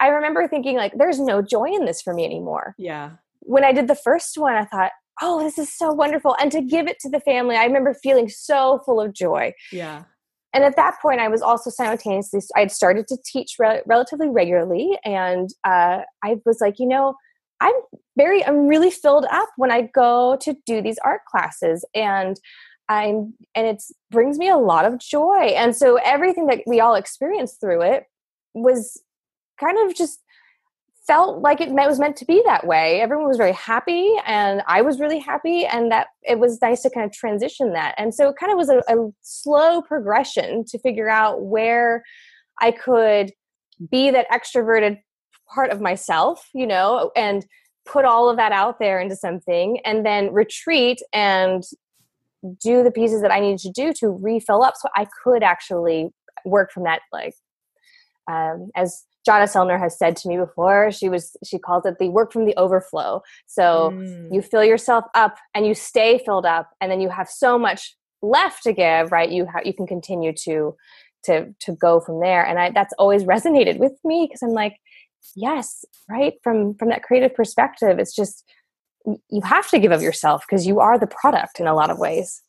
I 0.00 0.08
remember 0.08 0.46
thinking 0.48 0.76
like, 0.76 0.92
there's 0.96 1.20
no 1.20 1.42
joy 1.42 1.66
in 1.66 1.84
this 1.84 2.02
for 2.02 2.14
me 2.14 2.24
anymore. 2.24 2.74
Yeah. 2.78 3.12
When 3.40 3.64
I 3.64 3.72
did 3.72 3.88
the 3.88 3.94
first 3.94 4.36
one, 4.36 4.54
I 4.54 4.64
thought, 4.64 4.92
oh, 5.22 5.42
this 5.42 5.58
is 5.58 5.72
so 5.72 5.92
wonderful. 5.92 6.36
And 6.40 6.50
to 6.52 6.60
give 6.60 6.86
it 6.86 6.98
to 7.00 7.08
the 7.08 7.20
family, 7.20 7.56
I 7.56 7.64
remember 7.64 7.94
feeling 7.94 8.28
so 8.28 8.80
full 8.84 9.00
of 9.00 9.12
joy. 9.12 9.52
Yeah. 9.70 10.04
And 10.52 10.64
at 10.64 10.76
that 10.76 10.96
point, 11.02 11.20
I 11.20 11.28
was 11.28 11.42
also 11.42 11.70
simultaneously, 11.70 12.40
I 12.56 12.60
had 12.60 12.70
started 12.70 13.08
to 13.08 13.18
teach 13.24 13.56
re- 13.58 13.82
relatively 13.86 14.28
regularly. 14.28 14.96
And 15.04 15.50
uh, 15.64 16.02
I 16.22 16.36
was 16.44 16.60
like, 16.60 16.78
you 16.78 16.86
know, 16.86 17.14
I'm 17.60 17.74
very, 18.16 18.44
I'm 18.44 18.66
really 18.66 18.90
filled 18.90 19.26
up 19.30 19.48
when 19.56 19.72
I 19.72 19.82
go 19.94 20.36
to 20.40 20.56
do 20.66 20.80
these 20.80 20.98
art 21.04 21.22
classes. 21.28 21.84
And 21.94 22.38
I'm, 22.88 23.34
and 23.54 23.66
it 23.66 23.82
brings 24.10 24.38
me 24.38 24.48
a 24.48 24.56
lot 24.56 24.84
of 24.84 24.98
joy. 24.98 25.54
And 25.56 25.74
so 25.74 25.96
everything 26.04 26.46
that 26.46 26.60
we 26.66 26.80
all 26.80 26.94
experienced 26.94 27.60
through 27.60 27.82
it 27.82 28.04
was 28.54 29.00
kind 29.58 29.78
of 29.78 29.94
just 29.94 30.20
felt 31.06 31.42
like 31.42 31.60
it 31.60 31.70
was 31.70 32.00
meant 32.00 32.16
to 32.16 32.24
be 32.24 32.42
that 32.46 32.66
way. 32.66 33.00
Everyone 33.00 33.28
was 33.28 33.36
very 33.36 33.52
happy, 33.52 34.14
and 34.24 34.62
I 34.66 34.80
was 34.80 35.00
really 35.00 35.18
happy, 35.18 35.66
and 35.66 35.90
that 35.92 36.08
it 36.22 36.38
was 36.38 36.60
nice 36.62 36.82
to 36.82 36.90
kind 36.90 37.04
of 37.04 37.12
transition 37.12 37.72
that. 37.74 37.94
And 37.98 38.14
so 38.14 38.28
it 38.30 38.36
kind 38.40 38.50
of 38.50 38.56
was 38.56 38.70
a, 38.70 38.78
a 38.88 39.10
slow 39.20 39.82
progression 39.82 40.64
to 40.66 40.78
figure 40.78 41.10
out 41.10 41.42
where 41.42 42.02
I 42.60 42.70
could 42.70 43.32
be 43.90 44.10
that 44.10 44.30
extroverted 44.30 44.98
part 45.52 45.70
of 45.70 45.80
myself, 45.80 46.48
you 46.54 46.66
know, 46.66 47.10
and 47.14 47.44
put 47.84 48.06
all 48.06 48.30
of 48.30 48.38
that 48.38 48.52
out 48.52 48.78
there 48.78 48.98
into 48.98 49.16
something, 49.16 49.80
and 49.84 50.06
then 50.06 50.32
retreat 50.32 51.02
and 51.12 51.62
do 52.62 52.82
the 52.82 52.90
pieces 52.90 53.20
that 53.20 53.30
I 53.30 53.40
needed 53.40 53.58
to 53.60 53.70
do 53.70 53.92
to 54.00 54.08
refill 54.08 54.62
up, 54.62 54.74
so 54.76 54.88
I 54.96 55.06
could 55.22 55.42
actually 55.42 56.10
work 56.46 56.72
from 56.72 56.84
that 56.84 57.00
like 57.12 57.34
um, 58.30 58.70
as 58.74 59.04
Jana 59.24 59.44
Selner 59.44 59.78
has 59.78 59.98
said 59.98 60.16
to 60.16 60.28
me 60.28 60.36
before, 60.36 60.90
she 60.90 61.08
was 61.08 61.36
she 61.44 61.58
calls 61.58 61.86
it 61.86 61.98
the 61.98 62.08
work 62.10 62.32
from 62.32 62.44
the 62.44 62.56
overflow. 62.56 63.22
So 63.46 63.90
mm. 63.92 64.32
you 64.32 64.42
fill 64.42 64.64
yourself 64.64 65.04
up 65.14 65.36
and 65.54 65.66
you 65.66 65.74
stay 65.74 66.18
filled 66.24 66.46
up, 66.46 66.70
and 66.80 66.90
then 66.90 67.00
you 67.00 67.08
have 67.08 67.28
so 67.28 67.58
much 67.58 67.96
left 68.22 68.62
to 68.64 68.72
give. 68.72 69.12
Right? 69.12 69.30
You 69.30 69.46
have 69.46 69.66
you 69.66 69.72
can 69.72 69.86
continue 69.86 70.32
to 70.44 70.76
to 71.24 71.54
to 71.60 71.72
go 71.72 72.00
from 72.00 72.20
there, 72.20 72.44
and 72.44 72.58
I, 72.58 72.70
that's 72.70 72.94
always 72.98 73.24
resonated 73.24 73.78
with 73.78 73.92
me 74.04 74.26
because 74.28 74.42
I'm 74.42 74.50
like, 74.50 74.76
yes, 75.34 75.84
right 76.08 76.34
from 76.42 76.74
from 76.74 76.90
that 76.90 77.02
creative 77.02 77.34
perspective, 77.34 77.98
it's 77.98 78.14
just 78.14 78.44
you 79.06 79.42
have 79.42 79.68
to 79.70 79.78
give 79.78 79.92
of 79.92 80.02
yourself 80.02 80.44
because 80.48 80.66
you 80.66 80.80
are 80.80 80.98
the 80.98 81.06
product 81.06 81.60
in 81.60 81.66
a 81.66 81.74
lot 81.74 81.90
of 81.90 81.98
ways. 81.98 82.42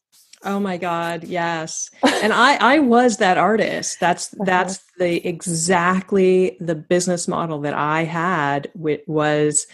Oh 0.43 0.60
my 0.60 0.78
God, 0.78 1.24
yes. 1.24 1.89
and 2.04 2.34
I 2.34 2.56
I 2.56 2.80
was 2.80 3.17
that 3.17 3.38
artist. 3.38 4.00
That's 4.00 4.34
uh-huh. 4.34 4.43
that's 4.45 4.80
the 4.98 5.26
exactly 5.28 6.58
the 6.60 6.76
business 6.76 7.28
model 7.28 7.62
that 7.62 7.74
I 7.74 8.04
had 8.04 8.69
which 8.74 9.02
was 9.08 9.67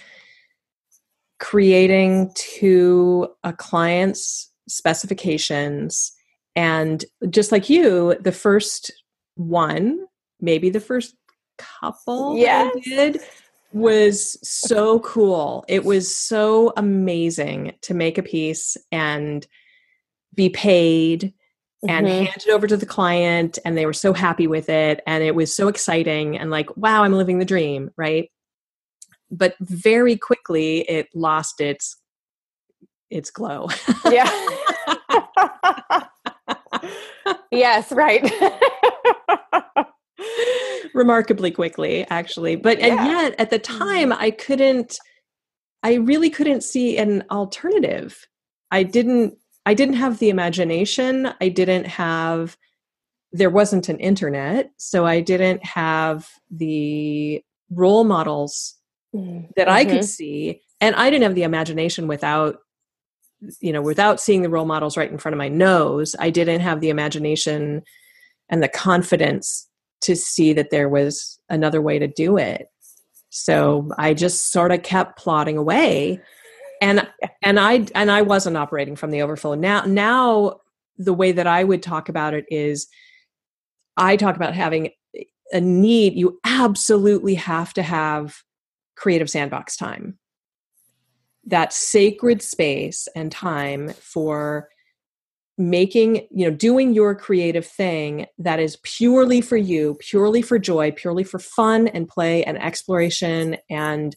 creating 1.40 2.32
to 2.36 3.28
a 3.44 3.52
client's 3.52 4.52
specifications 4.68 6.14
and 6.56 7.04
just 7.30 7.52
like 7.52 7.70
you, 7.70 8.16
the 8.20 8.32
first 8.32 8.92
one, 9.36 10.06
maybe 10.40 10.70
the 10.70 10.80
first 10.80 11.16
couple 11.58 12.38
yes. 12.38 12.74
I 12.76 12.80
did 12.80 13.22
was 13.74 14.38
so 14.48 15.00
cool. 15.00 15.64
It 15.68 15.86
was 15.86 16.16
so 16.16 16.74
amazing 16.76 17.74
to 17.84 17.94
make 17.94 18.18
a 18.18 18.24
piece 18.24 18.76
and 18.92 19.48
be 20.34 20.50
paid 20.50 21.34
and 21.88 22.06
mm-hmm. 22.06 22.26
hand 22.26 22.44
it 22.48 22.52
over 22.52 22.68
to 22.68 22.78
the 22.78 22.86
client 22.86 23.58
and 23.66 23.78
they 23.78 23.86
were 23.86 23.94
so 23.94 24.14
happy 24.14 24.48
with 24.48 24.70
it 24.70 25.02
and 25.08 25.24
it 25.24 25.36
was 25.36 25.56
so 25.56 25.68
exciting 25.68 26.38
and 26.38 26.52
like 26.52 26.76
wow 26.78 27.04
i'm 27.04 27.14
living 27.14 27.40
the 27.40 27.46
dream 27.46 27.90
right 27.98 28.30
but 29.32 29.56
very 29.60 30.16
quickly 30.16 30.82
it 30.90 31.08
lost 31.16 31.60
its 31.60 31.98
its 33.10 33.32
glow 33.32 33.68
yeah 34.10 34.30
yes 37.52 37.92
right 37.92 38.32
remarkably 40.94 41.52
quickly 41.52 42.06
actually 42.10 42.56
but 42.56 42.80
yeah. 42.80 42.88
and 42.88 43.08
yet 43.08 43.36
at 43.40 43.50
the 43.50 43.60
time 43.60 44.12
mm-hmm. 44.12 44.22
i 44.22 44.30
couldn't 44.30 45.00
i 45.84 45.96
really 45.96 46.30
couldn't 46.30 46.62
see 46.62 46.98
an 46.98 47.24
alternative 47.32 48.28
i 48.70 48.84
didn't 48.84 49.34
I 49.66 49.74
didn't 49.74 49.96
have 49.96 50.20
the 50.20 50.30
imagination. 50.30 51.34
I 51.40 51.50
didn't 51.50 51.86
have, 51.86 52.58
there 53.32 53.50
wasn't 53.50 53.90
an 53.90 54.00
internet. 54.00 54.72
So 54.78 55.06
I 55.06 55.22
didn't 55.22 55.64
have 55.64 56.30
the 56.50 57.44
role 57.70 58.04
models 58.04 58.76
mm-hmm. 59.16 59.48
that 59.56 59.70
I 59.70 59.86
could 59.86 59.96
mm-hmm. 59.96 60.04
see. 60.04 60.62
And 60.80 60.96
I 60.96 61.10
didn't 61.10 61.24
have 61.24 61.36
the 61.36 61.44
imagination 61.44 62.08
without, 62.08 62.58
you 63.60 63.72
know, 63.72 63.82
without 63.82 64.20
seeing 64.20 64.42
the 64.42 64.50
role 64.50 64.66
models 64.66 64.98
right 64.98 65.12
in 65.12 65.18
front 65.18 65.34
of 65.34 65.38
my 65.38 65.48
nose. 65.48 66.16
I 66.20 66.30
didn't 66.32 66.62
have 66.62 66.82
the 66.82 66.90
imagination 66.90 67.84
and 68.50 68.62
the 68.62 68.68
confidence 68.68 69.68
to 70.02 70.16
see 70.16 70.54
that 70.54 70.72
there 70.72 70.90
was 70.90 71.40
another 71.50 71.82
way 71.82 72.00
to 72.00 72.08
do 72.08 72.38
it. 72.38 72.68
So 73.30 73.90
I 73.98 74.14
just 74.14 74.52
sort 74.52 74.72
of 74.72 74.84
kept 74.84 75.18
plodding 75.18 75.58
away 75.58 76.20
and 76.82 77.08
and 77.42 77.60
i 77.60 77.86
and 77.96 78.12
i 78.12 78.22
wasn't 78.22 78.58
operating 78.58 78.96
from 78.96 79.12
the 79.12 79.22
overflow. 79.22 79.54
Now 79.54 79.84
now 79.84 80.60
the 80.98 81.14
way 81.14 81.32
that 81.32 81.48
i 81.48 81.64
would 81.64 81.82
talk 81.82 82.10
about 82.10 82.34
it 82.34 82.46
is 82.50 82.88
i 83.96 84.18
talk 84.18 84.36
about 84.36 84.56
having 84.56 84.90
a 85.52 85.62
need. 85.62 86.14
You 86.14 86.40
absolutely 86.44 87.36
have 87.36 87.74
to 87.74 87.84
have 87.84 88.36
creative 88.96 89.30
sandbox 89.30 89.76
time. 89.76 90.18
That 91.46 91.74
sacred 91.74 92.42
space 92.42 93.08
and 93.16 93.32
time 93.32 93.90
for 93.94 94.70
making 95.58 96.28
you 96.32 96.50
know 96.50 96.56
doing 96.56 96.94
your 96.94 97.14
creative 97.14 97.68
thing 97.68 98.26
that 98.40 98.60
is 98.60 98.78
purely 98.84 99.42
for 99.42 99.58
you 99.58 99.96
purely 100.00 100.42
for 100.42 100.58
joy 100.58 100.92
purely 100.92 101.24
for 101.24 101.38
fun 101.38 101.88
and 101.90 102.08
play 102.08 102.44
and 102.46 102.60
exploration 102.60 103.58
and 103.70 104.16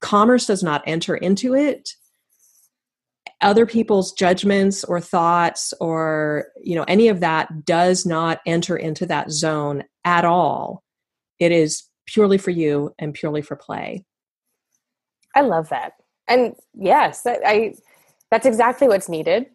commerce 0.00 0.46
does 0.46 0.62
not 0.62 0.82
enter 0.86 1.16
into 1.16 1.54
it. 1.54 1.90
Other 3.40 3.66
people's 3.66 4.12
judgments 4.12 4.84
or 4.84 5.00
thoughts 5.00 5.74
or 5.80 6.46
you 6.62 6.74
know 6.74 6.84
any 6.88 7.08
of 7.08 7.20
that 7.20 7.64
does 7.64 8.06
not 8.06 8.40
enter 8.46 8.76
into 8.76 9.06
that 9.06 9.30
zone 9.30 9.84
at 10.04 10.24
all. 10.24 10.82
It 11.38 11.52
is 11.52 11.84
purely 12.06 12.38
for 12.38 12.50
you 12.50 12.94
and 12.98 13.14
purely 13.14 13.42
for 13.42 13.56
play. 13.56 14.04
I 15.34 15.42
love 15.42 15.68
that. 15.70 15.94
And 16.28 16.54
yes 16.74 17.22
that, 17.22 17.40
i 17.44 17.74
that's 18.30 18.46
exactly 18.46 18.88
what's 18.88 19.08
needed. 19.08 19.46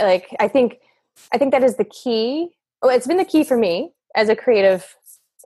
Like 0.00 0.34
i 0.38 0.48
think 0.48 0.78
i 1.32 1.38
think 1.38 1.52
that 1.52 1.64
is 1.64 1.76
the 1.76 1.84
key. 1.84 2.50
Oh 2.82 2.88
it's 2.88 3.06
been 3.06 3.16
the 3.16 3.24
key 3.24 3.44
for 3.44 3.56
me 3.56 3.92
as 4.14 4.28
a 4.28 4.36
creative 4.36 4.94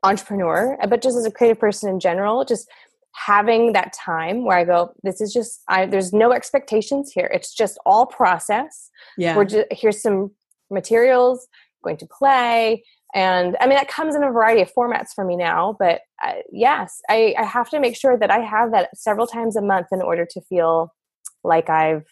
entrepreneur 0.05 0.77
but 0.89 1.03
just 1.03 1.17
as 1.17 1.27
a 1.27 1.31
creative 1.31 1.59
person 1.59 1.91
in 1.91 1.99
general 1.99 2.45
just 2.45 2.69
having 3.13 3.73
that 3.73 3.93
time 3.93 4.45
where 4.45 4.59
I 4.59 4.65
go, 4.65 4.93
this 5.03 5.21
is 5.21 5.33
just, 5.33 5.63
I, 5.69 5.87
there's 5.87 6.13
no 6.13 6.33
expectations 6.33 7.11
here. 7.13 7.31
It's 7.33 7.55
just 7.55 7.79
all 7.85 8.07
process. 8.07 8.91
Yeah. 9.17 9.37
We're 9.37 9.45
just, 9.45 9.67
here's 9.71 10.01
some 10.01 10.31
materials, 10.71 11.47
going 11.83 11.97
to 11.99 12.07
play. 12.07 12.85
And 13.15 13.57
I 13.61 13.67
mean, 13.67 13.77
that 13.77 13.89
comes 13.89 14.15
in 14.15 14.23
a 14.23 14.31
variety 14.31 14.61
of 14.61 14.73
formats 14.73 15.15
for 15.15 15.25
me 15.25 15.37
now, 15.37 15.77
but 15.79 16.03
uh, 16.23 16.35
yes, 16.53 17.01
I, 17.09 17.35
I 17.39 17.45
have 17.45 17.71
to 17.71 17.81
make 17.81 17.97
sure 17.97 18.19
that 18.19 18.31
I 18.31 18.41
have 18.41 18.71
that 18.73 18.97
several 18.97 19.27
times 19.27 19.57
a 19.57 19.63
month 19.63 19.89
in 19.93 20.03
order 20.03 20.27
to 20.31 20.41
feel 20.43 20.95
like 21.43 21.71
I've, 21.71 22.05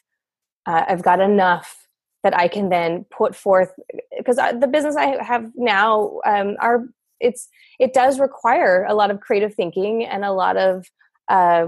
uh, 0.64 0.84
I've 0.88 1.02
got 1.02 1.20
enough 1.20 1.86
that 2.22 2.36
I 2.36 2.48
can 2.48 2.70
then 2.70 3.04
put 3.10 3.36
forth 3.36 3.72
because 4.16 4.38
uh, 4.38 4.52
the 4.52 4.66
business 4.66 4.96
I 4.96 5.22
have 5.22 5.50
now 5.54 6.18
um, 6.26 6.56
are 6.60 6.88
it's 7.20 7.48
it 7.78 7.92
does 7.92 8.18
require 8.20 8.84
a 8.88 8.94
lot 8.94 9.10
of 9.10 9.20
creative 9.20 9.54
thinking 9.54 10.04
and 10.04 10.24
a 10.24 10.32
lot 10.32 10.56
of 10.56 10.86
uh, 11.28 11.66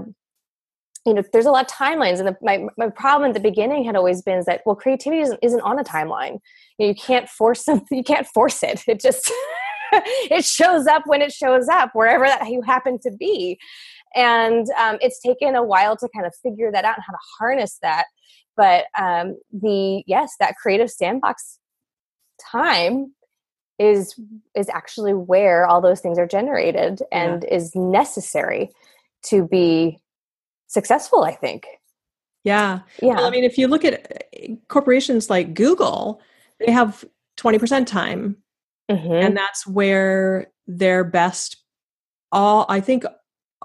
you 1.05 1.13
know 1.13 1.23
there's 1.33 1.45
a 1.45 1.51
lot 1.51 1.65
of 1.65 1.71
timelines 1.71 2.19
and 2.19 2.27
the, 2.27 2.37
my, 2.41 2.65
my 2.77 2.89
problem 2.89 3.29
at 3.29 3.33
the 3.33 3.39
beginning 3.39 3.83
had 3.83 3.95
always 3.95 4.21
been 4.21 4.37
is 4.37 4.45
that 4.45 4.61
well 4.65 4.75
creativity 4.75 5.21
isn't, 5.21 5.39
isn't 5.41 5.61
on 5.61 5.79
a 5.79 5.83
timeline. 5.83 6.39
You, 6.77 6.85
know, 6.85 6.87
you 6.87 6.95
can't 6.95 7.29
force 7.29 7.63
something 7.63 7.97
you 7.97 8.03
can't 8.03 8.27
force 8.27 8.63
it. 8.63 8.83
It 8.87 8.99
just 8.99 9.31
it 9.91 10.45
shows 10.45 10.87
up 10.87 11.03
when 11.05 11.21
it 11.21 11.31
shows 11.31 11.67
up 11.67 11.91
wherever 11.93 12.25
that 12.25 12.49
you 12.49 12.61
happen 12.61 12.99
to 13.03 13.11
be. 13.11 13.57
And 14.15 14.67
um, 14.79 14.97
it's 15.01 15.19
taken 15.21 15.55
a 15.55 15.63
while 15.63 15.95
to 15.97 16.09
kind 16.15 16.25
of 16.25 16.33
figure 16.41 16.71
that 16.71 16.83
out 16.83 16.95
and 16.95 17.03
how 17.05 17.13
to 17.13 17.19
harness 17.39 17.77
that. 17.81 18.05
But 18.57 18.85
um, 18.97 19.37
the 19.51 20.03
yes 20.05 20.35
that 20.39 20.55
creative 20.61 20.89
sandbox 20.89 21.59
time 22.51 23.13
is 23.79 24.19
is 24.55 24.69
actually 24.69 25.13
where 25.13 25.65
all 25.65 25.81
those 25.81 26.01
things 26.01 26.19
are 26.19 26.27
generated 26.27 27.01
and 27.11 27.43
yeah. 27.43 27.55
is 27.55 27.75
necessary 27.75 28.69
to 29.23 29.47
be 29.47 29.97
successful 30.67 31.23
i 31.23 31.33
think 31.33 31.65
yeah 32.43 32.79
yeah 33.01 33.15
well, 33.15 33.25
i 33.25 33.29
mean 33.29 33.43
if 33.43 33.57
you 33.57 33.67
look 33.67 33.85
at 33.85 34.11
uh, 34.11 34.53
corporations 34.67 35.29
like 35.29 35.53
google 35.53 36.21
they 36.59 36.71
have 36.71 37.05
20% 37.37 37.85
time 37.85 38.35
mm-hmm. 38.91 39.13
and 39.13 39.37
that's 39.37 39.65
where 39.65 40.47
their 40.67 41.05
best 41.05 41.57
all 42.31 42.65
i 42.67 42.81
think 42.81 43.05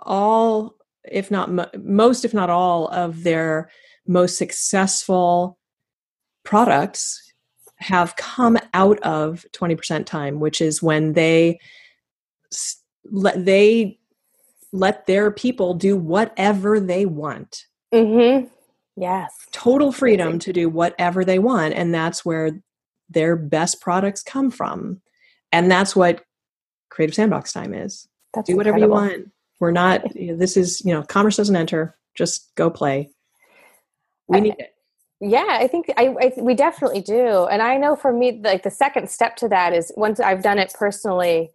all 0.02 0.76
if 1.10 1.30
not 1.30 1.50
mo- 1.50 1.70
most 1.82 2.24
if 2.24 2.32
not 2.32 2.50
all 2.50 2.88
of 2.88 3.24
their 3.24 3.68
most 4.06 4.38
successful 4.38 5.58
products 6.44 7.23
have 7.84 8.16
come 8.16 8.56
out 8.72 8.98
of 9.00 9.44
20% 9.52 10.06
time 10.06 10.40
which 10.40 10.60
is 10.62 10.82
when 10.82 11.12
they 11.12 11.58
let 13.10 13.44
they 13.44 13.98
let 14.72 15.06
their 15.06 15.30
people 15.30 15.74
do 15.74 15.96
whatever 15.96 16.80
they 16.80 17.06
want. 17.06 17.66
Mm-hmm. 17.92 18.48
yes. 18.96 19.32
Total 19.52 19.92
freedom 19.92 20.40
to 20.40 20.52
do 20.52 20.68
whatever 20.68 21.24
they 21.24 21.38
want 21.38 21.74
and 21.74 21.94
that's 21.94 22.24
where 22.24 22.58
their 23.10 23.36
best 23.36 23.80
products 23.80 24.22
come 24.22 24.50
from. 24.50 25.02
And 25.52 25.70
that's 25.70 25.94
what 25.94 26.24
creative 26.90 27.14
sandbox 27.14 27.52
time 27.52 27.74
is. 27.74 28.08
That's 28.32 28.48
do 28.48 28.56
whatever 28.56 28.78
incredible. 28.78 29.04
you 29.04 29.10
want. 29.10 29.30
We're 29.60 29.70
not 29.70 30.16
you 30.16 30.32
know, 30.32 30.36
this 30.36 30.56
is 30.56 30.82
you 30.84 30.94
know 30.94 31.02
commerce 31.02 31.36
doesn't 31.36 31.54
enter. 31.54 31.96
Just 32.14 32.54
go 32.54 32.70
play. 32.70 33.10
We 34.26 34.40
need 34.40 34.56
it 34.58 34.73
yeah 35.20 35.46
i 35.60 35.66
think 35.66 35.86
I, 35.96 36.14
I, 36.20 36.32
we 36.38 36.54
definitely 36.54 37.00
do 37.00 37.46
and 37.46 37.62
i 37.62 37.76
know 37.76 37.96
for 37.96 38.12
me 38.12 38.40
like 38.42 38.62
the 38.62 38.70
second 38.70 39.10
step 39.10 39.36
to 39.36 39.48
that 39.48 39.72
is 39.72 39.92
once 39.96 40.20
i've 40.20 40.42
done 40.42 40.58
it 40.58 40.72
personally 40.74 41.50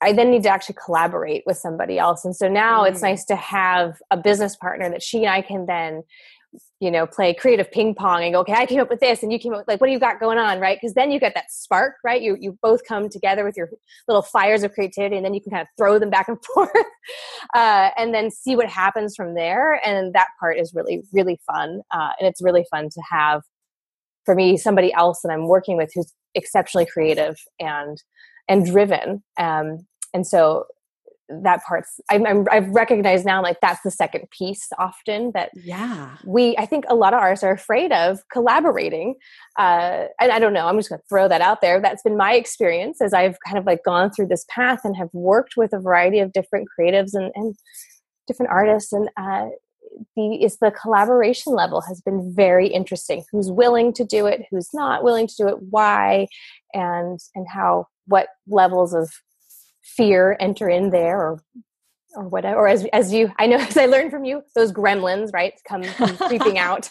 i 0.00 0.12
then 0.12 0.30
need 0.30 0.44
to 0.44 0.48
actually 0.48 0.76
collaborate 0.84 1.42
with 1.44 1.56
somebody 1.56 1.98
else 1.98 2.24
and 2.24 2.34
so 2.34 2.48
now 2.48 2.84
mm. 2.84 2.90
it's 2.90 3.02
nice 3.02 3.24
to 3.24 3.36
have 3.36 4.00
a 4.10 4.16
business 4.16 4.56
partner 4.56 4.88
that 4.88 5.02
she 5.02 5.18
and 5.18 5.28
i 5.28 5.42
can 5.42 5.66
then 5.66 6.02
you 6.82 6.90
know 6.90 7.06
play 7.06 7.32
creative 7.32 7.70
ping 7.70 7.94
pong 7.94 8.24
and 8.24 8.34
go 8.34 8.40
okay 8.40 8.54
i 8.54 8.66
came 8.66 8.80
up 8.80 8.90
with 8.90 9.00
this 9.00 9.22
and 9.22 9.32
you 9.32 9.38
came 9.38 9.52
up 9.52 9.60
with 9.60 9.68
like 9.68 9.80
what 9.80 9.86
do 9.86 9.92
you 9.92 9.98
got 9.98 10.20
going 10.20 10.38
on 10.38 10.60
right? 10.60 10.78
Because 10.80 10.94
then 10.94 11.10
you 11.10 11.18
get 11.20 11.34
that 11.34 11.50
spark 11.50 11.96
right? 12.04 12.22
You 12.22 12.36
you 12.40 12.58
both 12.62 12.84
come 12.86 13.08
together 13.08 13.44
with 13.44 13.56
your 13.56 13.70
little 14.08 14.22
fires 14.22 14.62
of 14.62 14.72
creativity 14.72 15.16
and 15.16 15.24
then 15.24 15.34
you 15.34 15.40
can 15.40 15.50
kind 15.50 15.62
of 15.62 15.68
throw 15.76 15.98
them 15.98 16.10
back 16.10 16.28
and 16.28 16.38
forth 16.54 16.70
uh, 17.54 17.90
and 17.96 18.14
then 18.14 18.30
see 18.30 18.56
what 18.56 18.68
happens 18.68 19.14
from 19.14 19.34
there. 19.34 19.80
And 19.84 20.14
that 20.14 20.28
part 20.38 20.58
is 20.58 20.72
really 20.74 21.02
really 21.12 21.40
fun 21.46 21.82
uh, 21.90 22.10
and 22.18 22.28
it's 22.28 22.42
really 22.42 22.64
fun 22.70 22.88
to 22.90 23.02
have 23.10 23.42
for 24.24 24.34
me 24.34 24.56
somebody 24.56 24.92
else 24.92 25.20
that 25.22 25.32
i'm 25.32 25.48
working 25.48 25.76
with 25.76 25.90
who's 25.92 26.12
exceptionally 26.36 26.86
creative 26.86 27.36
and 27.58 28.00
and 28.48 28.64
driven 28.64 29.22
um, 29.36 29.84
and 30.14 30.26
so 30.26 30.64
that 31.28 31.62
part's 31.66 32.00
I'm, 32.10 32.26
I'm, 32.26 32.46
I've 32.50 32.68
recognized 32.68 33.24
now 33.24 33.42
like 33.42 33.58
that's 33.60 33.82
the 33.82 33.90
second 33.90 34.28
piece 34.30 34.68
often 34.78 35.30
that 35.34 35.50
yeah. 35.54 36.16
we 36.24 36.56
I 36.58 36.66
think 36.66 36.84
a 36.88 36.94
lot 36.94 37.14
of 37.14 37.20
artists 37.20 37.44
are 37.44 37.52
afraid 37.52 37.92
of 37.92 38.20
collaborating 38.30 39.14
uh, 39.58 40.06
and 40.20 40.32
I 40.32 40.38
don't 40.38 40.52
know 40.52 40.66
I'm 40.66 40.76
just 40.76 40.88
gonna 40.88 41.02
throw 41.08 41.28
that 41.28 41.40
out 41.40 41.60
there. 41.60 41.80
That's 41.80 42.02
been 42.02 42.16
my 42.16 42.34
experience 42.34 43.00
as 43.00 43.12
I've 43.12 43.36
kind 43.46 43.58
of 43.58 43.66
like 43.66 43.84
gone 43.84 44.10
through 44.10 44.28
this 44.28 44.44
path 44.50 44.80
and 44.84 44.96
have 44.96 45.10
worked 45.12 45.56
with 45.56 45.72
a 45.72 45.78
variety 45.78 46.18
of 46.18 46.32
different 46.32 46.68
creatives 46.78 47.14
and, 47.14 47.30
and 47.34 47.54
different 48.26 48.50
artists 48.50 48.92
and 48.92 49.08
uh, 49.16 49.46
the 50.16 50.42
is 50.42 50.58
the 50.58 50.70
collaboration 50.70 51.54
level 51.54 51.80
has 51.82 52.00
been 52.00 52.34
very 52.34 52.68
interesting. 52.68 53.24
Who's 53.30 53.50
willing 53.50 53.92
to 53.94 54.04
do 54.04 54.26
it? 54.26 54.46
Who's 54.50 54.70
not 54.72 55.04
willing 55.04 55.26
to 55.26 55.34
do 55.36 55.48
it? 55.48 55.56
Why? 55.70 56.28
And 56.74 57.20
and 57.34 57.46
how 57.48 57.88
what 58.06 58.28
levels 58.46 58.94
of 58.94 59.10
fear 59.82 60.36
enter 60.40 60.68
in 60.68 60.90
there 60.90 61.18
or 61.18 61.42
or 62.14 62.28
whatever 62.28 62.60
or 62.60 62.68
as 62.68 62.84
as 62.92 63.12
you 63.12 63.30
i 63.38 63.46
know 63.46 63.56
as 63.60 63.76
i 63.76 63.86
learned 63.86 64.10
from 64.10 64.24
you 64.24 64.42
those 64.54 64.72
gremlins 64.72 65.32
right 65.32 65.54
come, 65.66 65.82
come 65.82 66.16
creeping 66.16 66.58
out 66.58 66.90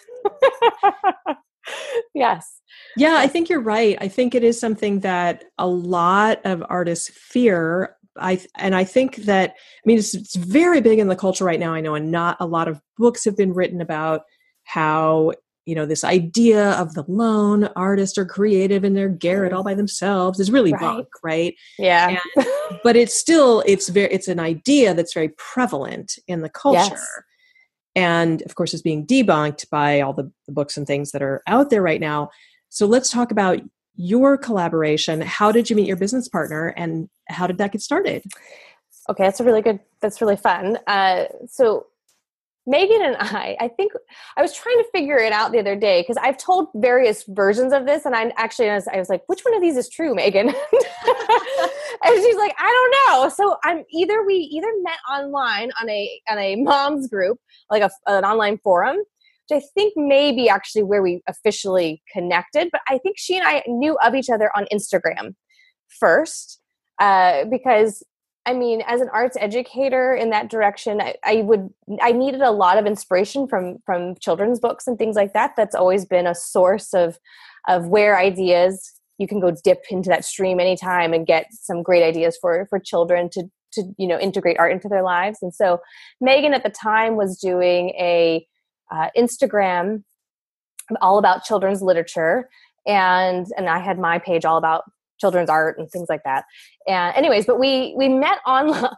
yes. 2.14 2.60
Yeah, 2.98 3.16
I 3.18 3.28
think 3.28 3.50
you're 3.50 3.62
right. 3.62 3.98
I 4.02 4.08
think 4.08 4.36
it 4.36 4.44
is 4.44 4.60
something 4.60 5.00
that 5.02 5.46
a 5.58 5.68
lot 5.68 6.42
of 6.44 6.64
artists 6.70 7.10
fear. 7.10 7.96
I 8.18 8.42
and 8.58 8.76
I 8.76 8.84
think 8.84 9.18
that 9.18 9.52
I 9.52 9.82
mean 9.86 9.98
it's, 9.98 10.14
it's 10.14 10.36
very 10.36 10.82
big 10.82 11.00
in 11.00 11.08
the 11.08 11.16
culture 11.16 11.46
right 11.46 11.60
now. 11.60 11.74
I 11.74 11.82
know, 11.82 11.96
and 11.96 12.12
not 12.12 12.38
a 12.40 12.46
lot 12.46 12.68
of 12.68 12.82
books 12.98 13.24
have 13.26 13.38
been 13.38 13.54
written 13.54 13.82
about 13.82 14.24
how 14.64 15.32
you 15.66 15.76
know 15.76 15.86
this 15.86 16.04
idea 16.04 16.72
of 16.72 16.94
the 16.94 17.04
lone 17.08 17.66
artist 17.76 18.18
or 18.18 18.26
creative 18.26 18.84
in 18.84 18.94
their 18.94 19.10
garret 19.10 19.54
all 19.54 19.64
by 19.64 19.74
themselves 19.74 20.40
is 20.40 20.52
really 20.52 20.74
right. 20.74 20.82
bunk 20.82 21.08
right? 21.24 21.56
Yeah. 21.78 22.18
And, 22.36 22.48
but 22.84 22.96
it's 22.96 23.14
still 23.14 23.64
it's 23.66 23.90
very 23.90 24.12
it's 24.12 24.28
an 24.28 24.40
idea 24.40 24.94
that's 24.94 25.14
very 25.14 25.30
prevalent 25.38 26.18
in 26.28 26.42
the 26.42 26.50
culture. 26.50 26.80
Yes. 26.80 27.24
and 27.96 28.42
of 28.44 28.56
course 28.56 28.74
is 28.74 28.82
being 28.82 29.06
debunked 29.06 29.70
by 29.70 30.02
all 30.02 30.14
the, 30.14 30.32
the 30.48 30.52
books 30.52 30.78
and 30.78 30.88
things 30.88 31.12
that 31.12 31.22
are 31.22 31.42
out 31.48 31.70
there 31.70 31.82
right 31.82 32.02
now. 32.02 32.30
So 32.70 32.86
let's 32.86 33.10
talk 33.10 33.32
about 33.32 33.60
your 33.96 34.38
collaboration. 34.38 35.22
How 35.22 35.52
did 35.52 35.70
you 35.70 35.76
meet 35.76 35.88
your 35.88 35.98
business 35.98 36.28
partner 36.28 36.70
and 36.78 37.10
how 37.28 37.46
did 37.46 37.58
that 37.60 37.72
get 37.72 37.82
started? 37.82 38.24
Okay 39.10 39.24
that's 39.24 39.40
a 39.40 39.44
really 39.44 39.62
good 39.62 39.80
that's 40.00 40.22
really 40.22 40.38
fun. 40.38 40.80
Uh, 40.88 41.26
so 41.48 41.86
Megan 42.68 43.02
and 43.02 43.16
I, 43.20 43.58
I 43.60 43.68
think 43.70 43.94
I 44.38 44.42
was 44.42 44.54
trying 44.54 44.78
to 44.78 44.86
figure 44.94 45.18
it 45.18 45.34
out 45.34 45.52
the 45.52 45.60
other 45.60 45.76
day 45.76 46.02
because 46.02 46.18
I've 46.18 46.38
told 46.38 46.68
various 46.76 47.24
versions 47.28 47.74
of 47.74 47.86
this, 47.86 48.06
and 48.06 48.16
I 48.16 48.32
actually 48.38 48.70
I 48.70 48.76
was, 48.76 48.88
I 48.88 48.98
was 48.98 49.10
like, 49.10 49.24
which 49.28 49.42
one 49.42 49.56
of 49.56 49.62
these 49.62 49.78
is 49.78 49.90
true, 49.90 50.14
Megan? 50.14 50.48
and 52.04 52.16
she's 52.24 52.36
like, 52.36 52.54
I 52.60 52.92
don't 53.08 53.22
know. 53.22 53.30
So 53.30 53.58
I'm 53.64 53.84
either 53.92 54.24
we 54.26 54.36
either 54.36 54.72
met 54.82 55.00
online 55.12 55.72
on 55.82 55.90
a 55.90 56.22
on 56.30 56.38
a 56.38 56.56
mom's 56.58 57.08
group, 57.08 57.40
like 57.70 57.82
a, 57.82 57.90
an 58.08 58.26
online 58.26 58.60
forum, 58.60 58.98
which 58.98 59.64
I 59.64 59.66
think 59.74 59.94
may 59.96 60.32
be 60.32 60.48
actually 60.48 60.84
where 60.84 61.02
we 61.02 61.22
officially 61.28 62.04
connected, 62.14 62.70
but 62.72 62.82
I 62.88 63.00
think 63.00 63.18
she 63.18 63.38
and 63.38 63.48
I 63.48 63.64
knew 63.68 63.98
of 64.04 64.14
each 64.14 64.30
other 64.30 64.52
on 64.56 64.68
Instagram 64.72 65.36
first 66.00 66.60
uh, 67.00 67.46
because 67.46 68.04
I 68.46 68.54
mean, 68.54 68.82
as 68.88 69.02
an 69.02 69.10
arts 69.14 69.38
educator 69.40 70.16
in 70.16 70.32
that 70.32 70.50
direction, 70.50 71.00
I, 71.00 71.16
I, 71.24 71.36
would 71.44 71.70
I 72.02 72.12
needed 72.12 72.42
a 72.42 72.52
lot 72.52 72.78
of 72.78 72.86
inspiration 72.86 73.48
from 73.48 73.78
from 73.86 74.16
children's 74.16 74.60
books 74.60 74.88
and 74.88 74.98
things 74.98 75.16
like 75.16 75.34
that. 75.34 75.54
That's 75.56 75.76
always 75.76 76.06
been 76.06 76.26
a 76.26 76.36
source 76.36 76.94
of 76.94 77.20
of 77.68 77.88
where 77.88 78.18
ideas 78.18 78.94
you 79.20 79.28
can 79.28 79.40
go 79.40 79.54
dip 79.64 79.84
into 79.92 80.10
that 80.10 80.26
stream 80.26 80.60
anytime 80.60 81.14
and 81.14 81.28
get 81.28 81.48
some 81.52 81.84
great 81.84 82.04
ideas 82.04 82.38
for 82.42 82.66
for 82.70 82.80
children 82.80 83.30
to 83.34 83.44
to 83.74 83.84
you 83.98 84.08
know 84.08 84.20
integrate 84.20 84.58
art 84.58 84.72
into 84.72 84.90
their 84.90 85.04
lives. 85.04 85.40
And 85.42 85.54
so 85.54 85.80
Megan 86.20 86.54
at 86.56 86.64
the 86.64 86.70
time 86.70 87.16
was 87.16 87.38
doing 87.38 87.90
a 87.90 88.46
uh, 88.92 89.10
Instagram 89.16 90.04
all 91.00 91.18
about 91.20 91.44
children's 91.44 91.82
literature 91.82 92.50
and 92.88 93.46
and 93.56 93.70
I 93.70 93.80
had 93.80 94.00
my 94.00 94.18
page 94.18 94.46
all 94.46 94.58
about 94.58 94.84
children's 95.22 95.50
art 95.50 95.78
and 95.80 95.90
things 95.90 96.08
like 96.10 96.24
that. 96.26 96.44
And 96.88 97.16
anyways, 97.16 97.46
but 97.46 97.60
we 97.60 97.94
we 97.98 98.10
met 98.10 98.40
online. 98.46 98.90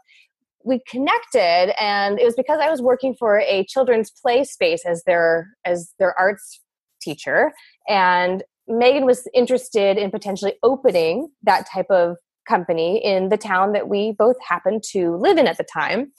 We 0.66 0.80
connected, 0.88 1.74
and 1.78 2.18
it 2.18 2.24
was 2.24 2.36
because 2.36 2.62
I 2.62 2.70
was 2.70 2.82
working 2.82 3.16
for 3.20 3.38
a 3.38 3.66
children's 3.66 4.10
play 4.10 4.46
space 4.46 4.86
as 4.86 5.04
their 5.04 5.50
as 5.66 5.94
their 6.00 6.18
arts 6.18 6.62
teacher, 7.02 7.52
and 7.90 8.44
Megan 8.66 9.06
was 9.06 9.28
interested 9.34 9.98
in 9.98 10.10
potentially 10.10 10.54
opening 10.64 11.28
that 11.44 11.68
type 11.70 11.88
of 11.90 12.16
company 12.48 13.04
in 13.04 13.28
the 13.28 13.36
town 13.36 13.74
that 13.74 13.90
we 13.90 14.14
both 14.14 14.38
happened 14.48 14.84
to 14.92 15.18
live 15.18 15.38
in 15.38 15.48
at 15.48 15.58
the 15.58 15.66
time 15.66 16.14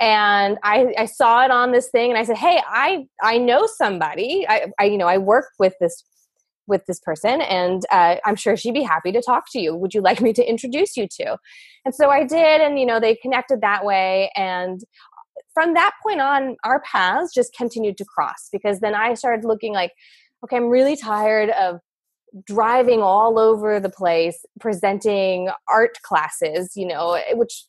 and 0.00 0.58
I, 0.62 0.94
I 0.98 1.06
saw 1.06 1.44
it 1.44 1.50
on 1.50 1.72
this 1.72 1.88
thing 1.90 2.10
and 2.10 2.18
i 2.18 2.24
said 2.24 2.36
hey 2.36 2.60
i 2.66 3.06
i 3.22 3.38
know 3.38 3.66
somebody 3.66 4.46
I, 4.48 4.66
I 4.78 4.84
you 4.84 4.98
know 4.98 5.06
i 5.06 5.18
work 5.18 5.46
with 5.58 5.74
this 5.80 6.04
with 6.66 6.84
this 6.86 7.00
person 7.00 7.40
and 7.40 7.82
uh, 7.90 8.16
i'm 8.24 8.36
sure 8.36 8.56
she'd 8.56 8.74
be 8.74 8.82
happy 8.82 9.12
to 9.12 9.20
talk 9.20 9.44
to 9.50 9.58
you. 9.58 9.74
Would 9.74 9.94
you 9.94 10.00
like 10.00 10.20
me 10.20 10.32
to 10.34 10.48
introduce 10.48 10.96
you 10.96 11.08
to? 11.20 11.36
And 11.84 11.94
so 11.94 12.10
i 12.10 12.24
did 12.24 12.60
and 12.60 12.78
you 12.78 12.86
know 12.86 13.00
they 13.00 13.16
connected 13.16 13.60
that 13.60 13.84
way 13.84 14.30
and 14.36 14.80
from 15.54 15.74
that 15.74 15.92
point 16.02 16.20
on 16.20 16.56
our 16.64 16.80
paths 16.80 17.32
just 17.34 17.54
continued 17.54 17.96
to 17.98 18.04
cross 18.04 18.48
because 18.52 18.80
then 18.80 18.94
i 18.94 19.14
started 19.14 19.44
looking 19.44 19.72
like 19.72 19.92
okay 20.44 20.56
i'm 20.56 20.68
really 20.68 20.96
tired 20.96 21.50
of 21.50 21.80
driving 22.46 23.02
all 23.02 23.38
over 23.38 23.78
the 23.78 23.90
place 23.90 24.44
presenting 24.60 25.50
art 25.68 25.98
classes 26.02 26.72
you 26.76 26.86
know 26.86 27.12
eh, 27.12 27.34
which 27.34 27.66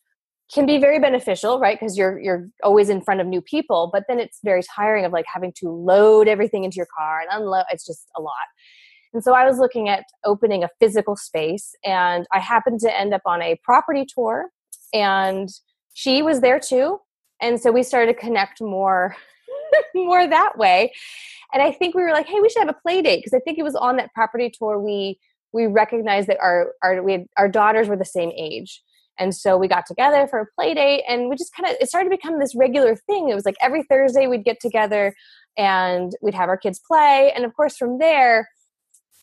can 0.53 0.65
be 0.65 0.77
very 0.77 0.99
beneficial 0.99 1.59
right 1.59 1.79
because 1.79 1.97
you're 1.97 2.19
you're 2.19 2.47
always 2.63 2.89
in 2.89 3.01
front 3.01 3.19
of 3.19 3.27
new 3.27 3.41
people 3.41 3.89
but 3.91 4.03
then 4.07 4.19
it's 4.19 4.39
very 4.43 4.61
tiring 4.75 5.05
of 5.05 5.11
like 5.11 5.25
having 5.31 5.51
to 5.55 5.69
load 5.69 6.27
everything 6.27 6.63
into 6.63 6.75
your 6.75 6.87
car 6.97 7.19
and 7.19 7.29
unload 7.31 7.63
it's 7.71 7.85
just 7.85 8.07
a 8.15 8.21
lot 8.21 8.33
and 9.13 9.23
so 9.23 9.33
I 9.33 9.45
was 9.45 9.59
looking 9.59 9.89
at 9.89 10.05
opening 10.25 10.63
a 10.63 10.69
physical 10.79 11.15
space, 11.15 11.75
and 11.85 12.25
I 12.33 12.39
happened 12.39 12.79
to 12.81 12.97
end 12.97 13.13
up 13.13 13.21
on 13.25 13.41
a 13.41 13.59
property 13.63 14.05
tour, 14.05 14.47
and 14.93 15.49
she 15.93 16.21
was 16.21 16.41
there 16.41 16.59
too. 16.59 16.99
And 17.41 17.59
so 17.59 17.71
we 17.71 17.83
started 17.83 18.13
to 18.13 18.19
connect 18.19 18.61
more, 18.61 19.15
more 19.95 20.27
that 20.27 20.57
way. 20.57 20.93
And 21.53 21.61
I 21.61 21.71
think 21.71 21.93
we 21.93 22.01
were 22.01 22.11
like, 22.11 22.27
hey, 22.27 22.39
we 22.41 22.49
should 22.49 22.61
have 22.65 22.75
a 22.75 22.81
play 22.81 23.01
date 23.01 23.17
because 23.17 23.33
I 23.33 23.39
think 23.39 23.59
it 23.59 23.63
was 23.63 23.75
on 23.75 23.97
that 23.97 24.13
property 24.13 24.51
tour 24.51 24.79
we 24.79 25.19
we 25.53 25.67
recognized 25.67 26.27
that 26.27 26.39
our 26.41 26.73
our 26.83 27.03
we 27.03 27.11
had, 27.11 27.25
our 27.37 27.47
daughters 27.47 27.87
were 27.87 27.97
the 27.97 28.05
same 28.05 28.31
age. 28.35 28.81
And 29.19 29.35
so 29.35 29.57
we 29.57 29.67
got 29.67 29.85
together 29.85 30.25
for 30.27 30.39
a 30.39 30.45
play 30.57 30.73
date 30.73 31.03
and 31.07 31.29
we 31.29 31.35
just 31.35 31.55
kind 31.55 31.69
of 31.69 31.77
it 31.79 31.87
started 31.87 32.09
to 32.09 32.17
become 32.17 32.39
this 32.39 32.55
regular 32.55 32.95
thing. 32.95 33.29
It 33.29 33.35
was 33.35 33.45
like 33.45 33.55
every 33.61 33.83
Thursday 33.83 34.25
we'd 34.25 34.43
get 34.43 34.59
together 34.59 35.13
and 35.55 36.13
we'd 36.21 36.33
have 36.33 36.49
our 36.49 36.57
kids 36.57 36.81
play. 36.87 37.31
And 37.35 37.45
of 37.45 37.53
course 37.53 37.77
from 37.77 37.99
there, 37.99 38.49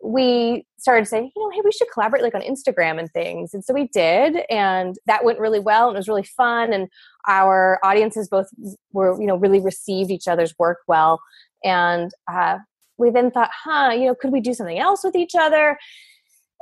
we 0.02 0.66
started 0.78 1.06
saying, 1.06 1.30
you 1.34 1.42
know, 1.42 1.50
hey, 1.50 1.60
we 1.64 1.72
should 1.72 1.90
collaborate 1.92 2.22
like 2.22 2.34
on 2.34 2.40
Instagram 2.40 2.98
and 2.98 3.10
things. 3.12 3.52
And 3.52 3.64
so 3.64 3.74
we 3.74 3.88
did, 3.88 4.42
and 4.48 4.96
that 5.06 5.24
went 5.24 5.38
really 5.38 5.60
well 5.60 5.88
and 5.88 5.96
it 5.96 5.98
was 5.98 6.08
really 6.08 6.24
fun. 6.24 6.72
And 6.72 6.88
our 7.28 7.78
audiences 7.84 8.28
both 8.28 8.46
were, 8.92 9.20
you 9.20 9.26
know, 9.26 9.36
really 9.36 9.60
received 9.60 10.10
each 10.10 10.26
other's 10.26 10.54
work 10.58 10.78
well. 10.86 11.20
And 11.64 12.10
uh, 12.32 12.58
we 12.96 13.10
then 13.10 13.30
thought, 13.30 13.50
huh, 13.52 13.92
you 13.92 14.06
know, 14.06 14.14
could 14.14 14.32
we 14.32 14.40
do 14.40 14.54
something 14.54 14.78
else 14.78 15.04
with 15.04 15.16
each 15.16 15.34
other? 15.38 15.78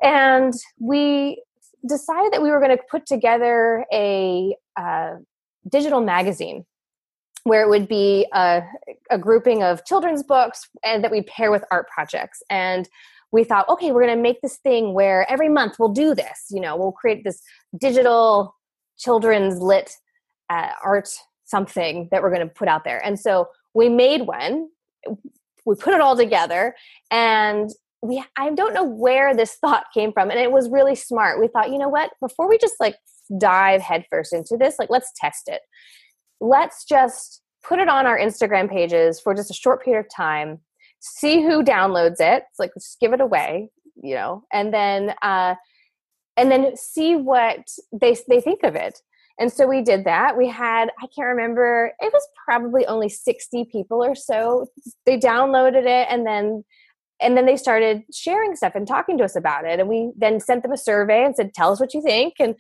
And 0.02 0.54
we 0.80 1.42
decided 1.86 2.32
that 2.32 2.42
we 2.42 2.50
were 2.50 2.60
going 2.60 2.76
to 2.76 2.82
put 2.90 3.06
together 3.06 3.84
a 3.92 4.54
uh, 4.76 5.14
digital 5.68 6.00
magazine 6.00 6.64
where 7.44 7.62
it 7.62 7.68
would 7.68 7.88
be 7.88 8.26
a, 8.32 8.62
a, 9.10 9.18
grouping 9.18 9.62
of 9.62 9.84
children's 9.84 10.22
books 10.22 10.68
and 10.84 11.02
that 11.02 11.10
we 11.10 11.22
pair 11.22 11.50
with 11.50 11.64
art 11.70 11.88
projects. 11.88 12.42
And 12.50 12.88
we 13.32 13.44
thought, 13.44 13.68
okay, 13.68 13.92
we're 13.92 14.04
going 14.04 14.16
to 14.16 14.22
make 14.22 14.40
this 14.40 14.56
thing 14.58 14.94
where 14.94 15.30
every 15.30 15.48
month 15.48 15.76
we'll 15.78 15.92
do 15.92 16.14
this. 16.14 16.46
You 16.50 16.60
know, 16.60 16.76
we'll 16.76 16.92
create 16.92 17.24
this 17.24 17.40
digital 17.78 18.54
children's 18.98 19.58
lit 19.58 19.92
uh, 20.50 20.70
art 20.84 21.10
something 21.44 22.08
that 22.10 22.22
we're 22.22 22.34
going 22.34 22.46
to 22.46 22.54
put 22.54 22.68
out 22.68 22.84
there. 22.84 23.04
And 23.04 23.18
so 23.18 23.48
we 23.74 23.88
made 23.88 24.22
one. 24.22 24.68
We 25.64 25.74
put 25.74 25.94
it 25.94 26.00
all 26.00 26.16
together, 26.16 26.74
and 27.10 27.68
we 28.00 28.24
I 28.36 28.50
don't 28.50 28.72
know 28.72 28.84
where 28.84 29.34
this 29.36 29.56
thought 29.60 29.84
came 29.92 30.12
from, 30.12 30.30
and 30.30 30.40
it 30.40 30.50
was 30.50 30.70
really 30.70 30.94
smart. 30.94 31.40
We 31.40 31.48
thought, 31.48 31.70
you 31.70 31.78
know 31.78 31.90
what? 31.90 32.10
Before 32.20 32.48
we 32.48 32.56
just 32.56 32.76
like 32.80 32.96
dive 33.38 33.82
headfirst 33.82 34.32
into 34.32 34.56
this, 34.56 34.76
like 34.78 34.88
let's 34.88 35.12
test 35.14 35.42
it. 35.46 35.60
Let's 36.40 36.84
just 36.84 37.42
put 37.62 37.80
it 37.80 37.88
on 37.88 38.06
our 38.06 38.18
Instagram 38.18 38.70
pages 38.70 39.20
for 39.20 39.34
just 39.34 39.50
a 39.50 39.54
short 39.54 39.84
period 39.84 40.00
of 40.00 40.06
time 40.14 40.60
see 41.00 41.42
who 41.42 41.62
downloads 41.62 42.20
it. 42.20 42.44
It's 42.50 42.58
like 42.58 42.72
just 42.74 43.00
give 43.00 43.12
it 43.12 43.20
away, 43.20 43.70
you 44.02 44.14
know, 44.14 44.44
and 44.52 44.72
then 44.72 45.14
uh, 45.22 45.54
and 46.36 46.50
then 46.50 46.76
see 46.76 47.16
what 47.16 47.66
they 47.92 48.16
they 48.28 48.40
think 48.40 48.62
of 48.62 48.74
it. 48.74 49.00
And 49.40 49.52
so 49.52 49.68
we 49.68 49.82
did 49.82 50.04
that. 50.04 50.36
We 50.36 50.48
had 50.48 50.90
I 51.00 51.06
can't 51.14 51.28
remember. 51.28 51.92
It 52.00 52.12
was 52.12 52.26
probably 52.44 52.86
only 52.86 53.08
sixty 53.08 53.64
people 53.64 54.04
or 54.04 54.14
so. 54.14 54.66
They 55.06 55.18
downloaded 55.18 55.86
it 55.86 56.08
and 56.10 56.26
then 56.26 56.64
and 57.20 57.36
then 57.36 57.46
they 57.46 57.56
started 57.56 58.02
sharing 58.12 58.54
stuff 58.54 58.74
and 58.76 58.86
talking 58.86 59.18
to 59.18 59.24
us 59.24 59.34
about 59.34 59.64
it. 59.64 59.80
And 59.80 59.88
we 59.88 60.12
then 60.16 60.38
sent 60.38 60.62
them 60.62 60.72
a 60.72 60.76
survey 60.76 61.24
and 61.24 61.34
said, 61.34 61.54
"Tell 61.54 61.72
us 61.72 61.80
what 61.80 61.94
you 61.94 62.02
think." 62.02 62.34
And 62.38 62.54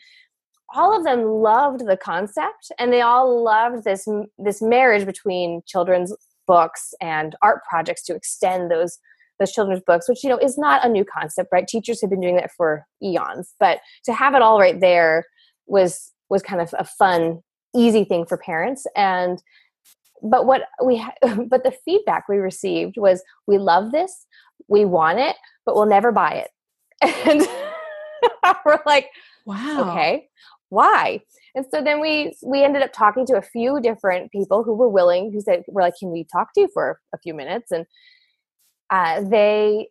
all 0.74 0.96
of 0.96 1.04
them 1.04 1.24
loved 1.24 1.86
the 1.86 1.96
concept 1.96 2.70
and 2.78 2.92
they 2.92 3.00
all 3.00 3.42
loved 3.42 3.84
this 3.84 4.06
this 4.36 4.60
marriage 4.60 5.06
between 5.06 5.62
children's 5.66 6.14
books 6.48 6.92
and 7.00 7.36
art 7.42 7.60
projects 7.68 8.02
to 8.06 8.14
extend 8.14 8.70
those 8.70 8.98
those 9.38 9.52
children's 9.52 9.82
books 9.86 10.08
which 10.08 10.24
you 10.24 10.28
know 10.28 10.38
is 10.38 10.58
not 10.58 10.84
a 10.84 10.88
new 10.88 11.04
concept 11.04 11.50
right? 11.52 11.68
Teachers 11.68 12.00
have 12.00 12.10
been 12.10 12.20
doing 12.20 12.36
that 12.36 12.50
for 12.56 12.84
eons 13.02 13.54
but 13.60 13.78
to 14.04 14.12
have 14.12 14.34
it 14.34 14.42
all 14.42 14.58
right 14.58 14.80
there 14.80 15.24
was 15.66 16.12
was 16.28 16.42
kind 16.42 16.60
of 16.60 16.74
a 16.78 16.84
fun 16.84 17.40
easy 17.76 18.04
thing 18.04 18.26
for 18.26 18.36
parents. 18.36 18.86
And 18.96 19.42
but 20.22 20.46
what 20.46 20.62
we 20.84 21.04
but 21.48 21.64
the 21.64 21.74
feedback 21.84 22.28
we 22.28 22.36
received 22.36 22.96
was 22.96 23.22
we 23.46 23.58
love 23.58 23.92
this 23.92 24.26
we 24.68 24.84
want 24.84 25.18
it 25.18 25.36
but 25.64 25.74
we'll 25.74 25.86
never 25.86 26.12
buy 26.12 26.32
it. 26.32 26.50
And 27.28 27.46
we're 28.66 28.80
like 28.84 29.08
wow. 29.46 29.90
Okay 29.92 30.28
why? 30.70 31.22
And 31.54 31.64
so 31.70 31.82
then 31.82 32.00
we 32.00 32.34
we 32.42 32.62
ended 32.62 32.82
up 32.82 32.92
talking 32.92 33.26
to 33.26 33.36
a 33.36 33.42
few 33.42 33.80
different 33.80 34.30
people 34.30 34.62
who 34.62 34.74
were 34.74 34.88
willing 34.88 35.32
who 35.32 35.40
said 35.40 35.64
we're 35.68 35.82
like 35.82 35.94
can 35.98 36.10
we 36.10 36.24
talk 36.24 36.52
to 36.54 36.62
you 36.62 36.68
for 36.72 37.00
a 37.14 37.18
few 37.18 37.34
minutes? 37.34 37.70
And 37.70 37.86
uh, 38.90 39.22
they 39.22 39.88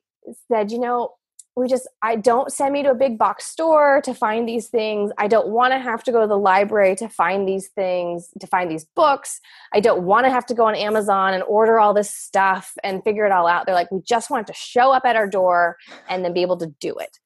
said, 0.51 0.71
you 0.71 0.79
know, 0.79 1.11
we 1.55 1.67
just 1.67 1.87
i 2.03 2.15
don't 2.15 2.51
send 2.51 2.71
me 2.71 2.83
to 2.83 2.91
a 2.91 2.95
big 2.95 3.17
box 3.17 3.47
store 3.47 3.99
to 4.03 4.13
find 4.13 4.47
these 4.47 4.67
things. 4.67 5.11
I 5.17 5.27
don't 5.27 5.47
want 5.47 5.73
to 5.73 5.79
have 5.79 6.03
to 6.03 6.11
go 6.11 6.21
to 6.21 6.27
the 6.27 6.37
library 6.37 6.95
to 6.97 7.09
find 7.09 7.47
these 7.47 7.69
things 7.69 8.29
to 8.39 8.45
find 8.45 8.69
these 8.69 8.85
books. 8.95 9.41
I 9.73 9.79
don't 9.79 10.03
want 10.03 10.27
to 10.27 10.29
have 10.29 10.45
to 10.47 10.53
go 10.53 10.65
on 10.67 10.75
amazon 10.75 11.33
and 11.33 11.41
order 11.43 11.79
all 11.79 11.95
this 11.95 12.13
stuff 12.15 12.73
and 12.83 13.03
figure 13.03 13.25
it 13.25 13.31
all 13.31 13.47
out. 13.47 13.65
They're 13.65 13.73
like 13.73 13.91
we 13.91 14.01
just 14.01 14.29
want 14.29 14.45
to 14.47 14.53
show 14.53 14.91
up 14.91 15.03
at 15.03 15.15
our 15.15 15.27
door 15.27 15.77
and 16.07 16.23
then 16.23 16.31
be 16.31 16.43
able 16.43 16.57
to 16.57 16.67
do 16.79 16.95
it 16.99 17.17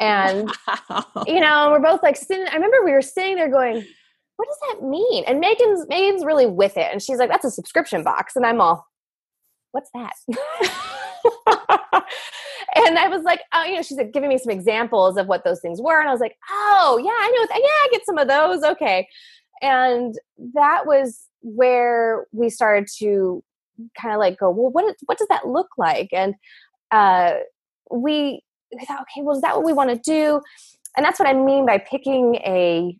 and 0.00 0.50
wow. 0.90 1.04
you 1.26 1.40
know 1.40 1.70
we're 1.70 1.80
both 1.80 2.02
like 2.02 2.16
sitting 2.16 2.46
i 2.48 2.54
remember 2.54 2.84
we 2.84 2.92
were 2.92 3.02
sitting 3.02 3.36
there 3.36 3.50
going 3.50 3.84
what 4.36 4.48
does 4.48 4.58
that 4.68 4.86
mean 4.86 5.24
and 5.26 5.40
megan's 5.40 5.86
megan's 5.88 6.24
really 6.24 6.46
with 6.46 6.76
it 6.76 6.88
and 6.92 7.02
she's 7.02 7.18
like 7.18 7.30
that's 7.30 7.44
a 7.44 7.50
subscription 7.50 8.02
box 8.02 8.36
and 8.36 8.44
i'm 8.44 8.60
all 8.60 8.86
what's 9.72 9.90
that 9.94 10.12
and 12.74 12.98
I 12.98 13.08
was 13.08 13.22
like, 13.22 13.40
oh, 13.52 13.64
you 13.64 13.76
know, 13.76 13.82
she's 13.82 13.96
like 13.96 14.12
giving 14.12 14.28
me 14.28 14.38
some 14.38 14.50
examples 14.50 15.16
of 15.16 15.26
what 15.26 15.44
those 15.44 15.60
things 15.60 15.80
were. 15.80 15.98
And 15.98 16.08
I 16.08 16.12
was 16.12 16.20
like, 16.20 16.36
oh, 16.50 17.00
yeah, 17.02 17.10
I 17.10 17.30
know. 17.30 17.56
Yeah, 17.58 17.66
I 17.66 17.88
get 17.90 18.06
some 18.06 18.18
of 18.18 18.28
those. 18.28 18.62
Okay. 18.62 19.08
And 19.62 20.14
that 20.54 20.86
was 20.86 21.28
where 21.40 22.26
we 22.32 22.50
started 22.50 22.88
to 22.98 23.42
kind 23.98 24.14
of 24.14 24.20
like 24.20 24.38
go, 24.38 24.50
well, 24.50 24.70
what, 24.70 24.94
what 25.06 25.18
does 25.18 25.28
that 25.28 25.46
look 25.46 25.68
like? 25.78 26.08
And 26.12 26.34
uh, 26.90 27.34
we, 27.90 28.42
we 28.78 28.84
thought, 28.84 29.00
okay, 29.02 29.22
well, 29.22 29.36
is 29.36 29.42
that 29.42 29.56
what 29.56 29.64
we 29.64 29.72
want 29.72 29.90
to 29.90 29.96
do? 29.96 30.40
And 30.96 31.04
that's 31.04 31.18
what 31.18 31.28
I 31.28 31.34
mean 31.34 31.66
by 31.66 31.78
picking 31.78 32.36
a 32.36 32.96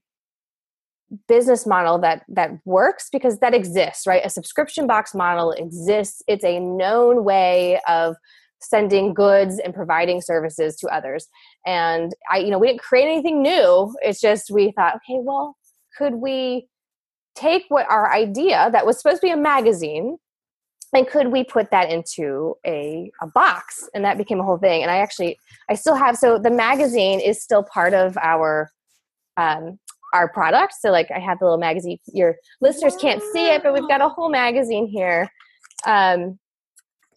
business 1.29 1.67
model 1.67 1.99
that 1.99 2.25
that 2.29 2.51
works 2.65 3.09
because 3.13 3.39
that 3.39 3.55
exists 3.55 4.09
right 4.09 4.23
a 4.25 4.29
subscription 4.29 4.89
box 4.89 5.15
model 5.15 5.53
exists 5.53 6.21
it's 6.27 6.45
a 6.45 6.59
known 6.59 7.23
way 7.23 7.81
of 7.87 8.17
sending 8.61 9.15
goods 9.15 9.59
and 9.59 9.75
providing 9.75 10.21
services 10.21 10.77
to 10.77 10.89
others. 10.89 11.29
And 11.65 12.13
I, 12.31 12.39
you 12.39 12.51
know, 12.51 12.59
we 12.59 12.69
didn't 12.69 12.81
create 12.81 13.07
anything 13.11 13.43
new. 13.43 13.95
It's 14.03 14.21
just 14.21 14.51
we 14.51 14.73
thought, 14.73 14.97
okay, 14.97 15.19
well, 15.21 15.57
could 15.97 16.15
we 16.15 16.69
take 17.35 17.65
what 17.69 17.87
our 17.91 18.13
idea 18.13 18.71
that 18.73 18.87
was 18.87 18.99
supposed 18.99 19.21
to 19.21 19.27
be 19.27 19.33
a 19.33 19.37
magazine 19.37 20.17
and 20.93 21.07
could 21.07 21.29
we 21.29 21.45
put 21.45 21.71
that 21.71 21.91
into 21.91 22.57
a, 22.67 23.11
a 23.21 23.27
box 23.27 23.89
and 23.95 24.05
that 24.05 24.17
became 24.17 24.41
a 24.41 24.45
whole 24.45 24.59
thing 24.59 24.83
and 24.83 24.91
i 24.91 24.99
actually 24.99 25.39
i 25.69 25.75
still 25.75 25.95
have 25.95 26.17
so 26.17 26.39
the 26.39 26.51
magazine 26.51 27.21
is 27.21 27.43
still 27.43 27.63
part 27.63 27.95
of 27.95 28.17
our 28.19 28.71
um, 29.37 29.79
our 30.15 30.29
product 30.29 30.75
so 30.79 30.91
like 30.91 31.11
i 31.15 31.19
have 31.19 31.39
the 31.39 31.45
little 31.45 31.59
magazine 31.59 31.99
your 32.13 32.37
listeners 32.61 32.97
can't 32.97 33.23
see 33.33 33.49
it 33.49 33.63
but 33.63 33.73
we've 33.75 33.89
got 33.89 34.01
a 34.01 34.09
whole 34.09 34.31
magazine 34.31 34.87
here 34.87 35.31
um, 35.87 36.39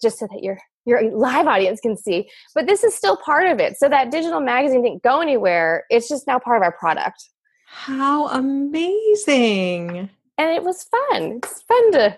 just 0.01 0.19
so 0.19 0.27
that 0.31 0.43
you're 0.43 0.59
your 0.85 1.11
live 1.11 1.47
audience 1.47 1.79
can 1.79 1.95
see. 1.95 2.29
But 2.55 2.67
this 2.67 2.83
is 2.83 2.95
still 2.95 3.15
part 3.17 3.47
of 3.47 3.59
it. 3.59 3.77
So 3.77 3.87
that 3.89 4.11
digital 4.11 4.39
magazine 4.39 4.81
didn't 4.81 5.03
go 5.03 5.21
anywhere. 5.21 5.85
It's 5.89 6.09
just 6.09 6.27
now 6.27 6.39
part 6.39 6.57
of 6.57 6.63
our 6.63 6.71
product. 6.71 7.29
How 7.65 8.27
amazing. 8.29 10.09
And 10.37 10.51
it 10.51 10.63
was 10.63 10.83
fun. 10.83 11.39
It's 11.43 11.61
fun 11.63 11.91
to 11.93 12.17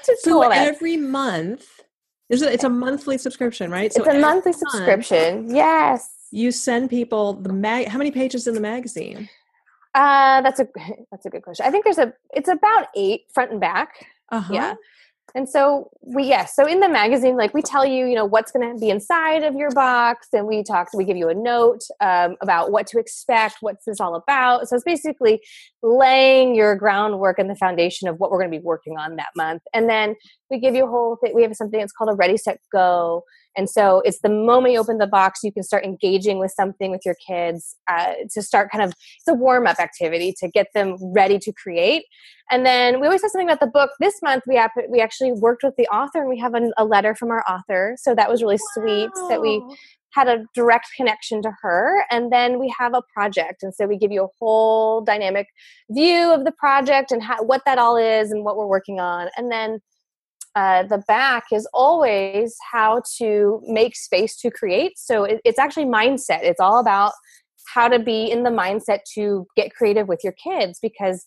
so 0.18 0.42
every 0.42 0.96
month 0.96 1.66
is 2.28 2.42
it, 2.42 2.52
it's 2.52 2.64
a 2.64 2.68
monthly 2.68 3.18
subscription, 3.18 3.70
right? 3.70 3.92
So 3.92 4.02
it's 4.02 4.14
a 4.14 4.18
monthly 4.18 4.52
subscription. 4.52 5.54
Yes. 5.54 6.08
You 6.30 6.50
send 6.50 6.88
people 6.88 7.34
the 7.34 7.52
mag 7.52 7.88
how 7.88 7.98
many 7.98 8.10
pages 8.10 8.46
in 8.46 8.54
the 8.54 8.60
magazine? 8.60 9.28
Uh 9.94 10.40
that's 10.40 10.60
a 10.60 10.68
that's 11.10 11.26
a 11.26 11.30
good 11.30 11.42
question. 11.42 11.66
I 11.66 11.70
think 11.70 11.84
there's 11.84 11.98
a 11.98 12.12
it's 12.32 12.48
about 12.48 12.86
8 12.96 13.22
front 13.32 13.50
and 13.52 13.60
back. 13.60 14.06
Uh-huh. 14.30 14.52
Yeah 14.52 14.74
and 15.34 15.48
so 15.48 15.90
we 16.02 16.24
yes 16.24 16.54
so 16.54 16.66
in 16.66 16.80
the 16.80 16.88
magazine 16.88 17.36
like 17.36 17.54
we 17.54 17.62
tell 17.62 17.84
you 17.84 18.06
you 18.06 18.14
know 18.14 18.24
what's 18.24 18.52
going 18.52 18.72
to 18.72 18.78
be 18.78 18.90
inside 18.90 19.42
of 19.42 19.54
your 19.54 19.70
box 19.70 20.28
and 20.32 20.46
we 20.46 20.62
talk 20.62 20.88
we 20.94 21.04
give 21.04 21.16
you 21.16 21.28
a 21.28 21.34
note 21.34 21.80
um, 22.00 22.36
about 22.40 22.70
what 22.70 22.86
to 22.88 22.98
expect 22.98 23.56
what's 23.60 23.84
this 23.84 24.00
all 24.00 24.14
about. 24.14 24.68
So 24.68 24.76
it's 24.76 24.84
basically 24.84 25.40
laying 25.82 26.54
your 26.54 26.76
groundwork 26.76 27.38
and 27.38 27.48
the 27.48 27.56
foundation 27.56 28.08
of 28.08 28.18
what 28.18 28.30
we're 28.30 28.38
going 28.38 28.50
to 28.50 28.58
be 28.58 28.64
working 28.64 28.96
on 28.98 29.16
that 29.16 29.28
month. 29.36 29.62
And 29.72 29.88
then 29.88 30.14
we 30.50 30.58
give 30.58 30.74
you 30.74 30.84
a 30.84 30.88
whole 30.88 31.16
thing 31.16 31.34
we 31.34 31.42
have 31.42 31.54
something 31.54 31.80
that's 31.80 31.92
called 31.92 32.10
a 32.10 32.14
ready 32.14 32.36
set 32.36 32.60
go 32.72 33.24
and 33.56 33.68
so 33.68 34.00
it's 34.04 34.20
the 34.20 34.28
moment 34.28 34.72
you 34.72 34.80
open 34.80 34.98
the 34.98 35.06
box, 35.06 35.40
you 35.42 35.52
can 35.52 35.62
start 35.62 35.84
engaging 35.84 36.38
with 36.38 36.52
something 36.52 36.90
with 36.90 37.02
your 37.04 37.16
kids 37.26 37.76
uh, 37.88 38.14
to 38.32 38.42
start 38.42 38.70
kind 38.70 38.82
of, 38.82 38.90
it's 38.90 39.28
a 39.28 39.34
warm 39.34 39.66
up 39.66 39.78
activity 39.78 40.34
to 40.38 40.48
get 40.48 40.68
them 40.74 40.96
ready 41.00 41.38
to 41.38 41.52
create. 41.52 42.04
And 42.50 42.64
then 42.64 43.00
we 43.00 43.06
always 43.06 43.22
have 43.22 43.30
something 43.30 43.48
about 43.48 43.60
the 43.60 43.66
book. 43.66 43.90
This 44.00 44.20
month 44.22 44.44
we, 44.46 44.56
have, 44.56 44.70
we 44.88 45.00
actually 45.00 45.32
worked 45.32 45.62
with 45.62 45.74
the 45.76 45.86
author 45.88 46.20
and 46.20 46.28
we 46.28 46.38
have 46.38 46.54
a, 46.54 46.70
a 46.78 46.84
letter 46.84 47.14
from 47.14 47.30
our 47.30 47.44
author. 47.48 47.96
So 47.98 48.14
that 48.14 48.30
was 48.30 48.42
really 48.42 48.56
wow. 48.56 48.82
sweet 48.82 49.10
that 49.28 49.40
we 49.40 49.62
had 50.12 50.28
a 50.28 50.44
direct 50.54 50.88
connection 50.96 51.40
to 51.42 51.50
her 51.62 52.04
and 52.10 52.30
then 52.30 52.58
we 52.58 52.72
have 52.78 52.92
a 52.94 53.00
project 53.14 53.62
and 53.62 53.74
so 53.74 53.86
we 53.86 53.96
give 53.96 54.12
you 54.12 54.24
a 54.24 54.28
whole 54.38 55.00
dynamic 55.00 55.46
view 55.90 56.30
of 56.30 56.44
the 56.44 56.52
project 56.52 57.12
and 57.12 57.22
how, 57.22 57.42
what 57.42 57.62
that 57.64 57.78
all 57.78 57.96
is 57.96 58.30
and 58.30 58.44
what 58.44 58.58
we're 58.58 58.66
working 58.66 59.00
on 59.00 59.28
and 59.38 59.50
then 59.50 59.80
uh, 60.54 60.82
the 60.84 61.02
back 61.08 61.44
is 61.52 61.66
always 61.72 62.54
how 62.70 63.02
to 63.18 63.62
make 63.66 63.96
space 63.96 64.36
to 64.36 64.50
create. 64.50 64.98
So 64.98 65.24
it, 65.24 65.40
it's 65.44 65.58
actually 65.58 65.86
mindset. 65.86 66.42
It's 66.42 66.60
all 66.60 66.78
about 66.78 67.12
how 67.74 67.88
to 67.88 67.98
be 67.98 68.30
in 68.30 68.42
the 68.42 68.50
mindset 68.50 69.00
to 69.14 69.46
get 69.56 69.74
creative 69.74 70.08
with 70.08 70.20
your 70.22 70.34
kids 70.34 70.78
because 70.82 71.26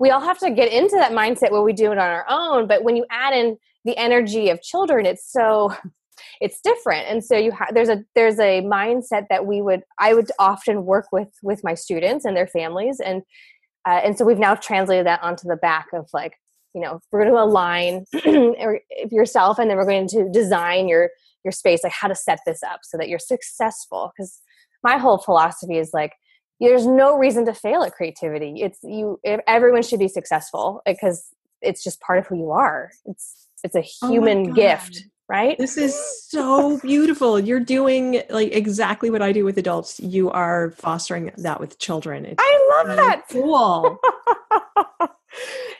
we 0.00 0.10
all 0.10 0.20
have 0.20 0.38
to 0.38 0.50
get 0.50 0.72
into 0.72 0.96
that 0.96 1.12
mindset 1.12 1.50
where 1.50 1.62
we 1.62 1.72
do 1.72 1.86
it 1.92 1.98
on 1.98 2.10
our 2.10 2.26
own. 2.28 2.66
But 2.66 2.84
when 2.84 2.96
you 2.96 3.06
add 3.10 3.34
in 3.34 3.56
the 3.84 3.96
energy 3.96 4.50
of 4.50 4.60
children, 4.62 5.06
it's 5.06 5.30
so 5.30 5.72
it's 6.40 6.60
different 6.62 7.06
and 7.06 7.24
so 7.24 7.36
you 7.36 7.52
have 7.52 7.72
there's 7.72 7.88
a 7.88 8.02
there's 8.16 8.40
a 8.40 8.60
mindset 8.62 9.26
that 9.30 9.46
we 9.46 9.62
would 9.62 9.82
i 10.00 10.12
would 10.12 10.28
often 10.40 10.84
work 10.84 11.06
with 11.12 11.28
with 11.44 11.62
my 11.62 11.74
students 11.74 12.24
and 12.24 12.36
their 12.36 12.48
families 12.48 12.98
and 12.98 13.22
uh, 13.86 14.00
and 14.02 14.18
so 14.18 14.24
we've 14.24 14.36
now 14.36 14.56
translated 14.56 15.06
that 15.06 15.22
onto 15.22 15.46
the 15.46 15.54
back 15.54 15.86
of 15.94 16.08
like 16.12 16.34
you 16.74 16.80
know 16.80 17.00
we're 17.10 17.24
going 17.24 17.32
to 17.32 17.42
align 17.42 18.04
yourself 19.10 19.58
and 19.58 19.70
then 19.70 19.76
we're 19.76 19.86
going 19.86 20.08
to 20.08 20.30
design 20.30 20.88
your 20.88 21.10
your 21.44 21.52
space 21.52 21.82
like 21.82 21.92
how 21.92 22.08
to 22.08 22.14
set 22.14 22.40
this 22.46 22.62
up 22.62 22.80
so 22.82 22.96
that 22.98 23.08
you're 23.08 23.18
successful. 23.18 24.12
Because 24.16 24.40
my 24.82 24.98
whole 24.98 25.18
philosophy 25.18 25.78
is 25.78 25.90
like 25.92 26.12
there's 26.60 26.86
no 26.86 27.16
reason 27.16 27.46
to 27.46 27.54
fail 27.54 27.82
at 27.82 27.92
creativity. 27.92 28.62
It's 28.62 28.78
you 28.82 29.20
everyone 29.46 29.82
should 29.82 30.00
be 30.00 30.08
successful 30.08 30.82
because 30.84 31.28
it's 31.62 31.82
just 31.82 32.00
part 32.00 32.18
of 32.18 32.26
who 32.26 32.36
you 32.36 32.50
are. 32.50 32.90
It's 33.06 33.46
it's 33.64 33.74
a 33.74 33.84
oh 34.02 34.10
human 34.10 34.50
oh 34.50 34.54
gift 34.54 35.04
right? 35.30 35.58
This 35.58 35.76
is 35.76 35.94
so 36.26 36.78
beautiful. 36.78 37.38
You're 37.38 37.60
doing 37.60 38.22
like 38.30 38.50
exactly 38.52 39.10
what 39.10 39.20
i 39.20 39.30
do 39.30 39.44
with 39.44 39.58
adults. 39.58 40.00
You 40.00 40.30
are 40.30 40.70
fostering 40.70 41.32
that 41.36 41.60
with 41.60 41.78
children. 41.78 42.24
It's 42.24 42.36
i 42.38 42.82
love 42.84 42.96
that. 42.96 43.28
cool 43.30 43.98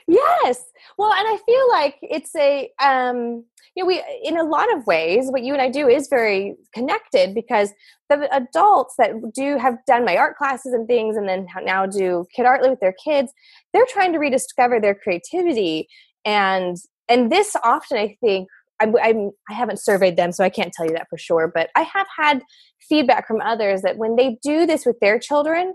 yes 0.08 0.64
well, 0.98 1.12
and 1.12 1.28
I 1.28 1.38
feel 1.46 1.68
like 1.70 1.96
it's 2.02 2.34
a 2.34 2.70
um, 2.82 3.44
you 3.76 3.84
know 3.84 3.86
we 3.86 4.02
in 4.24 4.36
a 4.36 4.42
lot 4.42 4.72
of 4.74 4.86
ways 4.86 5.26
what 5.28 5.44
you 5.44 5.52
and 5.52 5.62
I 5.62 5.70
do 5.70 5.88
is 5.88 6.08
very 6.08 6.56
connected 6.74 7.34
because 7.34 7.72
the 8.08 8.28
adults 8.34 8.94
that 8.98 9.12
do 9.32 9.58
have 9.58 9.76
done 9.86 10.04
my 10.04 10.16
art 10.16 10.36
classes 10.36 10.72
and 10.72 10.88
things 10.88 11.16
and 11.16 11.28
then 11.28 11.46
now 11.62 11.86
do 11.86 12.26
kid 12.34 12.46
art 12.46 12.62
lit 12.62 12.70
with 12.70 12.80
their 12.80 12.94
kids, 13.04 13.32
they're 13.72 13.86
trying 13.88 14.12
to 14.12 14.18
rediscover 14.18 14.80
their 14.80 14.94
creativity 14.94 15.88
and 16.24 16.76
and 17.08 17.30
this 17.30 17.54
often 17.62 17.98
I 17.98 18.16
think 18.20 18.48
I'm, 18.80 18.94
I'm, 19.02 19.30
I 19.50 19.54
haven't 19.54 19.80
surveyed 19.80 20.16
them, 20.16 20.30
so 20.30 20.44
I 20.44 20.50
can't 20.50 20.72
tell 20.72 20.86
you 20.86 20.92
that 20.92 21.08
for 21.10 21.18
sure. 21.18 21.50
But 21.52 21.68
I 21.74 21.82
have 21.82 22.06
had 22.16 22.42
feedback 22.88 23.26
from 23.26 23.40
others 23.40 23.82
that 23.82 23.96
when 23.96 24.14
they 24.14 24.38
do 24.40 24.66
this 24.66 24.86
with 24.86 25.00
their 25.00 25.18
children, 25.18 25.74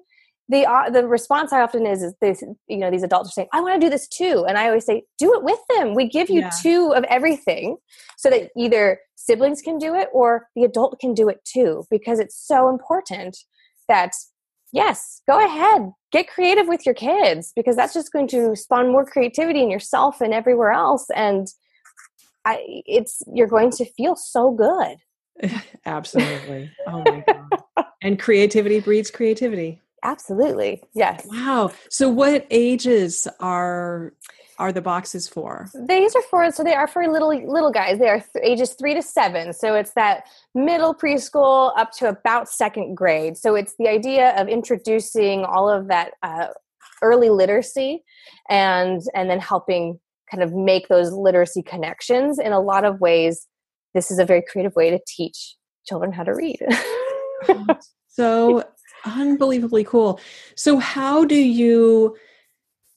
the 0.49 0.65
uh, 0.65 0.89
the 0.89 1.07
response 1.07 1.53
I 1.53 1.61
often 1.61 1.85
is 1.85 2.03
is 2.03 2.13
this 2.21 2.43
you 2.67 2.77
know 2.77 2.91
these 2.91 3.03
adults 3.03 3.29
are 3.29 3.31
saying 3.31 3.47
I 3.53 3.61
want 3.61 3.79
to 3.79 3.85
do 3.85 3.89
this 3.89 4.07
too. 4.07 4.45
And 4.47 4.57
I 4.57 4.67
always 4.67 4.85
say 4.85 5.03
do 5.17 5.33
it 5.33 5.43
with 5.43 5.59
them. 5.75 5.95
We 5.95 6.07
give 6.07 6.29
you 6.29 6.41
yeah. 6.41 6.51
two 6.61 6.93
of 6.93 7.03
everything 7.05 7.77
so 8.17 8.29
that 8.29 8.49
either 8.57 8.99
siblings 9.15 9.61
can 9.61 9.77
do 9.77 9.95
it 9.95 10.09
or 10.13 10.47
the 10.55 10.63
adult 10.63 10.99
can 10.99 11.13
do 11.13 11.29
it 11.29 11.43
too 11.45 11.85
because 11.89 12.19
it's 12.19 12.37
so 12.37 12.69
important 12.69 13.37
that 13.87 14.11
yes 14.73 15.21
go 15.27 15.43
ahead 15.43 15.91
get 16.11 16.27
creative 16.27 16.67
with 16.67 16.85
your 16.85 16.95
kids 16.95 17.53
because 17.55 17.75
that's 17.75 17.93
just 17.93 18.11
going 18.11 18.27
to 18.27 18.55
spawn 18.55 18.91
more 18.91 19.05
creativity 19.05 19.61
in 19.61 19.69
yourself 19.69 20.19
and 20.19 20.33
everywhere 20.33 20.71
else 20.71 21.05
and 21.15 21.47
I 22.45 22.81
it's 22.85 23.21
you're 23.33 23.47
going 23.47 23.71
to 23.71 23.85
feel 23.85 24.15
so 24.15 24.51
good. 24.51 24.97
Absolutely. 25.85 26.71
Oh 26.87 27.03
my 27.05 27.23
god. 27.25 27.85
And 28.01 28.19
creativity 28.19 28.79
breeds 28.79 29.09
creativity 29.09 29.79
Absolutely. 30.03 30.81
Yes. 30.93 31.25
Wow. 31.25 31.71
So 31.89 32.09
what 32.09 32.45
ages 32.51 33.27
are 33.39 34.13
are 34.59 34.71
the 34.71 34.81
boxes 34.81 35.27
for? 35.27 35.67
These 35.87 36.15
are 36.15 36.21
for 36.29 36.51
so 36.51 36.63
they 36.63 36.75
are 36.75 36.87
for 36.87 37.07
little 37.07 37.29
little 37.29 37.71
guys. 37.71 37.99
They 37.99 38.09
are 38.09 38.19
th- 38.19 38.43
ages 38.43 38.73
3 38.73 38.93
to 38.95 39.01
7. 39.01 39.53
So 39.53 39.75
it's 39.75 39.93
that 39.93 40.25
middle 40.53 40.93
preschool 40.93 41.71
up 41.77 41.91
to 41.93 42.09
about 42.09 42.49
second 42.49 42.95
grade. 42.95 43.37
So 43.37 43.55
it's 43.55 43.73
the 43.79 43.87
idea 43.87 44.39
of 44.39 44.47
introducing 44.47 45.43
all 45.45 45.69
of 45.69 45.87
that 45.87 46.11
uh, 46.21 46.47
early 47.01 47.29
literacy 47.29 48.03
and 48.49 49.01
and 49.15 49.29
then 49.29 49.39
helping 49.39 49.99
kind 50.29 50.43
of 50.43 50.53
make 50.53 50.87
those 50.87 51.11
literacy 51.11 51.61
connections 51.61 52.39
in 52.39 52.51
a 52.51 52.59
lot 52.59 52.85
of 52.85 52.99
ways 52.99 53.47
this 53.93 54.09
is 54.09 54.19
a 54.19 54.25
very 54.25 54.41
creative 54.41 54.75
way 54.75 54.89
to 54.89 54.99
teach 55.07 55.55
children 55.85 56.11
how 56.11 56.23
to 56.23 56.33
read. 56.33 56.59
so 58.07 58.63
unbelievably 59.05 59.83
cool. 59.85 60.19
So 60.55 60.77
how 60.77 61.25
do 61.25 61.35
you 61.35 62.15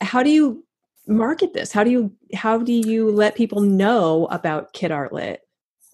how 0.01 0.23
do 0.23 0.31
you 0.31 0.65
market 1.07 1.53
this? 1.53 1.73
How 1.73 1.85
do 1.85 1.91
you 1.91 2.13
how 2.35 2.59
do 2.59 2.73
you 2.73 3.11
let 3.11 3.35
people 3.35 3.61
know 3.61 4.27
about 4.31 4.73
Kid 4.73 4.91
Art 4.91 5.13
Lit? 5.13 5.41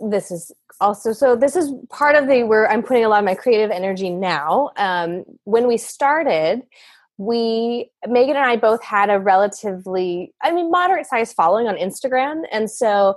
This 0.00 0.30
is 0.30 0.50
also 0.80 1.12
so 1.12 1.36
this 1.36 1.56
is 1.56 1.72
part 1.90 2.16
of 2.16 2.26
the 2.26 2.42
where 2.42 2.70
I'm 2.70 2.82
putting 2.82 3.04
a 3.04 3.08
lot 3.08 3.20
of 3.20 3.24
my 3.24 3.34
creative 3.34 3.70
energy 3.70 4.10
now. 4.10 4.70
Um, 4.76 5.24
when 5.44 5.68
we 5.68 5.76
started, 5.76 6.62
we 7.18 7.90
Megan 8.06 8.36
and 8.36 8.44
I 8.44 8.56
both 8.56 8.82
had 8.82 9.10
a 9.10 9.20
relatively 9.20 10.34
I 10.42 10.52
mean 10.52 10.70
moderate 10.70 11.06
sized 11.06 11.34
following 11.34 11.68
on 11.68 11.76
Instagram 11.76 12.42
and 12.50 12.70
so 12.70 13.16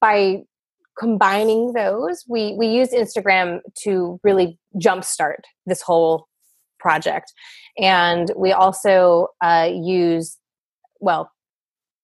by 0.00 0.42
combining 0.98 1.72
those 1.72 2.24
we 2.28 2.54
we 2.58 2.66
used 2.66 2.92
Instagram 2.92 3.60
to 3.82 4.20
really 4.22 4.58
jumpstart 4.76 5.40
this 5.66 5.82
whole 5.82 6.28
project 6.78 7.32
and 7.78 8.30
we 8.36 8.52
also 8.52 9.28
uh, 9.42 9.70
use 9.72 10.38
well 11.00 11.30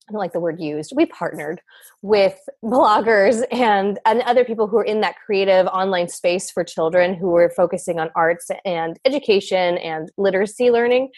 I 0.08 0.12
don't 0.12 0.20
like 0.20 0.32
the 0.32 0.40
word 0.40 0.58
used. 0.58 0.94
We 0.96 1.04
partnered 1.04 1.60
with 2.00 2.38
bloggers 2.64 3.44
and, 3.52 3.98
and 4.06 4.22
other 4.22 4.44
people 4.44 4.66
who 4.66 4.78
are 4.78 4.84
in 4.84 5.02
that 5.02 5.16
creative 5.24 5.66
online 5.66 6.08
space 6.08 6.50
for 6.50 6.64
children 6.64 7.14
who 7.14 7.36
are 7.36 7.50
focusing 7.50 7.98
on 8.00 8.10
arts 8.16 8.50
and 8.64 8.98
education 9.04 9.76
and 9.78 10.10
literacy 10.16 10.70
learning. 10.70 11.10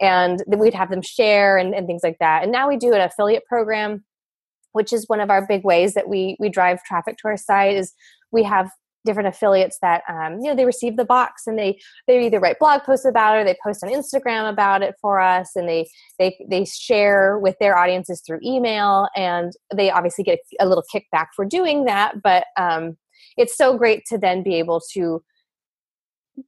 And 0.00 0.44
we'd 0.46 0.74
have 0.74 0.90
them 0.90 1.02
share 1.02 1.58
and, 1.58 1.74
and 1.74 1.88
things 1.88 2.02
like 2.04 2.18
that. 2.20 2.44
And 2.44 2.52
now 2.52 2.68
we 2.68 2.76
do 2.76 2.92
an 2.92 3.00
affiliate 3.00 3.44
program, 3.46 4.04
which 4.72 4.92
is 4.92 5.04
one 5.08 5.20
of 5.20 5.30
our 5.30 5.46
big 5.46 5.64
ways 5.64 5.94
that 5.94 6.08
we 6.08 6.36
we 6.38 6.48
drive 6.48 6.82
traffic 6.84 7.16
to 7.18 7.28
our 7.28 7.36
site 7.36 7.76
is 7.76 7.92
we 8.30 8.42
have 8.42 8.70
different 9.04 9.28
affiliates 9.28 9.78
that 9.80 10.02
um, 10.08 10.34
you 10.34 10.48
know 10.48 10.54
they 10.54 10.64
receive 10.64 10.96
the 10.96 11.04
box 11.04 11.46
and 11.46 11.58
they 11.58 11.78
they 12.06 12.26
either 12.26 12.40
write 12.40 12.58
blog 12.58 12.82
posts 12.82 13.06
about 13.06 13.36
it 13.36 13.40
or 13.40 13.44
they 13.44 13.56
post 13.64 13.82
on 13.82 13.90
instagram 13.90 14.48
about 14.50 14.82
it 14.82 14.94
for 15.00 15.20
us 15.20 15.52
and 15.54 15.68
they 15.68 15.88
they 16.18 16.36
they 16.50 16.64
share 16.64 17.38
with 17.38 17.56
their 17.60 17.78
audiences 17.78 18.22
through 18.26 18.38
email 18.44 19.08
and 19.16 19.52
they 19.74 19.90
obviously 19.90 20.24
get 20.24 20.40
a, 20.60 20.66
little 20.66 20.84
kickback 20.94 21.26
for 21.34 21.44
doing 21.44 21.84
that 21.84 22.22
but 22.22 22.44
um, 22.56 22.96
it's 23.36 23.56
so 23.56 23.78
great 23.78 24.02
to 24.06 24.18
then 24.18 24.42
be 24.42 24.56
able 24.56 24.80
to 24.92 25.22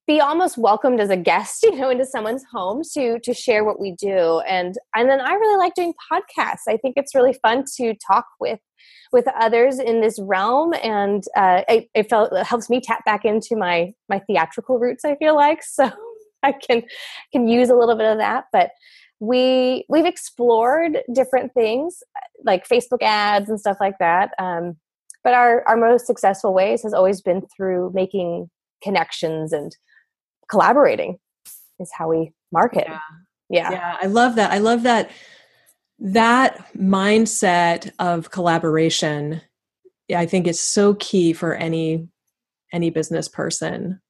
be 0.07 0.21
almost 0.21 0.59
welcomed 0.59 1.01
as 1.01 1.11
a 1.11 1.17
guest 1.17 1.63
you 1.63 1.77
know 1.77 1.91
into 1.91 2.07
someone's 2.07 2.45
home 2.53 2.83
to 2.95 3.19
to 3.21 3.35
share 3.35 3.65
what 3.65 3.81
we 3.81 3.93
do. 3.93 4.41
And 4.41 4.75
and 4.95 5.09
then 5.09 5.21
i 5.21 5.33
really 5.33 5.59
like 5.59 5.75
doing 5.75 5.95
podcasts. 6.13 6.69
I 6.69 6.77
think 6.77 6.95
it's 6.97 7.15
really 7.15 7.37
fun 7.43 7.65
to 7.77 7.95
talk 8.07 8.27
with 8.39 8.61
with 9.13 9.27
others 9.39 9.79
in 9.79 10.01
this 10.01 10.19
realm. 10.21 10.73
And 10.83 11.25
uh, 11.37 11.63
it, 11.69 11.89
it, 11.95 12.09
felt 12.09 12.33
it 12.33 12.47
helps 12.47 12.71
me 12.71 12.81
tap 12.81 13.05
back 13.05 13.25
into 13.25 13.57
my 13.57 13.93
my 14.09 14.21
theatrical 14.21 14.79
roots 14.79 15.05
i 15.05 15.17
feel 15.17 15.35
like. 15.35 15.61
So 15.73 15.91
i 16.43 16.53
can 16.53 16.83
can 17.33 17.49
use 17.49 17.69
a 17.69 17.75
little 17.75 17.97
bit 17.97 18.11
of 18.11 18.19
that. 18.19 18.45
But 18.53 18.71
we 19.21 19.85
we've 19.89 20.07
explored 20.07 20.99
different 21.13 21.53
things 21.53 22.03
like 22.45 22.67
facebook 22.67 23.03
ads 23.03 23.51
and 23.51 23.61
stuff 23.61 23.77
like 23.81 23.99
that. 24.01 24.31
Um, 24.39 24.77
but 25.23 25.35
our 25.35 25.63
our 25.69 25.77
most 25.77 26.07
successful 26.07 26.55
ways 26.55 26.83
has 26.83 26.95
always 26.95 27.21
been 27.21 27.43
through 27.55 27.93
making 27.95 28.49
connections 28.83 29.53
and 29.53 29.77
collaborating 30.51 31.19
is 31.79 31.91
how 31.97 32.09
we 32.09 32.33
market. 32.53 32.87
Yeah. 32.89 32.99
yeah. 33.49 33.71
Yeah 33.71 33.97
i 34.01 34.07
love 34.07 34.37
that. 34.37 34.51
I 34.51 34.59
love 34.59 34.83
that 34.83 35.11
that 36.03 36.73
mindset 36.75 37.91
of 37.99 38.31
collaboration 38.31 39.43
i 40.17 40.25
think 40.25 40.47
is 40.47 40.59
so 40.59 40.95
key 40.95 41.33
for 41.33 41.55
any 41.55 42.09
any 42.73 42.91
business 42.91 43.29
person. 43.29 44.01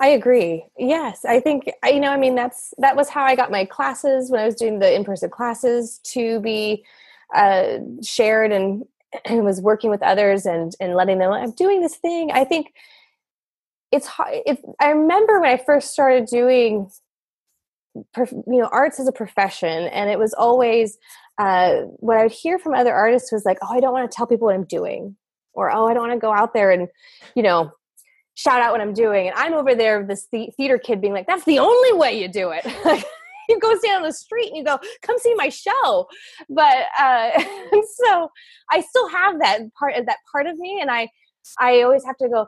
I 0.00 0.08
agree. 0.08 0.64
Yes 0.78 1.24
i 1.24 1.40
think 1.40 1.70
you 1.84 2.00
know 2.00 2.10
i 2.10 2.16
mean 2.16 2.34
that's 2.34 2.72
that 2.78 2.96
was 2.96 3.08
how 3.08 3.24
i 3.24 3.36
got 3.36 3.50
my 3.50 3.64
classes 3.64 4.30
when 4.30 4.40
i 4.40 4.44
was 4.44 4.54
doing 4.54 4.78
the 4.78 4.94
in-person 4.94 5.30
classes 5.30 6.00
to 6.04 6.40
be 6.40 6.84
uh, 7.34 7.78
shared 8.02 8.52
and 8.52 8.84
and 9.24 9.44
was 9.50 9.60
working 9.60 9.90
with 9.90 10.02
others 10.02 10.46
and 10.46 10.74
and 10.80 10.94
letting 10.94 11.18
them 11.18 11.32
i'm 11.32 11.52
doing 11.52 11.80
this 11.80 11.96
thing. 11.96 12.30
I 12.32 12.44
think 12.44 12.72
it's 13.96 14.06
hard 14.06 14.34
it, 14.46 14.58
i 14.80 14.90
remember 14.90 15.40
when 15.40 15.50
i 15.50 15.56
first 15.56 15.90
started 15.90 16.26
doing 16.26 16.88
you 17.94 18.60
know 18.60 18.68
arts 18.72 19.00
as 19.00 19.08
a 19.08 19.12
profession 19.12 19.88
and 19.88 20.10
it 20.10 20.18
was 20.18 20.34
always 20.34 20.98
uh, 21.38 21.80
what 21.98 22.18
i 22.18 22.22
would 22.22 22.32
hear 22.32 22.58
from 22.58 22.74
other 22.74 22.92
artists 22.92 23.32
was 23.32 23.44
like 23.44 23.58
oh 23.62 23.74
i 23.74 23.80
don't 23.80 23.92
want 23.92 24.10
to 24.10 24.14
tell 24.14 24.26
people 24.26 24.46
what 24.46 24.54
i'm 24.54 24.64
doing 24.64 25.16
or 25.54 25.70
oh 25.70 25.86
i 25.86 25.94
don't 25.94 26.08
want 26.08 26.12
to 26.12 26.18
go 26.18 26.32
out 26.32 26.52
there 26.52 26.70
and 26.70 26.88
you 27.34 27.42
know 27.42 27.70
shout 28.34 28.60
out 28.60 28.72
what 28.72 28.82
i'm 28.82 28.92
doing 28.92 29.28
and 29.28 29.36
i'm 29.36 29.54
over 29.54 29.74
there 29.74 30.06
this 30.06 30.28
theater 30.56 30.78
kid 30.78 31.00
being 31.00 31.14
like 31.14 31.26
that's 31.26 31.44
the 31.44 31.58
only 31.58 31.92
way 31.94 32.20
you 32.20 32.28
do 32.28 32.52
it. 32.52 33.04
You 33.48 33.60
go 33.60 33.76
stand 33.78 33.98
on 33.98 34.02
the 34.02 34.12
street 34.12 34.48
and 34.48 34.56
you 34.56 34.64
go 34.64 34.78
come 35.02 35.18
see 35.18 35.34
my 35.34 35.48
show. 35.48 36.06
But 36.48 36.86
uh 36.98 37.30
so 38.04 38.28
i 38.70 38.80
still 38.80 39.08
have 39.08 39.38
that 39.40 39.60
part 39.78 39.94
that 40.06 40.18
part 40.30 40.46
of 40.46 40.58
me 40.58 40.80
and 40.80 40.90
i 40.90 41.08
i 41.60 41.82
always 41.82 42.04
have 42.04 42.16
to 42.18 42.28
go 42.28 42.46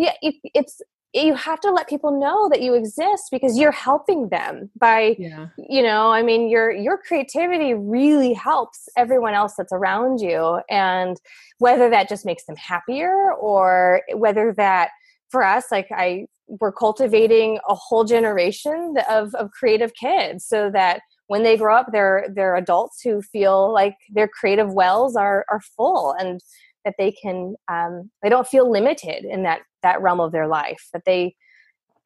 yeah 0.00 0.14
it, 0.22 0.34
it's 0.54 0.80
you 1.12 1.34
have 1.34 1.60
to 1.60 1.72
let 1.72 1.88
people 1.88 2.18
know 2.18 2.48
that 2.48 2.62
you 2.62 2.74
exist 2.74 3.24
because 3.32 3.58
you're 3.58 3.72
helping 3.72 4.28
them 4.28 4.70
by 4.78 5.14
yeah. 5.18 5.48
you 5.58 5.82
know 5.82 6.10
i 6.10 6.22
mean 6.22 6.48
your 6.48 6.70
your 6.70 6.98
creativity 6.98 7.74
really 7.74 8.32
helps 8.32 8.88
everyone 8.96 9.34
else 9.34 9.54
that's 9.56 9.72
around 9.72 10.20
you 10.20 10.60
and 10.70 11.16
whether 11.58 11.90
that 11.90 12.08
just 12.08 12.24
makes 12.24 12.44
them 12.46 12.56
happier 12.56 13.32
or 13.34 14.02
whether 14.14 14.54
that 14.56 14.90
for 15.30 15.44
us 15.44 15.66
like 15.70 15.88
i 15.92 16.26
we're 16.60 16.72
cultivating 16.72 17.60
a 17.68 17.74
whole 17.74 18.02
generation 18.02 18.96
of, 19.08 19.32
of 19.36 19.52
creative 19.52 19.92
kids 19.94 20.44
so 20.44 20.68
that 20.68 21.00
when 21.26 21.42
they 21.42 21.56
grow 21.56 21.76
up 21.76 21.86
they're 21.92 22.26
they're 22.34 22.56
adults 22.56 23.00
who 23.02 23.20
feel 23.20 23.72
like 23.72 23.94
their 24.12 24.28
creative 24.28 24.72
wells 24.72 25.14
are 25.16 25.44
are 25.50 25.60
full 25.76 26.14
and 26.18 26.40
that 26.84 26.94
they 26.98 27.12
can 27.12 27.54
um, 27.70 28.10
they 28.22 28.28
don't 28.28 28.46
feel 28.46 28.70
limited 28.70 29.24
in 29.24 29.42
that 29.42 29.60
that 29.82 30.00
realm 30.02 30.20
of 30.20 30.32
their 30.32 30.48
life 30.48 30.88
that 30.92 31.02
they 31.06 31.34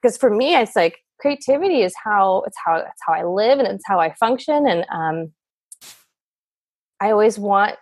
because 0.01 0.17
for 0.17 0.31
me 0.31 0.55
it's 0.55 0.77
like 0.77 0.99
creativity 1.19 1.83
is 1.83 1.95
how 2.03 2.43
it's 2.47 2.57
how 2.65 2.77
it's 2.77 3.01
how 3.07 3.15
i 3.15 3.25
live 3.25 3.59
and 3.59 3.69
it's 3.69 3.85
how 3.87 3.99
i 3.99 4.13
function 4.15 4.67
and 4.67 4.85
um, 4.93 5.33
i 7.01 7.11
always 7.11 7.39
want 7.39 7.77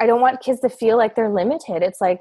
i 0.00 0.06
don't 0.06 0.20
want 0.20 0.40
kids 0.40 0.60
to 0.60 0.68
feel 0.68 0.96
like 0.96 1.14
they're 1.14 1.32
limited. 1.32 1.82
It's 1.82 2.00
like 2.00 2.20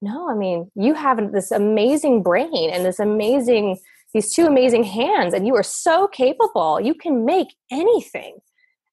no 0.00 0.28
i 0.30 0.34
mean 0.34 0.70
you 0.74 0.94
have 0.94 1.32
this 1.32 1.50
amazing 1.50 2.22
brain 2.22 2.70
and 2.72 2.84
this 2.84 2.98
amazing 2.98 3.78
these 4.14 4.32
two 4.32 4.46
amazing 4.46 4.84
hands 4.84 5.32
and 5.34 5.46
you 5.46 5.54
are 5.56 5.62
so 5.62 6.06
capable. 6.08 6.80
You 6.80 6.94
can 6.94 7.24
make 7.24 7.48
anything 7.70 8.38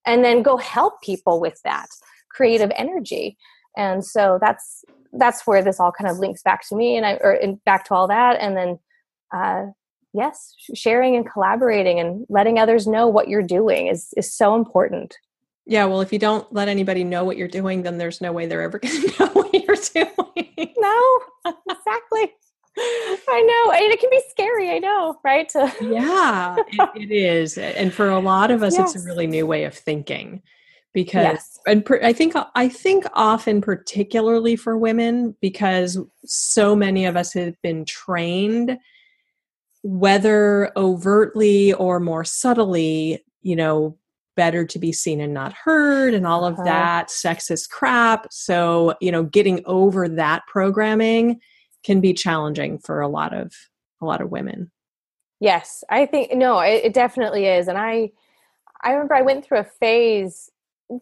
and 0.06 0.24
then 0.24 0.42
go 0.42 0.58
help 0.58 1.02
people 1.02 1.42
with 1.42 1.60
that 1.64 1.88
creative 2.32 2.72
energy 2.76 3.38
and 3.80 4.06
so 4.06 4.38
that's 4.40 4.84
that's 5.14 5.48
where 5.48 5.64
this 5.64 5.80
all 5.80 5.92
kind 5.92 6.10
of 6.10 6.20
links 6.20 6.44
back 6.44 6.68
to 6.68 6.76
me 6.76 6.96
and 6.98 7.06
I 7.06 7.14
or 7.22 7.34
in, 7.34 7.56
back 7.66 7.86
to 7.86 7.96
all 7.96 8.08
that 8.10 8.40
and 8.40 8.56
then 8.56 8.80
uh, 9.34 9.68
yes 10.14 10.54
sharing 10.76 11.16
and 11.16 11.30
collaborating 11.30 12.00
and 12.00 12.26
letting 12.30 12.60
others 12.60 12.86
know 12.86 13.08
what 13.08 13.28
you're 13.28 13.42
doing 13.42 13.88
is 13.88 14.14
is 14.18 14.32
so 14.32 14.56
important 14.56 15.16
yeah 15.66 15.86
well 15.86 16.02
if 16.02 16.14
you 16.14 16.20
don't 16.20 16.52
let 16.54 16.68
anybody 16.68 17.04
know 17.04 17.24
what 17.24 17.38
you're 17.38 17.48
doing 17.48 17.82
then 17.84 17.98
there's 17.98 18.22
no 18.22 18.32
way 18.32 18.46
they're 18.46 18.62
ever 18.62 18.80
going 18.84 19.02
to 19.02 19.08
know 19.20 19.32
what 19.34 19.54
you're 19.54 19.76
doing 19.94 20.74
no 20.78 21.20
exactly 21.70 22.34
I 22.82 23.42
know. 23.42 23.74
And 23.74 23.92
it 23.92 24.00
can 24.00 24.10
be 24.10 24.22
scary, 24.30 24.70
I 24.72 24.80
know, 24.80 25.20
right? 25.26 25.52
yeah, 25.82 26.56
it, 26.60 26.90
it 26.96 27.12
is. 27.12 27.58
And 27.58 27.94
for 27.94 28.08
a 28.08 28.20
lot 28.20 28.52
of 28.52 28.64
us, 28.64 28.78
yes. 28.78 28.96
it's 28.96 29.04
a 29.04 29.06
really 29.06 29.28
new 29.28 29.46
way 29.46 29.66
of 29.66 29.74
thinking 29.74 30.42
because 30.94 31.24
yes. 31.24 31.60
and 31.68 31.86
per, 31.86 32.00
I 32.04 32.14
think 32.14 32.34
I 32.56 32.68
think 32.68 33.06
often 33.14 33.62
particularly 33.62 34.56
for 34.56 34.78
women 34.78 35.36
because 35.42 35.98
so 36.26 36.76
many 36.76 37.06
of 37.06 37.16
us 37.16 37.34
have 37.34 37.62
been 37.62 37.86
trained 37.86 38.78
whether 39.82 40.72
overtly 40.76 41.74
or 41.74 42.00
more 42.00 42.26
subtly, 42.26 43.24
you 43.42 43.56
know, 43.56 43.98
better 44.36 44.66
to 44.66 44.80
be 44.80 44.92
seen 44.92 45.20
and 45.20 45.34
not 45.34 45.54
heard 45.54 46.14
and 46.14 46.26
all 46.26 46.46
of 46.46 46.54
uh-huh. 46.56 46.64
that 46.64 47.08
sexist 47.10 47.70
crap. 47.70 48.28
So, 48.32 48.96
you 49.02 49.12
know, 49.12 49.24
getting 49.24 49.62
over 49.66 50.08
that 50.08 50.44
programming 50.48 51.40
can 51.84 52.02
be 52.02 52.14
challenging 52.14 52.80
for 52.80 53.02
a 53.02 53.08
lot 53.08 53.34
of 53.34 53.54
a 54.02 54.06
lot 54.06 54.22
of 54.22 54.32
women. 54.32 54.72
Yes, 55.42 55.84
I 55.90 56.06
think 56.06 56.34
no, 56.34 56.60
it, 56.60 56.86
it 56.86 56.94
definitely 56.94 57.46
is 57.46 57.68
and 57.68 57.78
I 57.78 58.12
I 58.82 58.92
remember 58.92 59.16
I 59.16 59.22
went 59.22 59.46
through 59.46 59.60
a 59.60 59.64
phase 59.64 60.50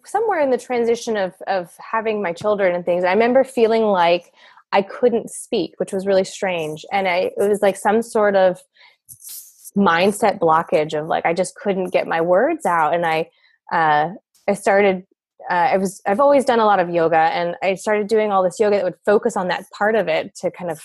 somewhere 0.05 0.39
in 0.39 0.49
the 0.49 0.57
transition 0.57 1.17
of 1.17 1.33
of 1.47 1.71
having 1.79 2.21
my 2.21 2.33
children 2.33 2.75
and 2.75 2.85
things 2.85 3.03
i 3.03 3.11
remember 3.11 3.43
feeling 3.43 3.83
like 3.83 4.33
i 4.71 4.81
couldn't 4.81 5.29
speak 5.29 5.73
which 5.77 5.93
was 5.93 6.05
really 6.05 6.23
strange 6.23 6.85
and 6.91 7.07
i 7.07 7.31
it 7.37 7.49
was 7.49 7.61
like 7.61 7.77
some 7.77 8.01
sort 8.01 8.35
of 8.35 8.59
mindset 9.75 10.39
blockage 10.39 10.99
of 10.99 11.07
like 11.07 11.25
i 11.25 11.33
just 11.33 11.55
couldn't 11.55 11.91
get 11.91 12.07
my 12.07 12.19
words 12.19 12.65
out 12.65 12.93
and 12.93 13.05
i 13.05 13.29
uh 13.71 14.09
i 14.47 14.53
started 14.53 15.05
uh, 15.49 15.53
I 15.53 15.77
was 15.77 16.01
I've 16.05 16.19
always 16.19 16.43
done 16.43 16.59
a 16.59 16.65
lot 16.65 16.79
of 16.79 16.89
yoga, 16.89 17.17
and 17.17 17.55
I 17.63 17.75
started 17.75 18.07
doing 18.07 18.31
all 18.31 18.43
this 18.43 18.59
yoga 18.59 18.77
that 18.77 18.83
would 18.83 18.97
focus 19.05 19.37
on 19.37 19.47
that 19.47 19.63
part 19.71 19.95
of 19.95 20.07
it 20.07 20.35
to 20.41 20.51
kind 20.51 20.69
of 20.69 20.81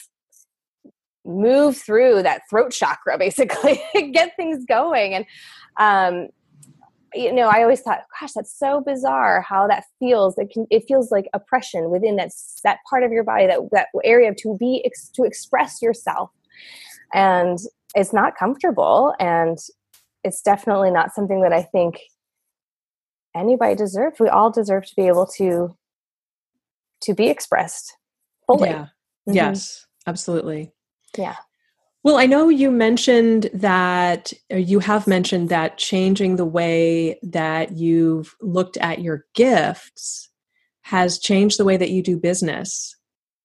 move 1.25 1.77
through 1.77 2.23
that 2.23 2.43
throat 2.49 2.73
chakra, 2.73 3.19
basically 3.19 3.83
get 4.13 4.37
things 4.37 4.65
going. 4.67 5.15
And 5.15 5.27
um, 5.79 6.29
you 7.15 7.33
know, 7.33 7.49
I 7.49 7.63
always 7.63 7.81
thought, 7.81 8.01
gosh, 8.21 8.33
that's 8.33 8.57
so 8.57 8.81
bizarre 8.81 9.43
how 9.43 9.67
that 9.69 9.85
feels. 9.99 10.37
It 10.39 10.51
can 10.53 10.67
it 10.71 10.85
feels 10.87 11.11
like 11.11 11.29
oppression 11.33 11.91
within 11.91 12.17
that 12.17 12.31
that 12.65 12.79
part 12.89 13.03
of 13.03 13.13
your 13.13 13.25
body, 13.25 13.47
that 13.47 13.61
that 13.73 13.89
area 14.05 14.35
to 14.39 14.57
be 14.59 14.89
to 15.15 15.25
express 15.25 15.83
yourself, 15.83 16.31
and 17.15 17.59
it's 17.95 18.13
not 18.13 18.37
comfortable, 18.37 19.15
and 19.19 19.59
it's 20.25 20.43
definitely 20.43 20.91
not 20.91 21.15
something 21.15 21.43
that 21.43 21.53
I 21.53 21.63
think 21.63 21.99
anybody 23.35 23.75
deserves. 23.75 24.21
We 24.21 24.29
all 24.29 24.51
deserve 24.51 24.87
to 24.87 24.95
be 24.97 25.07
able 25.07 25.27
to 25.39 25.77
to 27.03 27.15
be 27.15 27.29
expressed 27.29 27.97
fully. 28.47 28.71
Yeah. 28.71 28.87
Mm-hmm. 29.29 29.35
Yes, 29.35 29.87
absolutely. 30.07 30.73
Yeah. 31.17 31.37
Well, 32.05 32.17
I 32.17 32.27
know 32.27 32.49
you 32.49 32.71
mentioned 32.71 33.49
that, 33.55 34.33
you 34.51 34.81
have 34.81 35.07
mentioned 35.07 35.49
that 35.51 35.79
changing 35.79 36.37
the 36.37 36.45
way 36.45 37.19
that 37.23 37.73
you've 37.73 38.35
looked 38.41 38.77
at 38.79 39.01
your 39.01 39.25
gifts 39.35 40.29
has 40.83 41.19
changed 41.19 41.59
the 41.59 41.65
way 41.65 41.77
that 41.77 41.91
you 41.91 42.03
do 42.03 42.19
business 42.19 42.97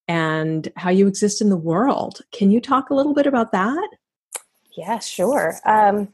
and 0.08 0.72
how 0.76 0.89
you 0.89 1.08
exist 1.08 1.39
in 1.39 1.49
the 1.49 1.58
world. 1.58 2.22
Can 2.32 2.49
you 2.49 2.60
talk 2.60 2.89
a 2.89 2.95
little 2.95 3.14
bit 3.14 3.28
about 3.28 3.51
that? 3.51 3.89
Yeah, 4.76 4.99
sure. 4.99 5.55
Um, 5.66 6.14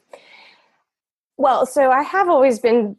well, 1.38 1.66
so 1.66 1.92
I 1.92 2.04
have 2.04 2.30
always 2.30 2.60
been 2.60 2.98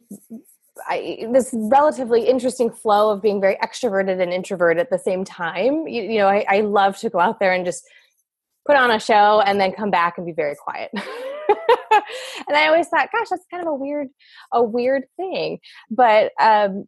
I, 0.87 1.27
this 1.31 1.51
relatively 1.53 2.27
interesting 2.27 2.69
flow 2.69 3.09
of 3.11 3.21
being 3.21 3.39
very 3.39 3.55
extroverted 3.57 4.21
and 4.21 4.33
introverted 4.33 4.81
at 4.81 4.89
the 4.89 4.99
same 4.99 5.23
time. 5.23 5.87
You, 5.87 6.03
you 6.03 6.17
know, 6.19 6.27
I, 6.27 6.45
I, 6.49 6.61
love 6.61 6.97
to 6.97 7.09
go 7.09 7.19
out 7.19 7.39
there 7.39 7.53
and 7.53 7.65
just 7.65 7.87
put 8.65 8.75
on 8.75 8.91
a 8.91 8.99
show 8.99 9.41
and 9.41 9.59
then 9.59 9.71
come 9.71 9.91
back 9.91 10.17
and 10.17 10.25
be 10.25 10.31
very 10.31 10.55
quiet. 10.55 10.91
and 10.93 12.55
I 12.55 12.67
always 12.67 12.87
thought, 12.87 13.09
gosh, 13.11 13.27
that's 13.29 13.45
kind 13.51 13.61
of 13.61 13.71
a 13.71 13.75
weird, 13.75 14.07
a 14.51 14.63
weird 14.63 15.03
thing. 15.17 15.59
But, 15.89 16.31
um, 16.39 16.85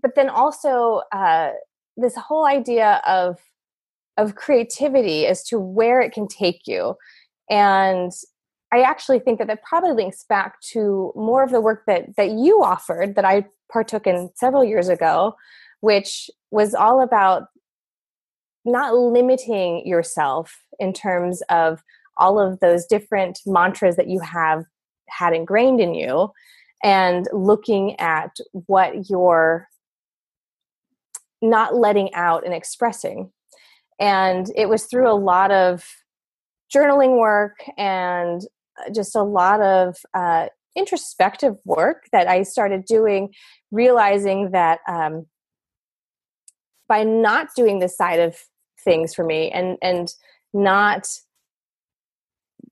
but 0.00 0.14
then 0.14 0.28
also 0.28 1.02
uh, 1.12 1.50
this 1.96 2.16
whole 2.16 2.46
idea 2.46 3.00
of 3.06 3.38
of 4.16 4.34
creativity 4.34 5.26
as 5.26 5.42
to 5.44 5.58
where 5.58 6.00
it 6.00 6.12
can 6.12 6.28
take 6.28 6.66
you, 6.66 6.94
and 7.48 8.12
I 8.72 8.82
actually 8.82 9.18
think 9.18 9.38
that 9.38 9.48
that 9.48 9.62
probably 9.62 9.92
links 9.92 10.24
back 10.28 10.60
to 10.72 11.12
more 11.16 11.42
of 11.42 11.50
the 11.50 11.60
work 11.60 11.84
that 11.86 12.16
that 12.16 12.30
you 12.30 12.62
offered 12.62 13.14
that 13.16 13.24
I 13.24 13.46
partook 13.72 14.06
in 14.06 14.30
several 14.34 14.64
years 14.64 14.88
ago, 14.88 15.34
which 15.80 16.30
was 16.50 16.74
all 16.74 17.02
about 17.02 17.44
not 18.64 18.94
limiting 18.94 19.86
yourself 19.86 20.54
in 20.78 20.92
terms 20.92 21.42
of 21.48 21.82
all 22.16 22.38
of 22.38 22.60
those 22.60 22.86
different 22.86 23.40
mantras 23.46 23.96
that 23.96 24.08
you 24.08 24.20
have 24.20 24.64
had 25.08 25.32
ingrained 25.32 25.80
in 25.80 25.94
you 25.94 26.30
and 26.82 27.26
looking 27.32 27.98
at 27.98 28.36
what 28.66 29.08
you're 29.08 29.68
not 31.42 31.74
letting 31.74 32.12
out 32.14 32.44
and 32.44 32.54
expressing. 32.54 33.30
And 33.98 34.46
it 34.56 34.68
was 34.68 34.84
through 34.84 35.10
a 35.10 35.14
lot 35.14 35.50
of 35.50 35.84
journaling 36.74 37.18
work 37.18 37.62
and 37.76 38.42
just 38.94 39.14
a 39.14 39.22
lot 39.22 39.60
of 39.60 39.96
uh, 40.14 40.46
introspective 40.76 41.56
work 41.64 42.04
that 42.12 42.28
I 42.28 42.42
started 42.42 42.84
doing, 42.84 43.34
realizing 43.70 44.52
that 44.52 44.80
um, 44.88 45.26
by 46.88 47.04
not 47.04 47.48
doing 47.54 47.78
this 47.78 47.96
side 47.96 48.20
of 48.20 48.36
things 48.84 49.14
for 49.14 49.24
me 49.24 49.50
and 49.50 49.76
and 49.82 50.14
not 50.52 51.06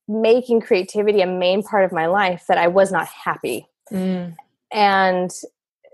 making 0.09 0.61
creativity 0.61 1.21
a 1.21 1.27
main 1.27 1.63
part 1.63 1.85
of 1.85 1.93
my 1.93 2.07
life, 2.07 2.45
that 2.49 2.59
I 2.59 2.69
was 2.69 2.91
not 2.91 3.07
happy. 3.07 3.67
Mm. 3.93 4.35
And 4.73 5.31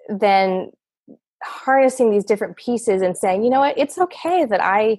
then 0.09 0.71
harnessing 1.43 2.11
these 2.11 2.25
different 2.25 2.57
pieces 2.57 3.03
and 3.03 3.17
saying, 3.17 3.43
you 3.43 3.51
know 3.51 3.61
what, 3.61 3.77
it's 3.77 3.99
okay 3.99 4.45
that 4.45 4.63
I 4.63 4.99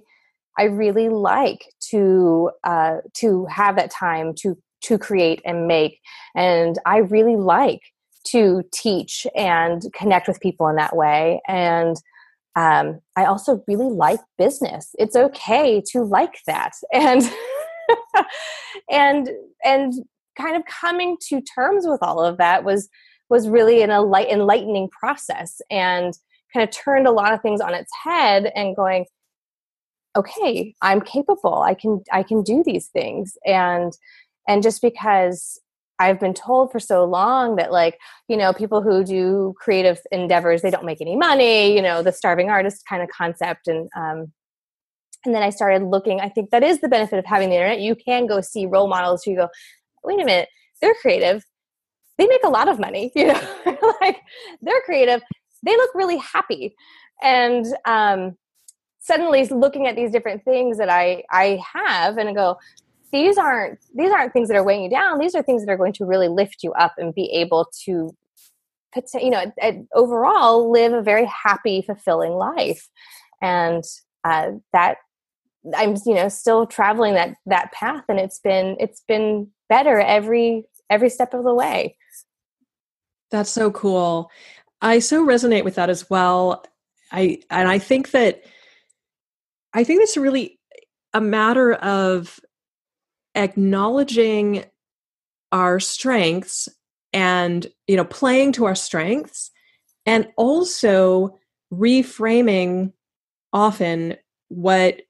I 0.57 0.63
really 0.63 1.09
like 1.09 1.73
to 1.91 2.51
uh, 2.63 2.97
to 3.15 3.45
have 3.45 3.75
that 3.77 3.91
time 3.91 4.33
to 4.35 4.57
to 4.83 4.97
create 4.97 5.41
and 5.45 5.67
make. 5.67 5.99
And 6.35 6.77
I 6.85 6.97
really 6.97 7.35
like 7.35 7.81
to 8.27 8.63
teach 8.71 9.27
and 9.35 9.81
connect 9.93 10.27
with 10.27 10.39
people 10.39 10.67
in 10.67 10.75
that 10.75 10.95
way. 10.95 11.41
And 11.47 11.97
um, 12.55 13.01
I 13.15 13.25
also 13.25 13.63
really 13.67 13.89
like 13.89 14.19
business. 14.37 14.95
It's 14.97 15.15
okay 15.15 15.81
to 15.91 16.03
like 16.03 16.39
that. 16.47 16.71
And 16.93 17.23
and 18.89 19.29
and 19.63 19.93
kind 20.37 20.55
of 20.55 20.63
coming 20.65 21.17
to 21.29 21.41
terms 21.41 21.85
with 21.87 21.99
all 22.01 22.23
of 22.23 22.37
that 22.37 22.63
was 22.63 22.89
was 23.29 23.47
really 23.49 23.81
an 23.81 23.91
enlightening 23.91 24.89
process 24.89 25.61
and 25.69 26.13
kind 26.53 26.67
of 26.67 26.71
turned 26.71 27.07
a 27.07 27.11
lot 27.11 27.33
of 27.33 27.41
things 27.41 27.61
on 27.61 27.73
its 27.73 27.91
head 28.03 28.51
and 28.55 28.75
going 28.75 29.05
okay 30.15 30.73
i'm 30.81 31.01
capable 31.01 31.61
i 31.61 31.73
can 31.73 32.01
i 32.11 32.23
can 32.23 32.43
do 32.43 32.63
these 32.65 32.87
things 32.87 33.37
and 33.45 33.93
and 34.47 34.63
just 34.63 34.81
because 34.81 35.59
I've 35.99 36.19
been 36.19 36.33
told 36.33 36.71
for 36.71 36.79
so 36.79 37.05
long 37.05 37.55
that 37.55 37.71
like, 37.71 37.97
you 38.27 38.35
know, 38.37 38.53
people 38.53 38.81
who 38.81 39.03
do 39.03 39.53
creative 39.57 39.99
endeavors, 40.11 40.61
they 40.61 40.69
don't 40.71 40.85
make 40.85 41.01
any 41.01 41.15
money, 41.15 41.73
you 41.73 41.81
know, 41.81 42.03
the 42.03 42.11
starving 42.11 42.49
artist 42.49 42.83
kind 42.87 43.01
of 43.01 43.09
concept. 43.09 43.67
And 43.67 43.89
um 43.95 44.31
and 45.25 45.33
then 45.33 45.41
I 45.41 45.49
started 45.49 45.83
looking, 45.83 46.21
I 46.21 46.29
think 46.29 46.51
that 46.51 46.63
is 46.63 46.81
the 46.81 46.87
benefit 46.87 47.17
of 47.17 47.25
having 47.25 47.49
the 47.49 47.55
internet. 47.55 47.79
You 47.79 47.95
can 47.95 48.27
go 48.27 48.41
see 48.41 48.67
role 48.67 48.87
models 48.87 49.23
who 49.23 49.35
go, 49.35 49.47
wait 50.03 50.21
a 50.21 50.25
minute, 50.25 50.49
they're 50.81 50.93
creative. 51.01 51.43
They 52.19 52.27
make 52.27 52.43
a 52.43 52.49
lot 52.49 52.67
of 52.67 52.79
money, 52.79 53.11
you 53.15 53.27
know, 53.27 53.41
like 54.01 54.21
they're 54.61 54.81
creative. 54.81 55.21
They 55.63 55.75
look 55.75 55.95
really 55.95 56.17
happy. 56.17 56.75
And 57.21 57.65
um 57.85 58.37
suddenly 58.99 59.45
looking 59.45 59.85
at 59.87 59.95
these 59.95 60.11
different 60.11 60.43
things 60.43 60.77
that 60.77 60.89
I 60.89 61.23
I 61.31 61.61
have 61.73 62.17
and 62.17 62.27
I 62.29 62.33
go, 62.33 62.57
these 63.11 63.37
aren't 63.37 63.79
these 63.95 64.11
aren't 64.11 64.33
things 64.33 64.47
that 64.47 64.57
are 64.57 64.63
weighing 64.63 64.83
you 64.83 64.89
down. 64.89 65.19
These 65.19 65.35
are 65.35 65.43
things 65.43 65.65
that 65.65 65.71
are 65.71 65.77
going 65.77 65.93
to 65.93 66.05
really 66.05 66.27
lift 66.27 66.63
you 66.63 66.73
up 66.73 66.93
and 66.97 67.13
be 67.13 67.29
able 67.33 67.69
to 67.85 68.15
you 69.15 69.29
know 69.29 69.51
overall 69.93 70.71
live 70.71 70.93
a 70.93 71.01
very 71.01 71.25
happy 71.25 71.81
fulfilling 71.81 72.33
life. 72.33 72.89
And 73.41 73.83
uh, 74.23 74.51
that 74.73 74.97
i'm 75.75 75.95
you 76.05 76.13
know 76.13 76.29
still 76.29 76.67
traveling 76.67 77.15
that 77.15 77.33
that 77.47 77.71
path 77.71 78.03
and 78.07 78.19
it's 78.19 78.37
been 78.37 78.77
it's 78.79 79.01
been 79.07 79.47
better 79.67 79.99
every 79.99 80.63
every 80.89 81.09
step 81.09 81.33
of 81.33 81.43
the 81.43 81.53
way. 81.53 81.97
That's 83.31 83.49
so 83.49 83.71
cool. 83.71 84.29
I 84.81 84.99
so 84.99 85.25
resonate 85.25 85.63
with 85.63 85.75
that 85.75 85.89
as 85.89 86.09
well. 86.09 86.63
I 87.11 87.39
and 87.49 87.67
i 87.67 87.77
think 87.79 88.11
that 88.11 88.43
i 89.73 89.83
think 89.83 90.01
it's 90.01 90.17
really 90.17 90.59
a 91.13 91.21
matter 91.21 91.73
of 91.73 92.39
acknowledging 93.35 94.65
our 95.51 95.79
strengths 95.79 96.67
and 97.13 97.67
you 97.87 97.95
know 97.95 98.05
playing 98.05 98.51
to 98.51 98.65
our 98.65 98.75
strengths 98.75 99.51
and 100.05 100.27
also 100.35 101.39
reframing 101.71 102.91
often 103.53 104.15
what 104.49 105.01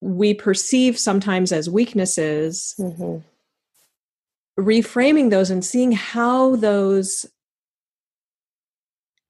we 0.00 0.34
perceive 0.34 0.98
sometimes 0.98 1.52
as 1.52 1.70
weaknesses 1.70 2.74
mm-hmm. 2.78 3.18
reframing 4.60 5.30
those 5.30 5.50
and 5.50 5.64
seeing 5.64 5.92
how 5.92 6.56
those 6.56 7.26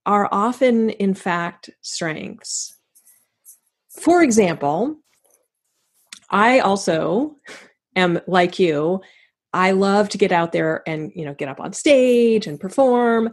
are 0.07 0.28
often 0.33 0.91
in 0.91 1.12
fact 1.12 1.68
strengths 1.83 2.78
for 3.91 4.22
example 4.22 4.97
i 6.31 6.59
also 6.61 7.37
am 7.97 8.20
like 8.26 8.59
you. 8.59 9.01
I 9.53 9.72
love 9.72 10.09
to 10.11 10.18
get 10.18 10.32
out 10.32 10.53
there 10.53 10.82
and, 10.86 11.11
you 11.14 11.24
know, 11.24 11.34
get 11.34 11.49
up 11.49 11.61
on 11.61 11.72
stage 11.72 12.47
and 12.47 12.61
perform. 12.61 13.30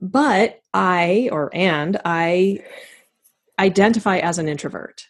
But 0.00 0.60
I, 0.72 1.28
or 1.32 1.50
and 1.52 2.00
I 2.04 2.60
identify 3.58 4.18
as 4.18 4.38
an 4.38 4.48
introvert. 4.48 5.06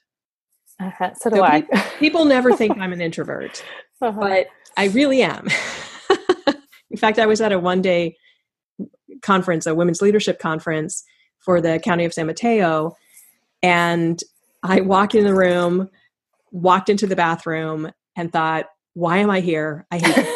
Uh-huh. 0.80 1.12
So 1.14 1.30
do 1.30 1.36
so 1.36 1.44
I. 1.44 1.60
People, 1.60 1.80
people 1.98 2.24
never 2.24 2.54
think 2.54 2.78
I'm 2.80 2.92
an 2.92 3.00
introvert, 3.00 3.62
uh-huh. 4.00 4.18
but 4.18 4.46
I 4.76 4.86
really 4.86 5.22
am. 5.22 5.46
In 6.90 6.96
fact, 6.96 7.18
I 7.18 7.26
was 7.26 7.40
at 7.40 7.52
a 7.52 7.58
one 7.58 7.82
day 7.82 8.16
conference, 9.22 9.66
a 9.66 9.74
women's 9.74 10.02
leadership 10.02 10.38
conference 10.38 11.04
for 11.38 11.60
the 11.60 11.78
county 11.78 12.04
of 12.04 12.12
San 12.12 12.26
Mateo. 12.26 12.96
And 13.62 14.20
I 14.62 14.80
walked 14.80 15.14
in 15.14 15.24
the 15.24 15.34
room, 15.34 15.88
walked 16.50 16.88
into 16.88 17.06
the 17.06 17.16
bathroom, 17.16 17.90
and 18.20 18.30
thought, 18.30 18.66
why 18.92 19.16
am 19.16 19.30
I 19.30 19.40
here? 19.40 19.86
I 19.90 19.98
hate 19.98 20.16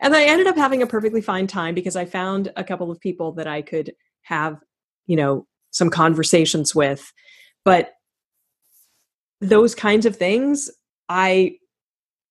and 0.00 0.16
I 0.16 0.24
ended 0.24 0.46
up 0.46 0.56
having 0.56 0.80
a 0.80 0.86
perfectly 0.86 1.20
fine 1.20 1.46
time 1.46 1.74
because 1.74 1.94
I 1.94 2.06
found 2.06 2.50
a 2.56 2.64
couple 2.64 2.90
of 2.90 2.98
people 2.98 3.32
that 3.32 3.46
I 3.46 3.60
could 3.60 3.92
have, 4.22 4.58
you 5.06 5.16
know, 5.16 5.46
some 5.70 5.90
conversations 5.90 6.74
with. 6.74 7.12
But 7.62 7.92
those 9.42 9.74
kinds 9.74 10.06
of 10.06 10.16
things, 10.16 10.70
I 11.10 11.56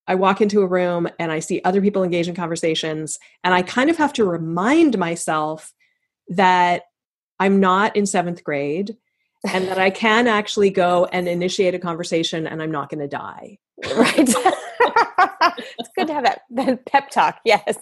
I 0.07 0.15
walk 0.15 0.41
into 0.41 0.61
a 0.61 0.67
room 0.67 1.07
and 1.19 1.31
I 1.31 1.39
see 1.39 1.61
other 1.63 1.81
people 1.81 2.03
engage 2.03 2.27
in 2.27 2.33
conversations, 2.33 3.19
and 3.43 3.53
I 3.53 3.61
kind 3.61 3.91
of 3.91 3.97
have 3.97 4.13
to 4.13 4.25
remind 4.25 4.97
myself 4.97 5.71
that 6.29 6.83
I'm 7.39 7.59
not 7.59 7.95
in 7.95 8.07
seventh 8.07 8.43
grade 8.43 8.97
and 9.47 9.67
that 9.67 9.77
I 9.77 9.89
can 9.89 10.27
actually 10.27 10.69
go 10.69 11.05
and 11.05 11.27
initiate 11.27 11.75
a 11.75 11.79
conversation 11.79 12.47
and 12.47 12.61
I'm 12.61 12.71
not 12.71 12.89
going 12.89 12.99
to 12.99 13.07
die. 13.07 13.57
Right. 13.95 14.17
it's 14.17 15.89
good 15.95 16.07
to 16.07 16.13
have 16.13 16.23
that, 16.23 16.41
that 16.51 16.85
pep 16.85 17.09
talk. 17.09 17.39
Yes. 17.45 17.77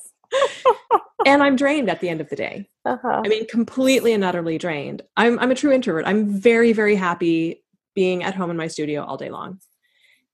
and 1.25 1.41
I'm 1.43 1.55
drained 1.55 1.89
at 1.89 2.01
the 2.01 2.09
end 2.09 2.21
of 2.21 2.29
the 2.29 2.35
day. 2.35 2.69
Uh-huh. 2.85 3.21
I 3.23 3.27
mean, 3.27 3.47
completely 3.47 4.13
and 4.13 4.23
utterly 4.23 4.57
drained. 4.57 5.01
I'm, 5.17 5.39
I'm 5.39 5.51
a 5.51 5.55
true 5.55 5.71
introvert. 5.71 6.05
I'm 6.05 6.29
very, 6.29 6.73
very 6.73 6.95
happy 6.95 7.63
being 7.93 8.23
at 8.23 8.35
home 8.35 8.51
in 8.51 8.57
my 8.57 8.67
studio 8.67 9.03
all 9.03 9.17
day 9.17 9.29
long. 9.29 9.59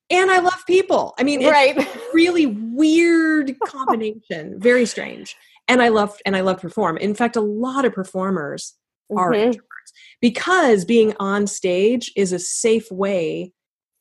And 0.09 0.29
I 0.29 0.39
love 0.39 0.63
people. 0.67 1.13
I 1.17 1.23
mean, 1.23 1.45
right. 1.47 1.87
really 2.13 2.45
weird 2.45 3.57
combination, 3.65 4.59
very 4.59 4.85
strange. 4.85 5.37
And 5.69 5.81
I 5.81 5.87
love 5.87 6.17
and 6.25 6.35
I 6.35 6.41
love 6.41 6.59
perform. 6.59 6.97
In 6.97 7.15
fact, 7.15 7.37
a 7.37 7.41
lot 7.41 7.85
of 7.85 7.93
performers 7.93 8.73
are 9.15 9.31
mm-hmm. 9.31 9.57
Introverts 9.91 10.19
because 10.21 10.85
being 10.85 11.13
on 11.19 11.47
stage 11.47 12.11
is 12.15 12.31
a 12.31 12.39
safe 12.39 12.91
way 12.91 13.53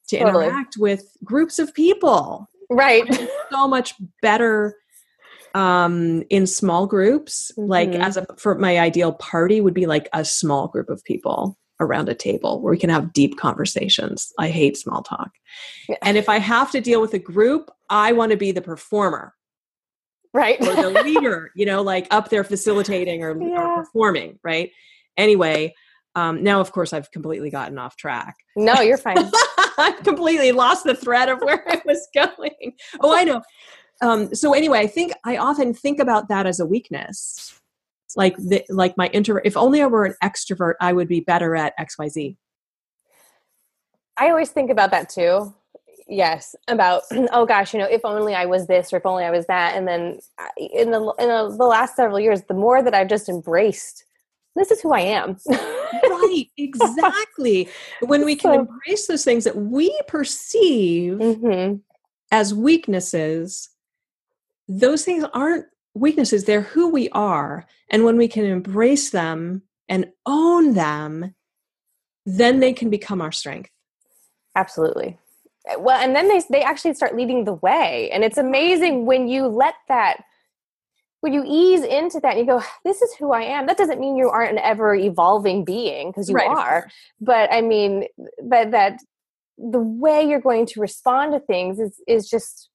to 0.08 0.18
totally. 0.18 0.46
interact 0.46 0.76
with 0.78 1.16
groups 1.24 1.58
of 1.58 1.74
people. 1.74 2.48
Right. 2.70 3.04
so 3.52 3.66
much 3.66 3.94
better 4.22 4.76
um 5.56 6.22
in 6.30 6.46
small 6.46 6.86
groups 6.86 7.50
mm-hmm. 7.58 7.68
like 7.68 7.88
as 7.88 8.16
a 8.16 8.24
for 8.36 8.54
my 8.54 8.78
ideal 8.78 9.12
party 9.12 9.60
would 9.60 9.74
be 9.74 9.86
like 9.86 10.08
a 10.12 10.24
small 10.24 10.68
group 10.68 10.88
of 10.88 11.02
people 11.02 11.58
around 11.80 12.08
a 12.08 12.14
table 12.14 12.62
where 12.62 12.70
we 12.70 12.78
can 12.78 12.88
have 12.88 13.12
deep 13.12 13.36
conversations 13.36 14.32
i 14.38 14.48
hate 14.48 14.76
small 14.76 15.02
talk 15.02 15.32
yeah. 15.88 15.96
and 16.02 16.16
if 16.16 16.28
i 16.28 16.38
have 16.38 16.70
to 16.70 16.80
deal 16.80 17.00
with 17.00 17.14
a 17.14 17.18
group 17.18 17.68
i 17.88 18.12
want 18.12 18.30
to 18.30 18.36
be 18.36 18.52
the 18.52 18.62
performer 18.62 19.34
right 20.32 20.64
or 20.64 20.76
the 20.76 21.02
leader 21.02 21.50
you 21.56 21.66
know 21.66 21.82
like 21.82 22.06
up 22.12 22.28
there 22.28 22.44
facilitating 22.44 23.24
or, 23.24 23.36
yeah. 23.42 23.60
or 23.60 23.82
performing 23.82 24.38
right 24.44 24.70
anyway 25.16 25.72
um 26.14 26.42
now 26.42 26.60
of 26.60 26.72
course 26.72 26.92
i've 26.92 27.10
completely 27.10 27.50
gotten 27.50 27.78
off 27.78 27.96
track 27.96 28.36
no 28.56 28.80
you're 28.80 28.98
fine 28.98 29.30
i've 29.78 30.02
completely 30.02 30.52
lost 30.52 30.84
the 30.84 30.94
thread 30.94 31.28
of 31.28 31.40
where 31.40 31.64
i 31.68 31.80
was 31.84 32.08
going 32.14 32.72
oh 33.00 33.14
i 33.14 33.24
know 33.24 33.42
um, 34.00 34.34
so 34.34 34.54
anyway, 34.54 34.80
I 34.80 34.86
think 34.86 35.12
I 35.24 35.36
often 35.36 35.74
think 35.74 35.98
about 35.98 36.28
that 36.28 36.46
as 36.46 36.60
a 36.60 36.66
weakness. 36.66 37.54
Like 38.16 38.36
the, 38.36 38.64
like 38.68 38.96
my 38.96 39.06
introvert. 39.08 39.46
If 39.46 39.56
only 39.56 39.82
I 39.82 39.86
were 39.86 40.04
an 40.04 40.14
extrovert, 40.22 40.74
I 40.80 40.92
would 40.92 41.06
be 41.06 41.20
better 41.20 41.54
at 41.54 41.74
X 41.78 41.96
Y 41.98 42.08
Z. 42.08 42.36
I 44.16 44.30
always 44.30 44.50
think 44.50 44.70
about 44.70 44.90
that 44.90 45.08
too. 45.08 45.54
Yes, 46.08 46.56
about 46.66 47.02
oh 47.12 47.46
gosh, 47.46 47.72
you 47.72 47.78
know, 47.78 47.86
if 47.86 48.04
only 48.04 48.34
I 48.34 48.46
was 48.46 48.66
this 48.66 48.92
or 48.92 48.96
if 48.96 49.06
only 49.06 49.24
I 49.24 49.30
was 49.30 49.46
that. 49.46 49.76
And 49.76 49.86
then 49.86 50.18
in 50.56 50.90
the 50.90 51.00
in 51.20 51.28
the, 51.28 51.54
the 51.56 51.66
last 51.66 51.94
several 51.94 52.18
years, 52.18 52.42
the 52.48 52.54
more 52.54 52.82
that 52.82 52.94
I've 52.94 53.08
just 53.08 53.28
embraced, 53.28 54.04
this 54.56 54.70
is 54.70 54.80
who 54.80 54.92
I 54.92 55.00
am. 55.00 55.36
right, 55.48 56.46
exactly. 56.56 57.68
When 58.02 58.24
we 58.24 58.36
can 58.36 58.54
so, 58.54 58.60
embrace 58.60 59.06
those 59.06 59.24
things 59.24 59.44
that 59.44 59.56
we 59.56 59.96
perceive 60.08 61.14
mm-hmm. 61.14 61.76
as 62.30 62.54
weaknesses, 62.54 63.70
those 64.68 65.04
things 65.04 65.24
aren't 65.32 65.66
weaknesses, 65.94 66.44
they're 66.44 66.62
who 66.62 66.88
we 66.88 67.08
are. 67.10 67.66
And 67.90 68.04
when 68.04 68.16
we 68.16 68.28
can 68.28 68.44
embrace 68.44 69.10
them 69.10 69.62
and 69.88 70.06
own 70.26 70.74
them, 70.74 71.34
then 72.26 72.60
they 72.60 72.72
can 72.72 72.90
become 72.90 73.20
our 73.20 73.32
strength. 73.32 73.70
Absolutely. 74.56 75.18
Well, 75.78 76.00
and 76.00 76.16
then 76.16 76.28
they 76.28 76.42
they 76.50 76.62
actually 76.62 76.94
start 76.94 77.14
leading 77.14 77.44
the 77.44 77.54
way. 77.54 78.10
And 78.12 78.24
it's 78.24 78.38
amazing 78.38 79.06
when 79.06 79.28
you 79.28 79.46
let 79.46 79.74
that 79.88 80.24
when 81.20 81.32
you 81.32 81.44
ease 81.46 81.82
into 81.82 82.18
that 82.20 82.36
and 82.36 82.40
you 82.40 82.46
go, 82.46 82.62
this 82.84 83.02
is 83.02 83.14
who 83.14 83.32
I 83.32 83.42
am. 83.42 83.66
That 83.66 83.76
doesn't 83.76 84.00
mean 84.00 84.16
you 84.16 84.28
aren't 84.28 84.52
an 84.52 84.58
ever 84.58 84.94
evolving 84.94 85.64
being 85.64 86.10
because 86.10 86.28
you 86.28 86.34
right. 86.34 86.48
are. 86.48 86.90
But 87.20 87.52
I 87.52 87.60
mean, 87.60 88.06
but 88.42 88.70
that 88.70 89.00
the 89.58 89.78
way 89.78 90.22
you're 90.26 90.40
going 90.40 90.66
to 90.66 90.80
respond 90.80 91.32
to 91.32 91.40
things 91.40 91.78
is 91.78 92.00
is 92.06 92.28
just 92.28 92.70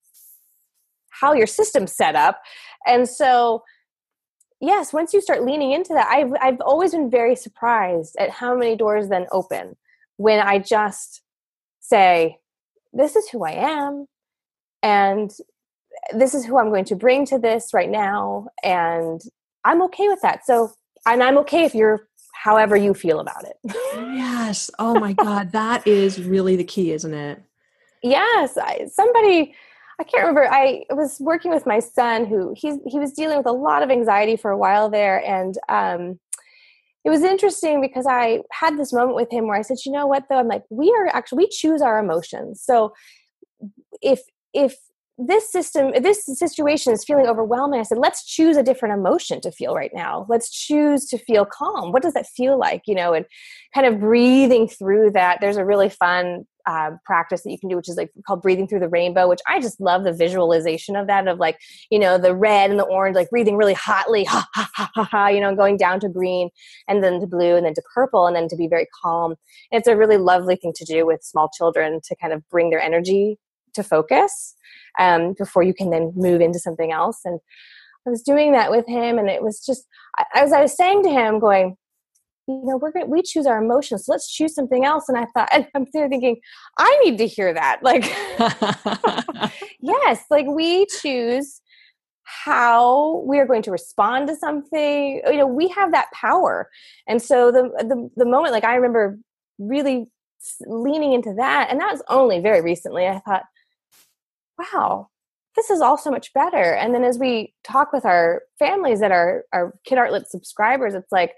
how 1.09 1.33
your 1.33 1.47
system's 1.47 1.93
set 1.93 2.15
up. 2.15 2.41
And 2.85 3.07
so, 3.07 3.63
yes, 4.59 4.93
once 4.93 5.13
you 5.13 5.21
start 5.21 5.43
leaning 5.43 5.71
into 5.71 5.93
that, 5.93 6.07
I've, 6.09 6.33
I've 6.41 6.61
always 6.61 6.91
been 6.91 7.09
very 7.09 7.35
surprised 7.35 8.15
at 8.19 8.29
how 8.29 8.55
many 8.55 8.75
doors 8.75 9.07
then 9.07 9.25
open 9.31 9.77
when 10.17 10.39
I 10.39 10.59
just 10.59 11.21
say, 11.79 12.39
this 12.93 13.15
is 13.15 13.29
who 13.29 13.43
I 13.43 13.51
am. 13.51 14.07
And 14.83 15.31
this 16.13 16.33
is 16.33 16.45
who 16.45 16.57
I'm 16.57 16.69
going 16.69 16.85
to 16.85 16.95
bring 16.95 17.25
to 17.27 17.39
this 17.39 17.73
right 17.73 17.89
now. 17.89 18.47
And 18.63 19.21
I'm 19.63 19.81
okay 19.83 20.07
with 20.07 20.21
that. 20.21 20.45
So, 20.45 20.71
and 21.05 21.21
I'm 21.23 21.37
okay 21.39 21.65
if 21.65 21.75
you're 21.75 22.07
however 22.33 22.75
you 22.75 22.93
feel 22.93 23.19
about 23.19 23.45
it. 23.45 23.57
yes. 23.63 24.69
Oh 24.79 24.99
my 24.99 25.13
God. 25.27 25.51
That 25.51 25.87
is 25.87 26.21
really 26.21 26.55
the 26.55 26.63
key, 26.63 26.91
isn't 26.91 27.13
it? 27.13 27.41
Yes. 28.03 28.57
I, 28.57 28.87
somebody, 28.91 29.55
I 29.99 30.03
can't 30.03 30.23
remember. 30.23 30.47
I 30.51 30.83
was 30.89 31.19
working 31.19 31.51
with 31.51 31.65
my 31.65 31.79
son 31.79 32.25
who 32.25 32.53
he's 32.55 32.77
he 32.85 32.99
was 32.99 33.13
dealing 33.13 33.37
with 33.37 33.47
a 33.47 33.51
lot 33.51 33.81
of 33.81 33.89
anxiety 33.89 34.35
for 34.35 34.51
a 34.51 34.57
while 34.57 34.89
there, 34.89 35.23
and 35.25 35.57
um, 35.69 36.19
it 37.05 37.09
was 37.09 37.23
interesting 37.23 37.79
because 37.79 38.05
I 38.05 38.41
had 38.51 38.77
this 38.77 38.91
moment 38.91 39.15
with 39.15 39.31
him 39.31 39.47
where 39.47 39.57
I 39.57 39.61
said, 39.61 39.77
"You 39.85 39.93
know 39.93 40.05
what? 40.05 40.25
Though 40.27 40.37
I'm 40.37 40.49
like, 40.49 40.63
we 40.69 40.91
are 40.91 41.07
actually 41.15 41.45
we 41.45 41.49
choose 41.49 41.81
our 41.81 41.97
emotions. 41.97 42.61
So 42.61 42.93
if 44.01 44.21
if 44.53 44.75
this 45.17 45.49
system 45.51 45.91
this 46.01 46.25
situation 46.25 46.91
is 46.93 47.03
feeling 47.03 47.27
overwhelming. 47.27 47.79
I 47.79 47.83
said 47.83 47.97
let's 47.97 48.25
choose 48.25 48.57
a 48.57 48.63
different 48.63 48.95
emotion 48.95 49.41
to 49.41 49.51
feel 49.51 49.73
right 49.73 49.91
now. 49.93 50.25
Let's 50.29 50.49
choose 50.49 51.05
to 51.07 51.17
feel 51.17 51.45
calm. 51.45 51.91
What 51.91 52.03
does 52.03 52.13
that 52.13 52.27
feel 52.27 52.59
like? 52.59 52.83
You 52.85 52.95
know 52.95 53.13
and 53.13 53.25
kind 53.73 53.87
of 53.87 53.99
breathing 53.99 54.67
through 54.67 55.11
that 55.11 55.39
there's 55.41 55.57
a 55.57 55.65
really 55.65 55.89
fun 55.89 56.45
um, 56.67 56.99
practice 57.05 57.43
that 57.43 57.51
you 57.51 57.59
can 57.59 57.69
do, 57.69 57.75
which 57.75 57.89
is 57.89 57.95
like 57.95 58.11
called 58.25 58.41
breathing 58.41 58.67
through 58.67 58.79
the 58.79 58.89
rainbow, 58.89 59.27
which 59.27 59.41
I 59.47 59.59
just 59.59 59.79
love 59.79 60.03
the 60.03 60.13
visualization 60.13 60.95
of 60.95 61.07
that, 61.07 61.27
of 61.27 61.39
like, 61.39 61.59
you 61.91 61.99
know, 61.99 62.17
the 62.17 62.35
red 62.35 62.71
and 62.71 62.79
the 62.79 62.85
orange, 62.85 63.15
like 63.15 63.29
breathing 63.29 63.55
really 63.55 63.73
hotly, 63.73 64.23
ha, 64.23 64.47
ha, 64.53 64.69
ha, 64.73 64.89
ha, 64.95 65.03
ha, 65.03 65.27
you 65.27 65.39
know, 65.39 65.55
going 65.55 65.77
down 65.77 65.99
to 66.01 66.09
green 66.09 66.49
and 66.87 67.03
then 67.03 67.19
to 67.19 67.27
blue 67.27 67.55
and 67.55 67.65
then 67.65 67.73
to 67.75 67.83
purple 67.93 68.25
and 68.25 68.35
then 68.35 68.47
to 68.47 68.55
be 68.55 68.67
very 68.67 68.87
calm. 69.03 69.35
And 69.71 69.79
it's 69.79 69.87
a 69.87 69.95
really 69.95 70.17
lovely 70.17 70.55
thing 70.55 70.73
to 70.75 70.85
do 70.85 71.05
with 71.05 71.23
small 71.23 71.49
children 71.55 71.99
to 72.03 72.15
kind 72.19 72.33
of 72.33 72.47
bring 72.49 72.69
their 72.69 72.81
energy 72.81 73.37
to 73.75 73.83
focus 73.83 74.55
um, 74.99 75.33
before 75.37 75.63
you 75.63 75.73
can 75.73 75.89
then 75.89 76.11
move 76.15 76.41
into 76.41 76.59
something 76.59 76.91
else. 76.91 77.19
And 77.25 77.39
I 78.07 78.09
was 78.09 78.21
doing 78.21 78.51
that 78.51 78.71
with 78.71 78.87
him, 78.87 79.17
and 79.17 79.29
it 79.29 79.41
was 79.41 79.63
just, 79.65 79.87
I, 80.17 80.25
as 80.35 80.53
I 80.53 80.61
was 80.61 80.75
saying 80.75 81.03
to 81.03 81.09
him, 81.09 81.39
going, 81.39 81.75
you 82.47 82.61
know, 82.63 82.77
we're 82.77 82.91
to, 82.91 83.05
we 83.05 83.21
choose 83.23 83.47
our 83.47 83.63
emotions. 83.63 84.05
So 84.05 84.11
let's 84.11 84.31
choose 84.31 84.53
something 84.53 84.85
else. 84.85 85.09
And 85.09 85.17
I 85.17 85.25
thought, 85.33 85.49
and 85.53 85.67
I'm 85.73 85.87
there 85.93 86.07
thinking, 86.09 86.37
I 86.77 86.99
need 87.03 87.17
to 87.17 87.27
hear 87.27 87.53
that. 87.53 87.79
Like, 87.85 88.05
yes, 89.79 90.23
like 90.29 90.47
we 90.47 90.85
choose 91.01 91.61
how 92.23 93.23
we 93.27 93.39
are 93.39 93.45
going 93.45 93.61
to 93.61 93.71
respond 93.71 94.27
to 94.27 94.35
something. 94.35 95.21
You 95.25 95.37
know, 95.37 95.47
we 95.47 95.67
have 95.69 95.91
that 95.91 96.11
power. 96.13 96.69
And 97.07 97.21
so 97.21 97.51
the, 97.51 97.69
the, 97.79 98.09
the 98.15 98.25
moment, 98.25 98.53
like 98.53 98.63
I 98.63 98.75
remember 98.75 99.19
really 99.59 100.07
leaning 100.65 101.13
into 101.13 101.33
that. 101.35 101.67
And 101.69 101.79
that 101.79 101.91
was 101.91 102.01
only 102.09 102.39
very 102.39 102.61
recently. 102.61 103.07
I 103.07 103.19
thought, 103.19 103.43
wow, 104.57 105.09
this 105.55 105.69
is 105.69 105.81
all 105.81 105.97
so 105.97 106.11
much 106.11 106.33
better. 106.33 106.75
And 106.75 106.93
then 106.93 107.03
as 107.03 107.17
we 107.17 107.53
talk 107.63 107.93
with 107.93 108.05
our 108.05 108.43
families 108.59 108.99
that 108.99 109.11
are 109.11 109.45
our 109.53 109.73
Kid 109.85 109.97
Art 109.97 110.11
Lit 110.11 110.27
subscribers, 110.27 110.93
it's 110.93 111.11
like, 111.11 111.33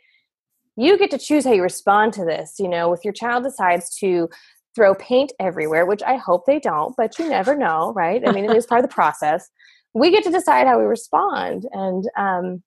you 0.75 0.97
get 0.97 1.11
to 1.11 1.17
choose 1.17 1.43
how 1.43 1.53
you 1.53 1.63
respond 1.63 2.13
to 2.13 2.25
this. 2.25 2.55
You 2.59 2.67
know, 2.67 2.93
if 2.93 3.03
your 3.03 3.13
child 3.13 3.43
decides 3.43 3.95
to 3.97 4.29
throw 4.75 4.93
paint 4.93 5.33
everywhere, 5.39 5.87
which 5.87 6.03
I 6.03 6.17
hope 6.17 6.45
they 6.45 6.59
don't, 6.59 6.95
but 6.95 7.17
you 7.17 7.27
never 7.27 7.55
know, 7.55 7.93
right? 7.93 8.21
I 8.27 8.31
mean, 8.31 8.45
it 8.45 8.55
is 8.55 8.67
part 8.67 8.83
of 8.83 8.89
the 8.89 8.93
process. 8.93 9.49
We 9.93 10.11
get 10.11 10.23
to 10.25 10.29
decide 10.29 10.67
how 10.67 10.77
we 10.77 10.85
respond, 10.85 11.67
and 11.71 12.07
um, 12.15 12.63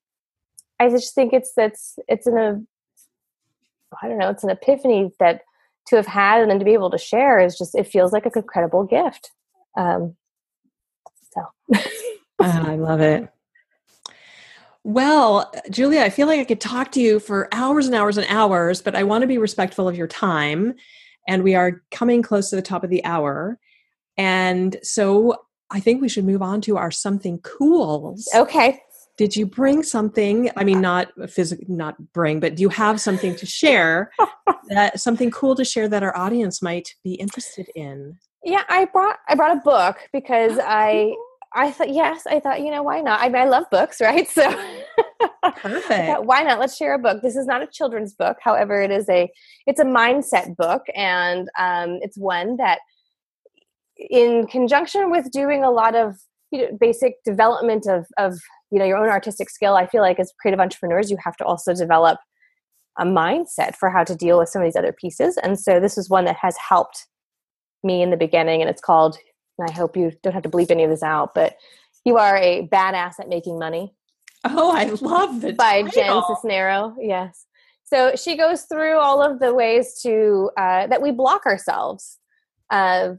I 0.80 0.88
just 0.88 1.14
think 1.14 1.32
it's 1.32 1.52
that's 1.56 1.98
it's 2.08 2.26
an 2.26 2.36
a 2.36 2.60
I 4.02 4.08
don't 4.08 4.18
know, 4.18 4.30
it's 4.30 4.42
an 4.42 4.50
epiphany 4.50 5.12
that 5.20 5.42
to 5.86 5.96
have 5.96 6.06
had 6.06 6.40
and 6.40 6.50
then 6.50 6.58
to 6.58 6.64
be 6.64 6.72
able 6.72 6.90
to 6.90 6.98
share 6.98 7.38
is 7.38 7.56
just 7.56 7.76
it 7.76 7.86
feels 7.86 8.12
like 8.12 8.26
a 8.26 8.30
incredible 8.34 8.84
gift. 8.84 9.30
Um, 9.76 10.16
so 11.32 11.42
ah, 12.40 12.68
I 12.68 12.76
love 12.76 13.00
it. 13.00 13.28
Well, 14.82 15.52
Julia, 15.70 16.00
I 16.00 16.10
feel 16.10 16.26
like 16.26 16.40
I 16.40 16.44
could 16.44 16.60
talk 16.60 16.90
to 16.92 17.00
you 17.00 17.20
for 17.20 17.48
hours 17.52 17.86
and 17.86 17.94
hours 17.94 18.16
and 18.16 18.26
hours, 18.30 18.80
but 18.80 18.96
I 18.96 19.02
want 19.02 19.22
to 19.22 19.28
be 19.28 19.36
respectful 19.36 19.86
of 19.86 19.96
your 19.96 20.06
time. 20.06 20.74
And 21.28 21.42
we 21.42 21.54
are 21.54 21.82
coming 21.90 22.22
close 22.22 22.48
to 22.50 22.56
the 22.56 22.62
top 22.62 22.82
of 22.82 22.88
the 22.88 23.04
hour. 23.04 23.58
And 24.16 24.76
so 24.82 25.36
I 25.70 25.80
think 25.80 26.00
we 26.00 26.08
should 26.08 26.24
move 26.24 26.40
on 26.42 26.60
to 26.62 26.78
our 26.78 26.90
something 26.90 27.38
cools. 27.40 28.28
Okay. 28.34 28.80
Did 29.18 29.36
you 29.36 29.44
bring 29.44 29.82
something? 29.82 30.50
I 30.56 30.64
mean, 30.64 30.80
not 30.80 31.08
physical, 31.28 31.64
not 31.68 32.12
bring, 32.14 32.40
but 32.40 32.56
do 32.56 32.62
you 32.62 32.70
have 32.70 33.02
something 33.02 33.36
to 33.36 33.44
share? 33.44 34.10
that 34.70 34.98
something 34.98 35.30
cool 35.30 35.54
to 35.56 35.64
share 35.64 35.88
that 35.88 36.02
our 36.02 36.16
audience 36.16 36.62
might 36.62 36.94
be 37.04 37.14
interested 37.14 37.70
in? 37.74 38.18
Yeah, 38.44 38.62
I 38.68 38.86
brought 38.86 39.18
I 39.28 39.34
brought 39.34 39.56
a 39.56 39.60
book 39.60 39.98
because 40.12 40.58
I 40.62 41.14
I 41.52 41.70
thought 41.72 41.92
yes, 41.92 42.26
I 42.26 42.40
thought 42.40 42.60
you 42.62 42.70
know 42.70 42.82
why 42.82 43.00
not? 43.00 43.20
I 43.20 43.28
mean, 43.28 43.42
I 43.42 43.44
love 43.44 43.64
books, 43.70 44.00
right? 44.00 44.28
So 44.28 44.50
perfect. 45.42 45.88
Thought, 45.88 46.26
why 46.26 46.42
not? 46.42 46.58
Let's 46.58 46.76
share 46.76 46.94
a 46.94 46.98
book. 46.98 47.22
This 47.22 47.36
is 47.36 47.46
not 47.46 47.62
a 47.62 47.66
children's 47.66 48.14
book, 48.14 48.38
however, 48.42 48.80
it 48.80 48.90
is 48.90 49.08
a 49.08 49.30
it's 49.66 49.80
a 49.80 49.84
mindset 49.84 50.56
book, 50.56 50.82
and 50.94 51.48
um, 51.58 51.98
it's 52.02 52.16
one 52.16 52.56
that, 52.56 52.80
in 53.98 54.46
conjunction 54.46 55.10
with 55.10 55.30
doing 55.30 55.64
a 55.64 55.70
lot 55.70 55.94
of 55.94 56.16
you 56.50 56.62
know, 56.62 56.76
basic 56.78 57.22
development 57.24 57.86
of 57.86 58.06
of 58.16 58.38
you 58.70 58.78
know 58.78 58.84
your 58.84 58.96
own 58.96 59.08
artistic 59.08 59.50
skill, 59.50 59.74
I 59.74 59.86
feel 59.86 60.02
like 60.02 60.18
as 60.18 60.32
creative 60.40 60.60
entrepreneurs, 60.60 61.10
you 61.10 61.18
have 61.22 61.36
to 61.38 61.44
also 61.44 61.74
develop 61.74 62.18
a 62.98 63.04
mindset 63.04 63.74
for 63.76 63.90
how 63.90 64.04
to 64.04 64.14
deal 64.14 64.38
with 64.38 64.48
some 64.48 64.62
of 64.62 64.66
these 64.66 64.76
other 64.76 64.92
pieces. 64.92 65.36
And 65.38 65.58
so 65.58 65.80
this 65.80 65.96
is 65.96 66.10
one 66.10 66.24
that 66.26 66.36
has 66.36 66.56
helped 66.56 67.06
me 67.82 68.02
in 68.02 68.10
the 68.10 68.16
beginning, 68.16 68.60
and 68.60 68.70
it's 68.70 68.80
called. 68.80 69.16
And 69.58 69.68
I 69.68 69.72
hope 69.72 69.96
you 69.96 70.12
don't 70.22 70.32
have 70.32 70.42
to 70.44 70.48
bleep 70.48 70.70
any 70.70 70.84
of 70.84 70.90
this 70.90 71.02
out, 71.02 71.34
but 71.34 71.56
you 72.04 72.16
are 72.16 72.36
a 72.36 72.66
badass 72.68 73.20
at 73.20 73.28
making 73.28 73.58
money. 73.58 73.94
Oh, 74.44 74.72
I 74.74 74.84
love 74.84 75.40
the 75.42 75.52
by 75.52 75.82
title. 75.82 75.90
Jen 75.92 76.50
Sincero. 76.50 76.94
Yes. 76.98 77.46
So 77.84 78.14
she 78.16 78.36
goes 78.36 78.62
through 78.62 78.98
all 78.98 79.22
of 79.22 79.40
the 79.40 79.52
ways 79.52 80.00
to 80.02 80.50
uh, 80.56 80.86
that 80.86 81.02
we 81.02 81.10
block 81.10 81.44
ourselves 81.44 82.18
uh, 82.70 83.14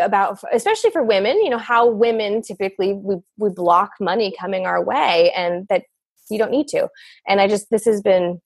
about, 0.00 0.38
especially 0.52 0.90
for 0.90 1.02
women. 1.02 1.42
You 1.42 1.50
know 1.50 1.58
how 1.58 1.88
women 1.88 2.42
typically 2.42 2.92
we 2.92 3.16
we 3.38 3.48
block 3.48 3.92
money 4.00 4.34
coming 4.38 4.66
our 4.66 4.84
way, 4.84 5.32
and 5.34 5.66
that 5.68 5.84
you 6.30 6.38
don't 6.38 6.50
need 6.50 6.68
to. 6.68 6.88
And 7.26 7.40
I 7.40 7.48
just 7.48 7.70
this 7.70 7.86
has 7.86 8.02
been 8.02 8.40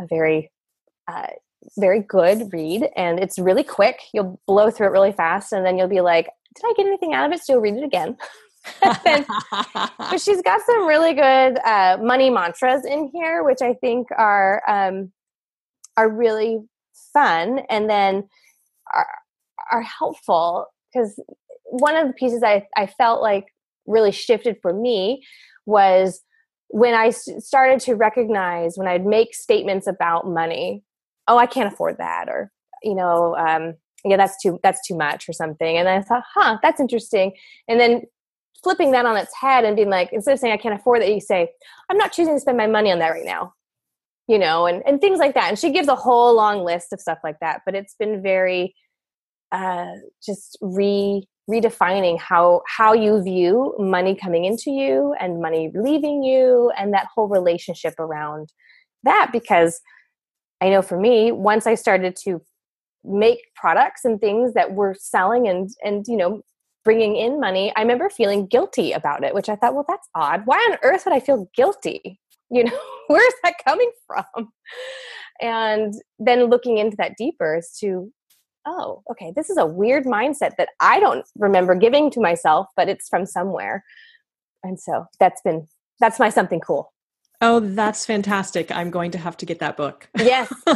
a 0.00 0.06
very 0.06 0.50
uh, 1.08 1.28
very 1.78 2.00
good 2.00 2.52
read 2.52 2.88
and 2.96 3.18
it's 3.18 3.38
really 3.38 3.64
quick. 3.64 4.00
You'll 4.12 4.40
blow 4.46 4.70
through 4.70 4.88
it 4.88 4.90
really 4.90 5.12
fast 5.12 5.52
and 5.52 5.64
then 5.64 5.78
you'll 5.78 5.88
be 5.88 6.00
like 6.00 6.28
did 6.54 6.64
i 6.64 6.72
get 6.74 6.86
anything 6.86 7.12
out 7.12 7.26
of 7.26 7.32
it? 7.32 7.44
So 7.44 7.54
you'll 7.54 7.62
read 7.62 7.76
it 7.76 7.84
again. 7.84 8.16
But 8.82 10.20
she's 10.20 10.42
got 10.42 10.60
some 10.66 10.86
really 10.86 11.12
good 11.12 11.58
uh, 11.64 11.98
money 12.00 12.30
mantras 12.30 12.84
in 12.84 13.10
here 13.12 13.44
which 13.44 13.62
i 13.62 13.74
think 13.74 14.08
are 14.16 14.62
um, 14.68 15.12
are 15.96 16.10
really 16.10 16.60
fun 17.12 17.60
and 17.70 17.88
then 17.88 18.28
are, 18.92 19.06
are 19.70 19.82
helpful 19.82 20.66
because 20.92 21.20
one 21.64 21.96
of 21.96 22.06
the 22.06 22.12
pieces 22.14 22.42
I, 22.42 22.66
I 22.76 22.86
felt 22.86 23.22
like 23.22 23.46
really 23.86 24.12
shifted 24.12 24.56
for 24.62 24.72
me 24.72 25.24
was 25.64 26.22
when 26.68 26.94
I 26.94 27.10
started 27.10 27.80
to 27.80 27.94
recognize 27.94 28.76
when 28.76 28.88
I'd 28.88 29.06
make 29.06 29.34
statements 29.34 29.86
about 29.86 30.26
money, 30.26 30.82
oh, 31.28 31.38
I 31.38 31.46
can't 31.46 31.72
afford 31.72 31.98
that, 31.98 32.28
or 32.28 32.50
you 32.82 32.94
know, 32.94 33.36
um, 33.36 33.74
yeah, 34.04 34.16
that's 34.16 34.40
too 34.42 34.58
that's 34.62 34.86
too 34.86 34.96
much, 34.96 35.28
or 35.28 35.32
something. 35.32 35.76
And 35.76 35.88
I 35.88 36.02
thought, 36.02 36.24
huh, 36.34 36.58
that's 36.62 36.80
interesting. 36.80 37.32
And 37.68 37.80
then 37.80 38.02
flipping 38.62 38.90
that 38.92 39.06
on 39.06 39.16
its 39.16 39.34
head 39.34 39.64
and 39.64 39.76
being 39.76 39.90
like, 39.90 40.12
instead 40.12 40.32
of 40.32 40.38
saying 40.40 40.52
I 40.52 40.56
can't 40.56 40.78
afford 40.78 41.02
that, 41.02 41.12
you 41.12 41.20
say, 41.20 41.48
I'm 41.88 41.98
not 41.98 42.12
choosing 42.12 42.34
to 42.34 42.40
spend 42.40 42.56
my 42.56 42.66
money 42.66 42.90
on 42.90 42.98
that 42.98 43.10
right 43.10 43.24
now, 43.24 43.54
you 44.26 44.38
know, 44.38 44.66
and 44.66 44.82
and 44.86 45.00
things 45.00 45.18
like 45.18 45.34
that. 45.34 45.48
And 45.48 45.58
she 45.58 45.72
gives 45.72 45.88
a 45.88 45.96
whole 45.96 46.34
long 46.34 46.64
list 46.64 46.92
of 46.92 47.00
stuff 47.00 47.18
like 47.22 47.38
that. 47.40 47.62
But 47.64 47.74
it's 47.74 47.94
been 47.98 48.22
very 48.22 48.74
uh, 49.52 49.92
just 50.24 50.58
re 50.60 51.26
redefining 51.48 52.18
how 52.18 52.60
how 52.66 52.92
you 52.92 53.22
view 53.22 53.74
money 53.78 54.16
coming 54.16 54.44
into 54.44 54.70
you 54.70 55.14
and 55.20 55.40
money 55.40 55.70
leaving 55.74 56.24
you 56.24 56.72
and 56.76 56.92
that 56.92 57.06
whole 57.14 57.28
relationship 57.28 57.94
around 58.00 58.52
that 59.04 59.30
because 59.32 59.80
i 60.60 60.68
know 60.68 60.82
for 60.82 60.98
me 60.98 61.32
once 61.32 61.66
i 61.66 61.74
started 61.74 62.16
to 62.16 62.40
make 63.04 63.40
products 63.54 64.04
and 64.04 64.20
things 64.20 64.54
that 64.54 64.72
were 64.72 64.94
selling 64.98 65.48
and 65.48 65.70
and 65.82 66.06
you 66.08 66.16
know 66.16 66.42
bringing 66.84 67.16
in 67.16 67.40
money 67.40 67.72
i 67.76 67.80
remember 67.80 68.08
feeling 68.08 68.46
guilty 68.46 68.92
about 68.92 69.24
it 69.24 69.34
which 69.34 69.48
i 69.48 69.56
thought 69.56 69.74
well 69.74 69.84
that's 69.88 70.08
odd 70.14 70.42
why 70.44 70.56
on 70.70 70.78
earth 70.82 71.04
would 71.04 71.14
i 71.14 71.20
feel 71.20 71.48
guilty 71.54 72.20
you 72.50 72.62
know 72.62 72.78
where's 73.08 73.32
that 73.42 73.54
coming 73.66 73.90
from 74.06 74.52
and 75.40 75.94
then 76.18 76.44
looking 76.44 76.78
into 76.78 76.96
that 76.96 77.16
deeper 77.16 77.56
as 77.56 77.76
to 77.78 78.12
oh, 78.66 79.02
okay, 79.10 79.32
this 79.34 79.48
is 79.48 79.56
a 79.56 79.64
weird 79.64 80.04
mindset 80.04 80.56
that 80.58 80.70
I 80.80 81.00
don't 81.00 81.24
remember 81.38 81.74
giving 81.74 82.10
to 82.10 82.20
myself, 82.20 82.66
but 82.76 82.88
it's 82.88 83.08
from 83.08 83.24
somewhere. 83.24 83.84
And 84.62 84.78
so 84.78 85.06
that's 85.20 85.40
been, 85.42 85.68
that's 86.00 86.18
my 86.18 86.28
something 86.28 86.60
cool. 86.60 86.92
Oh, 87.42 87.60
that's 87.60 88.06
fantastic. 88.06 88.72
I'm 88.72 88.90
going 88.90 89.10
to 89.10 89.18
have 89.18 89.36
to 89.38 89.46
get 89.46 89.58
that 89.58 89.76
book. 89.76 90.08
Yes. 90.16 90.52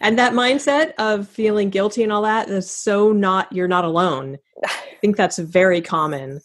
and 0.00 0.18
that 0.18 0.32
mindset 0.32 0.92
of 0.98 1.28
feeling 1.28 1.70
guilty 1.70 2.02
and 2.02 2.12
all 2.12 2.22
that 2.22 2.48
is 2.48 2.70
so 2.70 3.12
not, 3.12 3.52
you're 3.52 3.68
not 3.68 3.84
alone. 3.84 4.38
I 4.64 4.96
think 5.00 5.16
that's 5.16 5.38
very 5.38 5.80
common. 5.80 6.40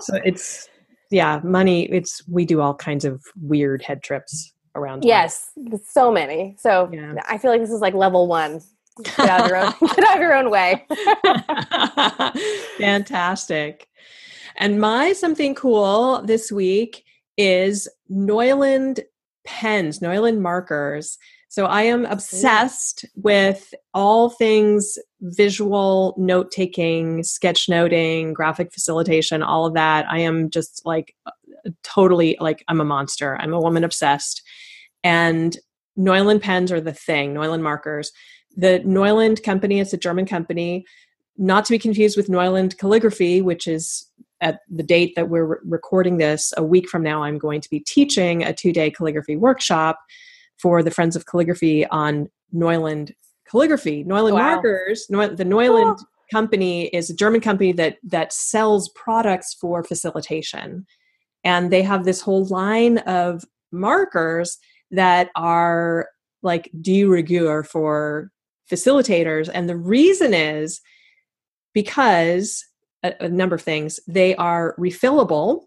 So 0.00 0.18
it's, 0.24 0.68
yeah, 1.10 1.40
money, 1.42 1.84
it's, 1.90 2.26
we 2.28 2.44
do 2.44 2.60
all 2.60 2.74
kinds 2.74 3.04
of 3.04 3.22
weird 3.40 3.82
head 3.82 4.02
trips 4.02 4.52
around. 4.74 5.04
Yes, 5.04 5.50
so 5.84 6.12
many. 6.12 6.56
So 6.58 6.90
yeah. 6.92 7.14
I 7.28 7.38
feel 7.38 7.50
like 7.50 7.60
this 7.60 7.70
is 7.70 7.80
like 7.80 7.94
level 7.94 8.26
one 8.26 8.60
get 9.04 9.28
out 9.28 9.40
of 9.40 9.48
your 9.48 9.56
own 9.56 9.72
get 9.80 10.04
out 10.04 10.16
of 10.16 10.22
your 10.22 10.34
own 10.34 10.50
way 10.50 10.86
fantastic 12.78 13.88
and 14.56 14.80
my 14.80 15.12
something 15.12 15.52
cool 15.52 16.22
this 16.22 16.52
week 16.52 17.04
is 17.36 17.88
Neuland 18.10 19.00
pens 19.44 20.00
Neuland 20.00 20.40
markers. 20.40 21.18
So 21.48 21.66
i 21.66 21.82
am 21.82 22.04
obsessed 22.06 23.04
with 23.14 23.72
all 23.92 24.30
things 24.30 24.98
visual 25.20 26.14
note 26.18 26.50
taking 26.50 27.20
sketchnoting 27.20 28.32
graphic 28.32 28.72
facilitation 28.72 29.42
all 29.42 29.66
of 29.66 29.74
that. 29.74 30.06
I 30.10 30.18
am 30.20 30.50
just 30.50 30.82
like 30.84 31.14
uh, 31.26 31.70
totally 31.82 32.36
like 32.40 32.64
i'm 32.68 32.80
a 32.80 32.84
monster. 32.84 33.36
I'm 33.40 33.52
a 33.52 33.60
woman 33.60 33.84
obsessed. 33.84 34.42
And 35.02 35.56
Neuland 35.98 36.42
pens 36.42 36.72
are 36.72 36.80
the 36.80 36.92
thing, 36.92 37.34
Neuland 37.34 37.62
markers. 37.62 38.10
The 38.56 38.80
Neuland 38.80 39.42
company, 39.42 39.80
it's 39.80 39.92
a 39.92 39.98
German 39.98 40.26
company, 40.26 40.84
not 41.36 41.64
to 41.66 41.72
be 41.72 41.78
confused 41.78 42.16
with 42.16 42.28
Neuland 42.28 42.78
calligraphy, 42.78 43.42
which 43.42 43.66
is 43.66 44.08
at 44.44 44.60
the 44.68 44.82
date 44.82 45.14
that 45.16 45.28
we're 45.28 45.46
re- 45.46 45.56
recording 45.64 46.18
this, 46.18 46.52
a 46.56 46.62
week 46.62 46.88
from 46.88 47.02
now, 47.02 47.24
I'm 47.24 47.38
going 47.38 47.60
to 47.62 47.70
be 47.70 47.80
teaching 47.80 48.44
a 48.44 48.52
two 48.52 48.72
day 48.72 48.90
calligraphy 48.90 49.36
workshop 49.36 49.98
for 50.58 50.82
the 50.82 50.90
Friends 50.90 51.16
of 51.16 51.26
Calligraphy 51.26 51.86
on 51.86 52.28
Neuland 52.54 53.12
calligraphy. 53.50 54.04
Neuland 54.04 54.34
wow. 54.34 54.54
markers, 54.54 55.06
the 55.08 55.16
Neuland 55.16 55.98
oh. 55.98 56.04
company 56.30 56.86
is 56.88 57.10
a 57.10 57.16
German 57.16 57.40
company 57.40 57.72
that 57.72 57.96
that 58.04 58.32
sells 58.32 58.90
products 58.90 59.54
for 59.54 59.82
facilitation. 59.82 60.86
And 61.42 61.72
they 61.72 61.82
have 61.82 62.04
this 62.04 62.20
whole 62.20 62.44
line 62.46 62.98
of 62.98 63.44
markers 63.72 64.58
that 64.90 65.30
are 65.34 66.08
like 66.42 66.70
de 66.80 67.04
rigueur 67.04 67.62
for 67.62 68.30
facilitators. 68.70 69.50
And 69.52 69.68
the 69.68 69.76
reason 69.76 70.34
is 70.34 70.80
because 71.72 72.64
a, 73.04 73.14
a 73.20 73.28
number 73.28 73.54
of 73.54 73.62
things. 73.62 74.00
They 74.08 74.34
are 74.36 74.74
refillable 74.78 75.66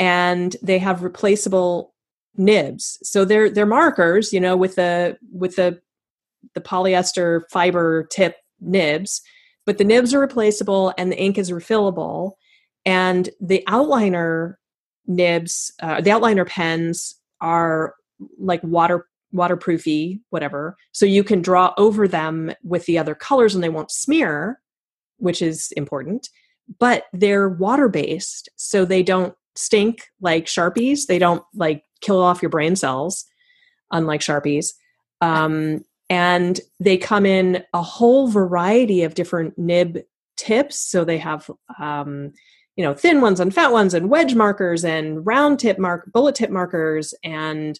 and 0.00 0.56
they 0.62 0.78
have 0.78 1.04
replaceable 1.04 1.94
nibs. 2.36 2.98
So 3.02 3.24
they're 3.24 3.48
they're 3.48 3.66
markers, 3.66 4.32
you 4.32 4.40
know, 4.40 4.56
with 4.56 4.74
the 4.74 5.16
with 5.32 5.56
the 5.56 5.80
the 6.54 6.60
polyester 6.60 7.42
fiber 7.50 8.04
tip 8.10 8.36
nibs, 8.60 9.22
but 9.66 9.78
the 9.78 9.84
nibs 9.84 10.12
are 10.12 10.20
replaceable 10.20 10.92
and 10.98 11.12
the 11.12 11.20
ink 11.20 11.38
is 11.38 11.50
refillable. 11.50 12.32
And 12.84 13.30
the 13.40 13.62
outliner 13.68 14.54
nibs, 15.06 15.72
uh, 15.80 16.00
the 16.00 16.10
outliner 16.10 16.46
pens 16.46 17.14
are 17.40 17.94
like 18.38 18.62
water 18.62 19.06
waterproofy, 19.32 20.20
whatever. 20.30 20.76
So 20.92 21.06
you 21.06 21.24
can 21.24 21.42
draw 21.42 21.74
over 21.76 22.06
them 22.06 22.52
with 22.62 22.86
the 22.86 22.98
other 22.98 23.14
colors 23.14 23.54
and 23.54 23.64
they 23.64 23.68
won't 23.68 23.90
smear, 23.90 24.60
which 25.18 25.42
is 25.42 25.72
important. 25.76 26.28
But 26.78 27.04
they're 27.12 27.48
water 27.48 27.88
based, 27.88 28.48
so 28.56 28.84
they 28.84 29.02
don't 29.02 29.34
stink 29.54 30.08
like 30.20 30.46
Sharpies. 30.46 31.06
They 31.06 31.18
don't 31.18 31.44
like 31.54 31.84
kill 32.00 32.20
off 32.20 32.42
your 32.42 32.50
brain 32.50 32.76
cells, 32.76 33.24
unlike 33.90 34.20
Sharpies. 34.20 34.72
Um, 35.20 35.84
and 36.10 36.60
they 36.80 36.96
come 36.96 37.26
in 37.26 37.62
a 37.72 37.82
whole 37.82 38.28
variety 38.28 39.02
of 39.02 39.14
different 39.14 39.58
nib 39.58 40.00
tips. 40.36 40.78
So 40.78 41.04
they 41.04 41.18
have, 41.18 41.50
um, 41.80 42.32
you 42.76 42.84
know, 42.84 42.94
thin 42.94 43.20
ones 43.20 43.40
and 43.40 43.54
fat 43.54 43.72
ones, 43.72 43.94
and 43.94 44.10
wedge 44.10 44.34
markers, 44.34 44.84
and 44.84 45.24
round 45.24 45.60
tip 45.60 45.78
mark, 45.78 46.10
bullet 46.12 46.34
tip 46.34 46.50
markers, 46.50 47.14
and 47.22 47.78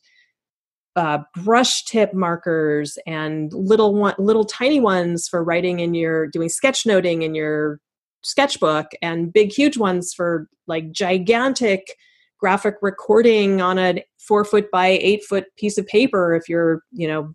uh, 0.97 1.19
brush 1.43 1.85
tip 1.85 2.15
markers 2.15 2.99
and 3.07 3.53
little 3.53 3.95
one, 3.95 4.15
little 4.19 4.45
tiny 4.45 4.81
ones 4.81 5.29
for 5.29 5.43
writing 5.43 5.81
in 5.81 5.95
your 5.95 6.27
doing 6.29 6.49
sketchnoting 6.49 7.23
in 7.23 7.35
your 7.35 7.81
sketchbook 8.23 8.93
and 9.03 9.33
big, 9.33 9.53
huge 9.53 9.77
ones 9.77 10.15
for 10.15 10.49
like 10.67 10.91
gigantic 10.93 11.97
graphic 12.39 12.77
recording 12.83 13.61
on 13.61 13.79
a 13.79 14.05
four 14.19 14.45
foot 14.45 14.71
by 14.71 14.87
eight 14.87 15.25
foot 15.25 15.47
piece 15.57 15.79
of 15.79 15.87
paper 15.87 16.35
if 16.35 16.49
you're, 16.49 16.83
you 16.93 17.09
know, 17.09 17.35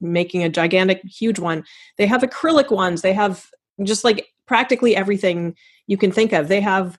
making 0.00 0.44
a 0.44 0.48
gigantic, 0.48 1.02
huge 1.04 1.38
one. 1.38 1.64
They 1.96 2.06
have 2.06 2.22
acrylic 2.22 2.70
ones. 2.70 3.02
They 3.02 3.12
have 3.12 3.46
just 3.82 4.04
like 4.04 4.28
practically 4.46 4.94
everything 4.94 5.54
you 5.86 5.96
can 5.96 6.12
think 6.12 6.32
of. 6.32 6.48
They 6.48 6.60
have 6.60 6.98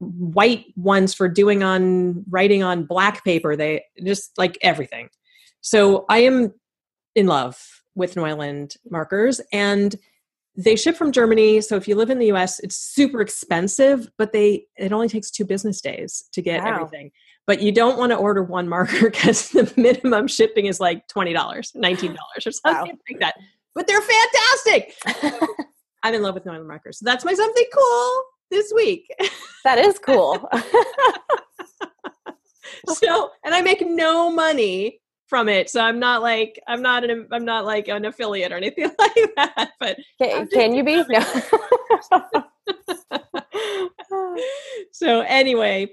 white 0.00 0.66
ones 0.76 1.14
for 1.14 1.28
doing 1.28 1.62
on 1.62 2.24
writing 2.30 2.62
on 2.62 2.84
black 2.84 3.24
paper. 3.24 3.56
They 3.56 3.84
just 4.04 4.36
like 4.38 4.58
everything. 4.62 5.08
So 5.60 6.04
I 6.08 6.18
am 6.18 6.54
in 7.14 7.26
love 7.26 7.58
with 7.94 8.14
Neuland 8.14 8.76
markers 8.88 9.40
and 9.52 9.96
they 10.56 10.76
ship 10.76 10.96
from 10.96 11.12
Germany. 11.12 11.60
So 11.60 11.76
if 11.76 11.86
you 11.86 11.94
live 11.94 12.10
in 12.10 12.18
the 12.18 12.32
US, 12.32 12.58
it's 12.60 12.76
super 12.76 13.20
expensive, 13.20 14.08
but 14.18 14.32
they 14.32 14.66
it 14.76 14.92
only 14.92 15.08
takes 15.08 15.30
two 15.30 15.44
business 15.44 15.80
days 15.80 16.28
to 16.32 16.42
get 16.42 16.62
wow. 16.62 16.74
everything. 16.74 17.10
But 17.46 17.62
you 17.62 17.72
don't 17.72 17.98
want 17.98 18.12
to 18.12 18.16
order 18.16 18.42
one 18.42 18.68
marker 18.68 19.10
because 19.10 19.50
the 19.50 19.72
minimum 19.76 20.28
shipping 20.28 20.66
is 20.66 20.80
like 20.80 21.06
$20, 21.08 21.34
$19 21.34 21.74
or 21.76 22.40
something 22.40 22.62
wow. 22.64 22.84
like 22.84 23.20
that. 23.20 23.34
But 23.74 23.86
they're 23.86 24.00
fantastic. 24.00 24.94
I'm 26.02 26.14
in 26.14 26.22
love 26.22 26.34
with 26.34 26.44
Neuland 26.44 26.66
markers. 26.66 26.98
So 26.98 27.04
that's 27.04 27.24
my 27.24 27.34
something 27.34 27.64
cool 27.74 28.24
this 28.50 28.72
week. 28.74 29.10
That 29.64 29.78
is 29.78 29.98
cool. 29.98 30.48
so, 32.88 33.30
and 33.44 33.54
I 33.54 33.62
make 33.62 33.86
no 33.86 34.30
money 34.30 35.00
from 35.28 35.48
it. 35.48 35.70
So 35.70 35.80
I'm 35.80 35.98
not 35.98 36.22
like 36.22 36.60
I'm 36.66 36.82
not 36.82 37.04
an 37.04 37.28
I'm 37.30 37.44
not 37.44 37.64
like 37.64 37.88
an 37.88 38.04
affiliate 38.04 38.52
or 38.52 38.56
anything 38.56 38.84
like 38.98 39.34
that. 39.36 39.70
But 39.78 39.98
can, 40.20 40.48
can 40.48 40.74
you 40.74 40.82
be? 40.82 41.04
No. 41.08 41.24
so 44.92 45.20
anyway, 45.20 45.92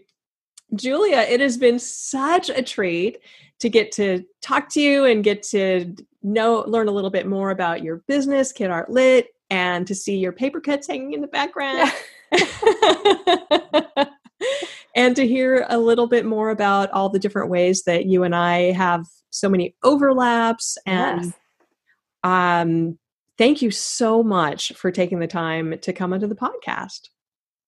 Julia, 0.74 1.20
it 1.20 1.42
has 1.42 1.58
been 1.58 1.80
such 1.80 2.50
a 2.50 2.64
treat 2.64 3.20
to 3.60 3.70
get 3.70 3.92
to 3.94 4.26
talk 4.42 4.70
to 4.70 4.82
you 4.82 5.06
and 5.06 5.24
get 5.24 5.44
to 5.44 5.96
know 6.24 6.64
learn 6.68 6.88
a 6.88 6.92
little 6.92 7.10
bit 7.10 7.28
more 7.28 7.52
about 7.52 7.84
your 7.84 7.98
business, 8.08 8.52
Kid 8.52 8.72
Art 8.72 8.90
Lit, 8.90 9.28
and 9.50 9.86
to 9.88 9.94
see 9.94 10.18
your 10.18 10.32
paper 10.32 10.60
cuts 10.60 10.88
hanging 10.88 11.14
in 11.14 11.22
the 11.22 11.28
background. 11.28 11.92
and 14.96 15.16
to 15.16 15.28
hear 15.28 15.66
a 15.70 15.78
little 15.78 16.08
bit 16.08 16.26
more 16.26 16.50
about 16.50 16.92
all 16.92 17.10
the 17.10 17.20
different 17.20 17.50
ways 17.50 17.84
that 17.84 18.06
you 18.06 18.24
and 18.24 18.36
I 18.36 18.72
have 18.72 19.06
so 19.30 19.50
many 19.50 19.76
overlaps 19.84 20.78
and 20.86 21.26
yes. 21.26 21.34
um 22.24 22.98
thank 23.38 23.62
you 23.62 23.72
so 23.72 24.24
much 24.24 24.72
for 24.74 24.92
taking 24.92 25.20
the 25.20 25.28
time 25.28 25.78
to 25.80 25.92
come 25.92 26.14
onto 26.14 26.28
the 26.28 26.36
podcast. 26.36 27.10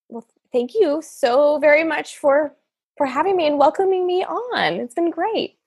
Well, 0.08 0.26
thank 0.52 0.74
you 0.74 1.02
so 1.04 1.58
very 1.58 1.84
much 1.84 2.16
for 2.16 2.54
for 2.96 3.06
having 3.06 3.36
me 3.36 3.46
and 3.46 3.58
welcoming 3.58 4.06
me 4.06 4.24
on. 4.24 4.74
It's 4.74 4.94
been 4.94 5.10
great. 5.10 5.57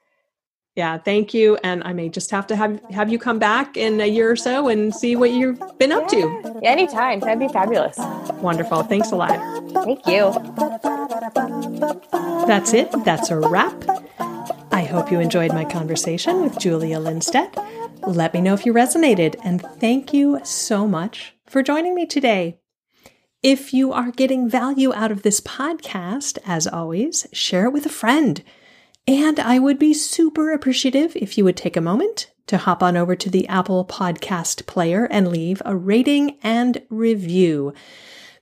Yeah, 0.82 0.98
thank 0.98 1.32
you. 1.36 1.60
And 1.64 1.84
I 1.84 1.94
may 1.94 2.10
just 2.10 2.32
have 2.32 2.48
to 2.48 2.56
have 2.56 2.82
have 2.90 3.12
you 3.12 3.20
come 3.20 3.38
back 3.38 3.78
in 3.78 4.02
a 4.02 4.08
year 4.08 4.32
or 4.32 4.36
so 4.36 4.68
and 4.68 4.92
see 4.96 5.16
what 5.16 5.30
you've 5.30 5.62
been 5.78 5.92
up 5.92 6.12
yeah. 6.12 6.22
to. 6.22 6.60
Anytime. 6.64 7.20
That'd 7.20 7.38
be 7.38 7.50
fabulous. 7.50 8.00
Wonderful. 8.42 8.82
Thanks 8.82 9.12
a 9.12 9.16
lot. 9.16 9.38
Thank 9.86 10.08
you. 10.08 10.32
That's 12.48 12.74
it. 12.74 12.90
That's 13.06 13.30
a 13.30 13.38
wrap. 13.38 13.78
I 14.72 14.82
hope 14.82 15.12
you 15.12 15.20
enjoyed 15.20 15.54
my 15.54 15.66
conversation 15.66 16.42
with 16.42 16.58
Julia 16.58 16.98
Linsteadt. 16.98 17.54
Let 18.08 18.34
me 18.34 18.42
know 18.42 18.56
if 18.56 18.66
you 18.66 18.74
resonated, 18.74 19.36
and 19.44 19.62
thank 19.62 20.16
you 20.16 20.40
so 20.44 20.88
much 20.88 21.36
for 21.46 21.62
joining 21.62 21.94
me 21.94 22.08
today. 22.08 22.58
If 23.44 23.72
you 23.72 23.94
are 23.94 24.10
getting 24.10 24.50
value 24.50 24.92
out 24.96 25.12
of 25.12 25.22
this 25.22 25.42
podcast, 25.42 26.40
as 26.44 26.66
always, 26.66 27.28
share 27.32 27.66
it 27.66 27.72
with 27.72 27.86
a 27.86 27.90
friend. 27.90 28.44
And 29.08 29.40
I 29.40 29.60
would 29.60 29.80
be 29.80 29.94
super 29.94 30.52
appreciative 30.52 31.16
if 31.16 31.38
you 31.38 31.44
would 31.44 31.58
take 31.58 31.76
a 31.76 31.82
moment 31.82 32.32
to 32.48 32.58
hop 32.58 32.84
on 32.84 32.98
over 32.98 33.16
to 33.16 33.30
the 33.30 33.48
Apple 33.48 33.86
Podcast 33.86 34.66
Player 34.66 35.06
and 35.06 35.30
leave 35.30 35.62
a 35.66 35.76
rating 35.76 36.38
and 36.44 36.82
review. 36.90 37.74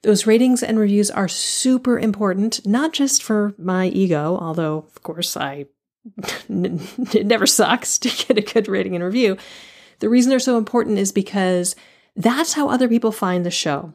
Those 0.01 0.25
ratings 0.25 0.63
and 0.63 0.79
reviews 0.79 1.11
are 1.11 1.27
super 1.27 1.99
important, 1.99 2.65
not 2.65 2.93
just 2.93 3.21
for 3.21 3.53
my 3.57 3.87
ego, 3.87 4.37
although, 4.39 4.77
of 4.77 5.03
course, 5.03 5.37
I 5.37 5.67
it 6.49 7.25
never 7.25 7.45
sucks 7.45 7.97
to 7.99 8.09
get 8.09 8.37
a 8.37 8.53
good 8.53 8.67
rating 8.67 8.95
and 8.95 9.03
review. 9.03 9.37
The 9.99 10.09
reason 10.09 10.29
they're 10.29 10.39
so 10.39 10.57
important 10.57 10.97
is 10.97 11.11
because 11.11 11.75
that's 12.15 12.53
how 12.53 12.69
other 12.69 12.87
people 12.87 13.11
find 13.11 13.45
the 13.45 13.51
show. 13.51 13.93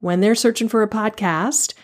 When 0.00 0.20
they're 0.20 0.34
searching 0.34 0.68
for 0.68 0.82
a 0.82 0.88
podcast, 0.88 1.74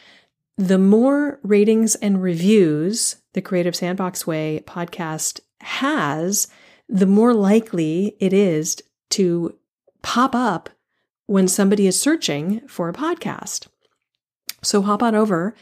the 0.56 0.78
more 0.78 1.40
ratings 1.42 1.94
and 1.96 2.22
reviews 2.22 3.16
the 3.33 3.41
Creative 3.41 3.76
Sandbox 3.76 4.26
Way 4.26 4.62
podcast 4.66 5.41
has, 5.61 6.49
the 6.89 7.07
more 7.07 7.35
likely 7.35 8.16
it 8.20 8.33
is 8.33 8.76
to 9.11 9.57
pop 10.03 10.35
up 10.35 10.70
when 11.26 11.47
somebody 11.47 11.87
is 11.87 12.01
searching 12.01 12.66
for 12.66 12.89
a 12.89 12.93
podcast. 12.93 13.68
So 14.62 14.83
hop 14.83 15.03
on 15.03 15.14
over 15.14 15.55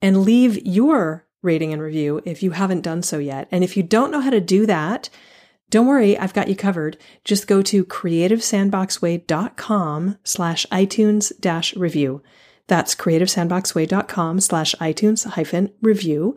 and 0.00 0.22
leave 0.22 0.64
your 0.64 1.26
rating 1.42 1.72
and 1.72 1.82
review 1.82 2.22
if 2.24 2.42
you 2.42 2.52
haven't 2.52 2.82
done 2.82 3.02
so 3.02 3.18
yet. 3.18 3.48
And 3.50 3.64
if 3.64 3.76
you 3.76 3.82
don't 3.82 4.10
know 4.10 4.20
how 4.20 4.30
to 4.30 4.40
do 4.40 4.66
that, 4.66 5.10
don't 5.68 5.86
worry, 5.86 6.16
I've 6.16 6.34
got 6.34 6.48
you 6.48 6.56
covered. 6.56 6.96
Just 7.24 7.48
go 7.48 7.60
to 7.62 7.84
creativesandboxway.com 7.84 10.18
slash 10.22 10.64
iTunes 10.70 11.32
dash 11.40 11.74
review. 11.74 12.22
That's 12.68 12.94
creativesandboxway.com 12.94 14.40
slash 14.40 14.76
iTunes 14.80 15.26
hyphen 15.26 15.72
review. 15.82 16.36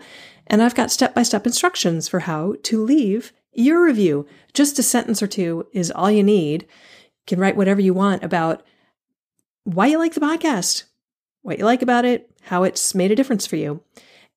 And 0.50 0.64
I've 0.64 0.76
got 0.76 0.91
step-by-step 0.91 1.45
instructions 1.45 2.08
for 2.08 2.22
how 2.22 2.56
to 2.64 2.84
leave 2.84 3.32
your 3.54 3.86
review. 3.86 4.26
Just 4.54 4.80
a 4.80 4.84
sentence 4.84 5.22
or 5.22 5.28
two 5.28 5.68
is 5.74 5.91
all 5.91 6.10
you 6.10 6.24
need. 6.24 6.64
You 6.64 6.68
can 7.28 7.39
write 7.39 7.56
whatever 7.56 7.82
you 7.82 7.93
want 7.93 8.24
about 8.24 8.64
why 9.64 9.88
you 9.88 10.00
like 10.00 10.16
the 10.16 10.22
podcast, 10.22 10.86
what 11.43 11.60
you 11.60 11.66
like 11.66 11.82
about 11.82 12.06
it, 12.06 12.32
how 12.43 12.64
it's 12.64 12.95
made 12.95 13.12
a 13.12 13.16
difference 13.16 13.45
for 13.45 13.58
you. 13.58 13.84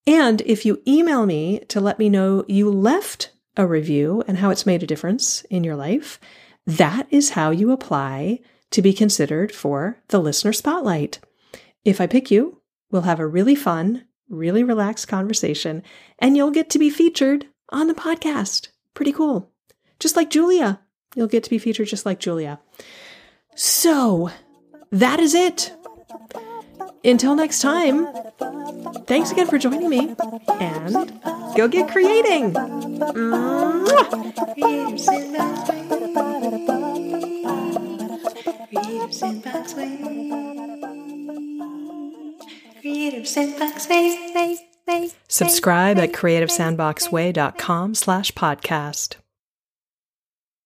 And 0.07 0.41
if 0.43 0.67
you 0.67 0.83
email 0.87 1.25
me 1.25 1.61
to 1.69 1.81
let 1.81 1.99
me 1.99 2.11
know 2.11 2.45
you 2.49 2.69
left 2.71 3.31
a 3.57 3.67
review 3.67 4.23
and 4.27 4.39
how 4.39 4.51
it's 4.51 4.67
made 4.67 4.83
a 4.83 4.87
difference 4.87 5.43
in 5.45 5.65
your 5.65 5.77
life, 5.77 6.21
that 6.67 7.07
is 7.11 7.31
how 7.31 7.51
you 7.51 7.71
apply 7.71 8.41
to 8.71 8.83
be 8.83 8.93
considered 8.93 9.53
for 9.53 10.03
the 10.09 10.19
listener 10.21 10.53
spotlight. 10.53 11.21
If 11.85 12.01
I 12.01 12.07
pick 12.07 12.31
you, 12.31 12.61
we'll 12.91 13.03
have 13.03 13.21
a 13.21 13.27
really 13.27 13.55
fun, 13.55 14.05
really 14.33 14.65
relaxed 14.65 15.07
conversation, 15.07 15.83
and 16.19 16.37
you'll 16.37 16.51
get 16.51 16.71
to 16.71 16.79
be 16.79 16.91
featured 16.91 17.47
on 17.69 17.87
the 17.87 17.95
podcast. 17.95 18.69
Pretty 18.95 19.13
cool. 19.13 19.51
Just 20.01 20.17
like 20.17 20.31
Julia. 20.31 20.81
You'll 21.15 21.29
get 21.29 21.45
to 21.45 21.51
be 21.51 21.59
featured 21.59 21.89
just 21.89 22.07
like 22.07 22.19
Julia. 22.19 22.59
So, 23.55 24.31
that 24.91 25.21
is 25.21 25.35
it. 25.35 25.73
Until 27.05 27.35
next 27.35 27.61
time, 27.61 28.07
thanks 29.07 29.31
again 29.33 29.47
for 29.49 29.59
joining 29.59 29.89
me 29.89 30.15
and 30.61 31.21
go 31.57 31.69
get 31.69 31.91
creating. 31.91 32.53
Subscribe 45.29 45.99
at 45.99 46.13
slash 47.95 48.33
podcast. 48.33 49.22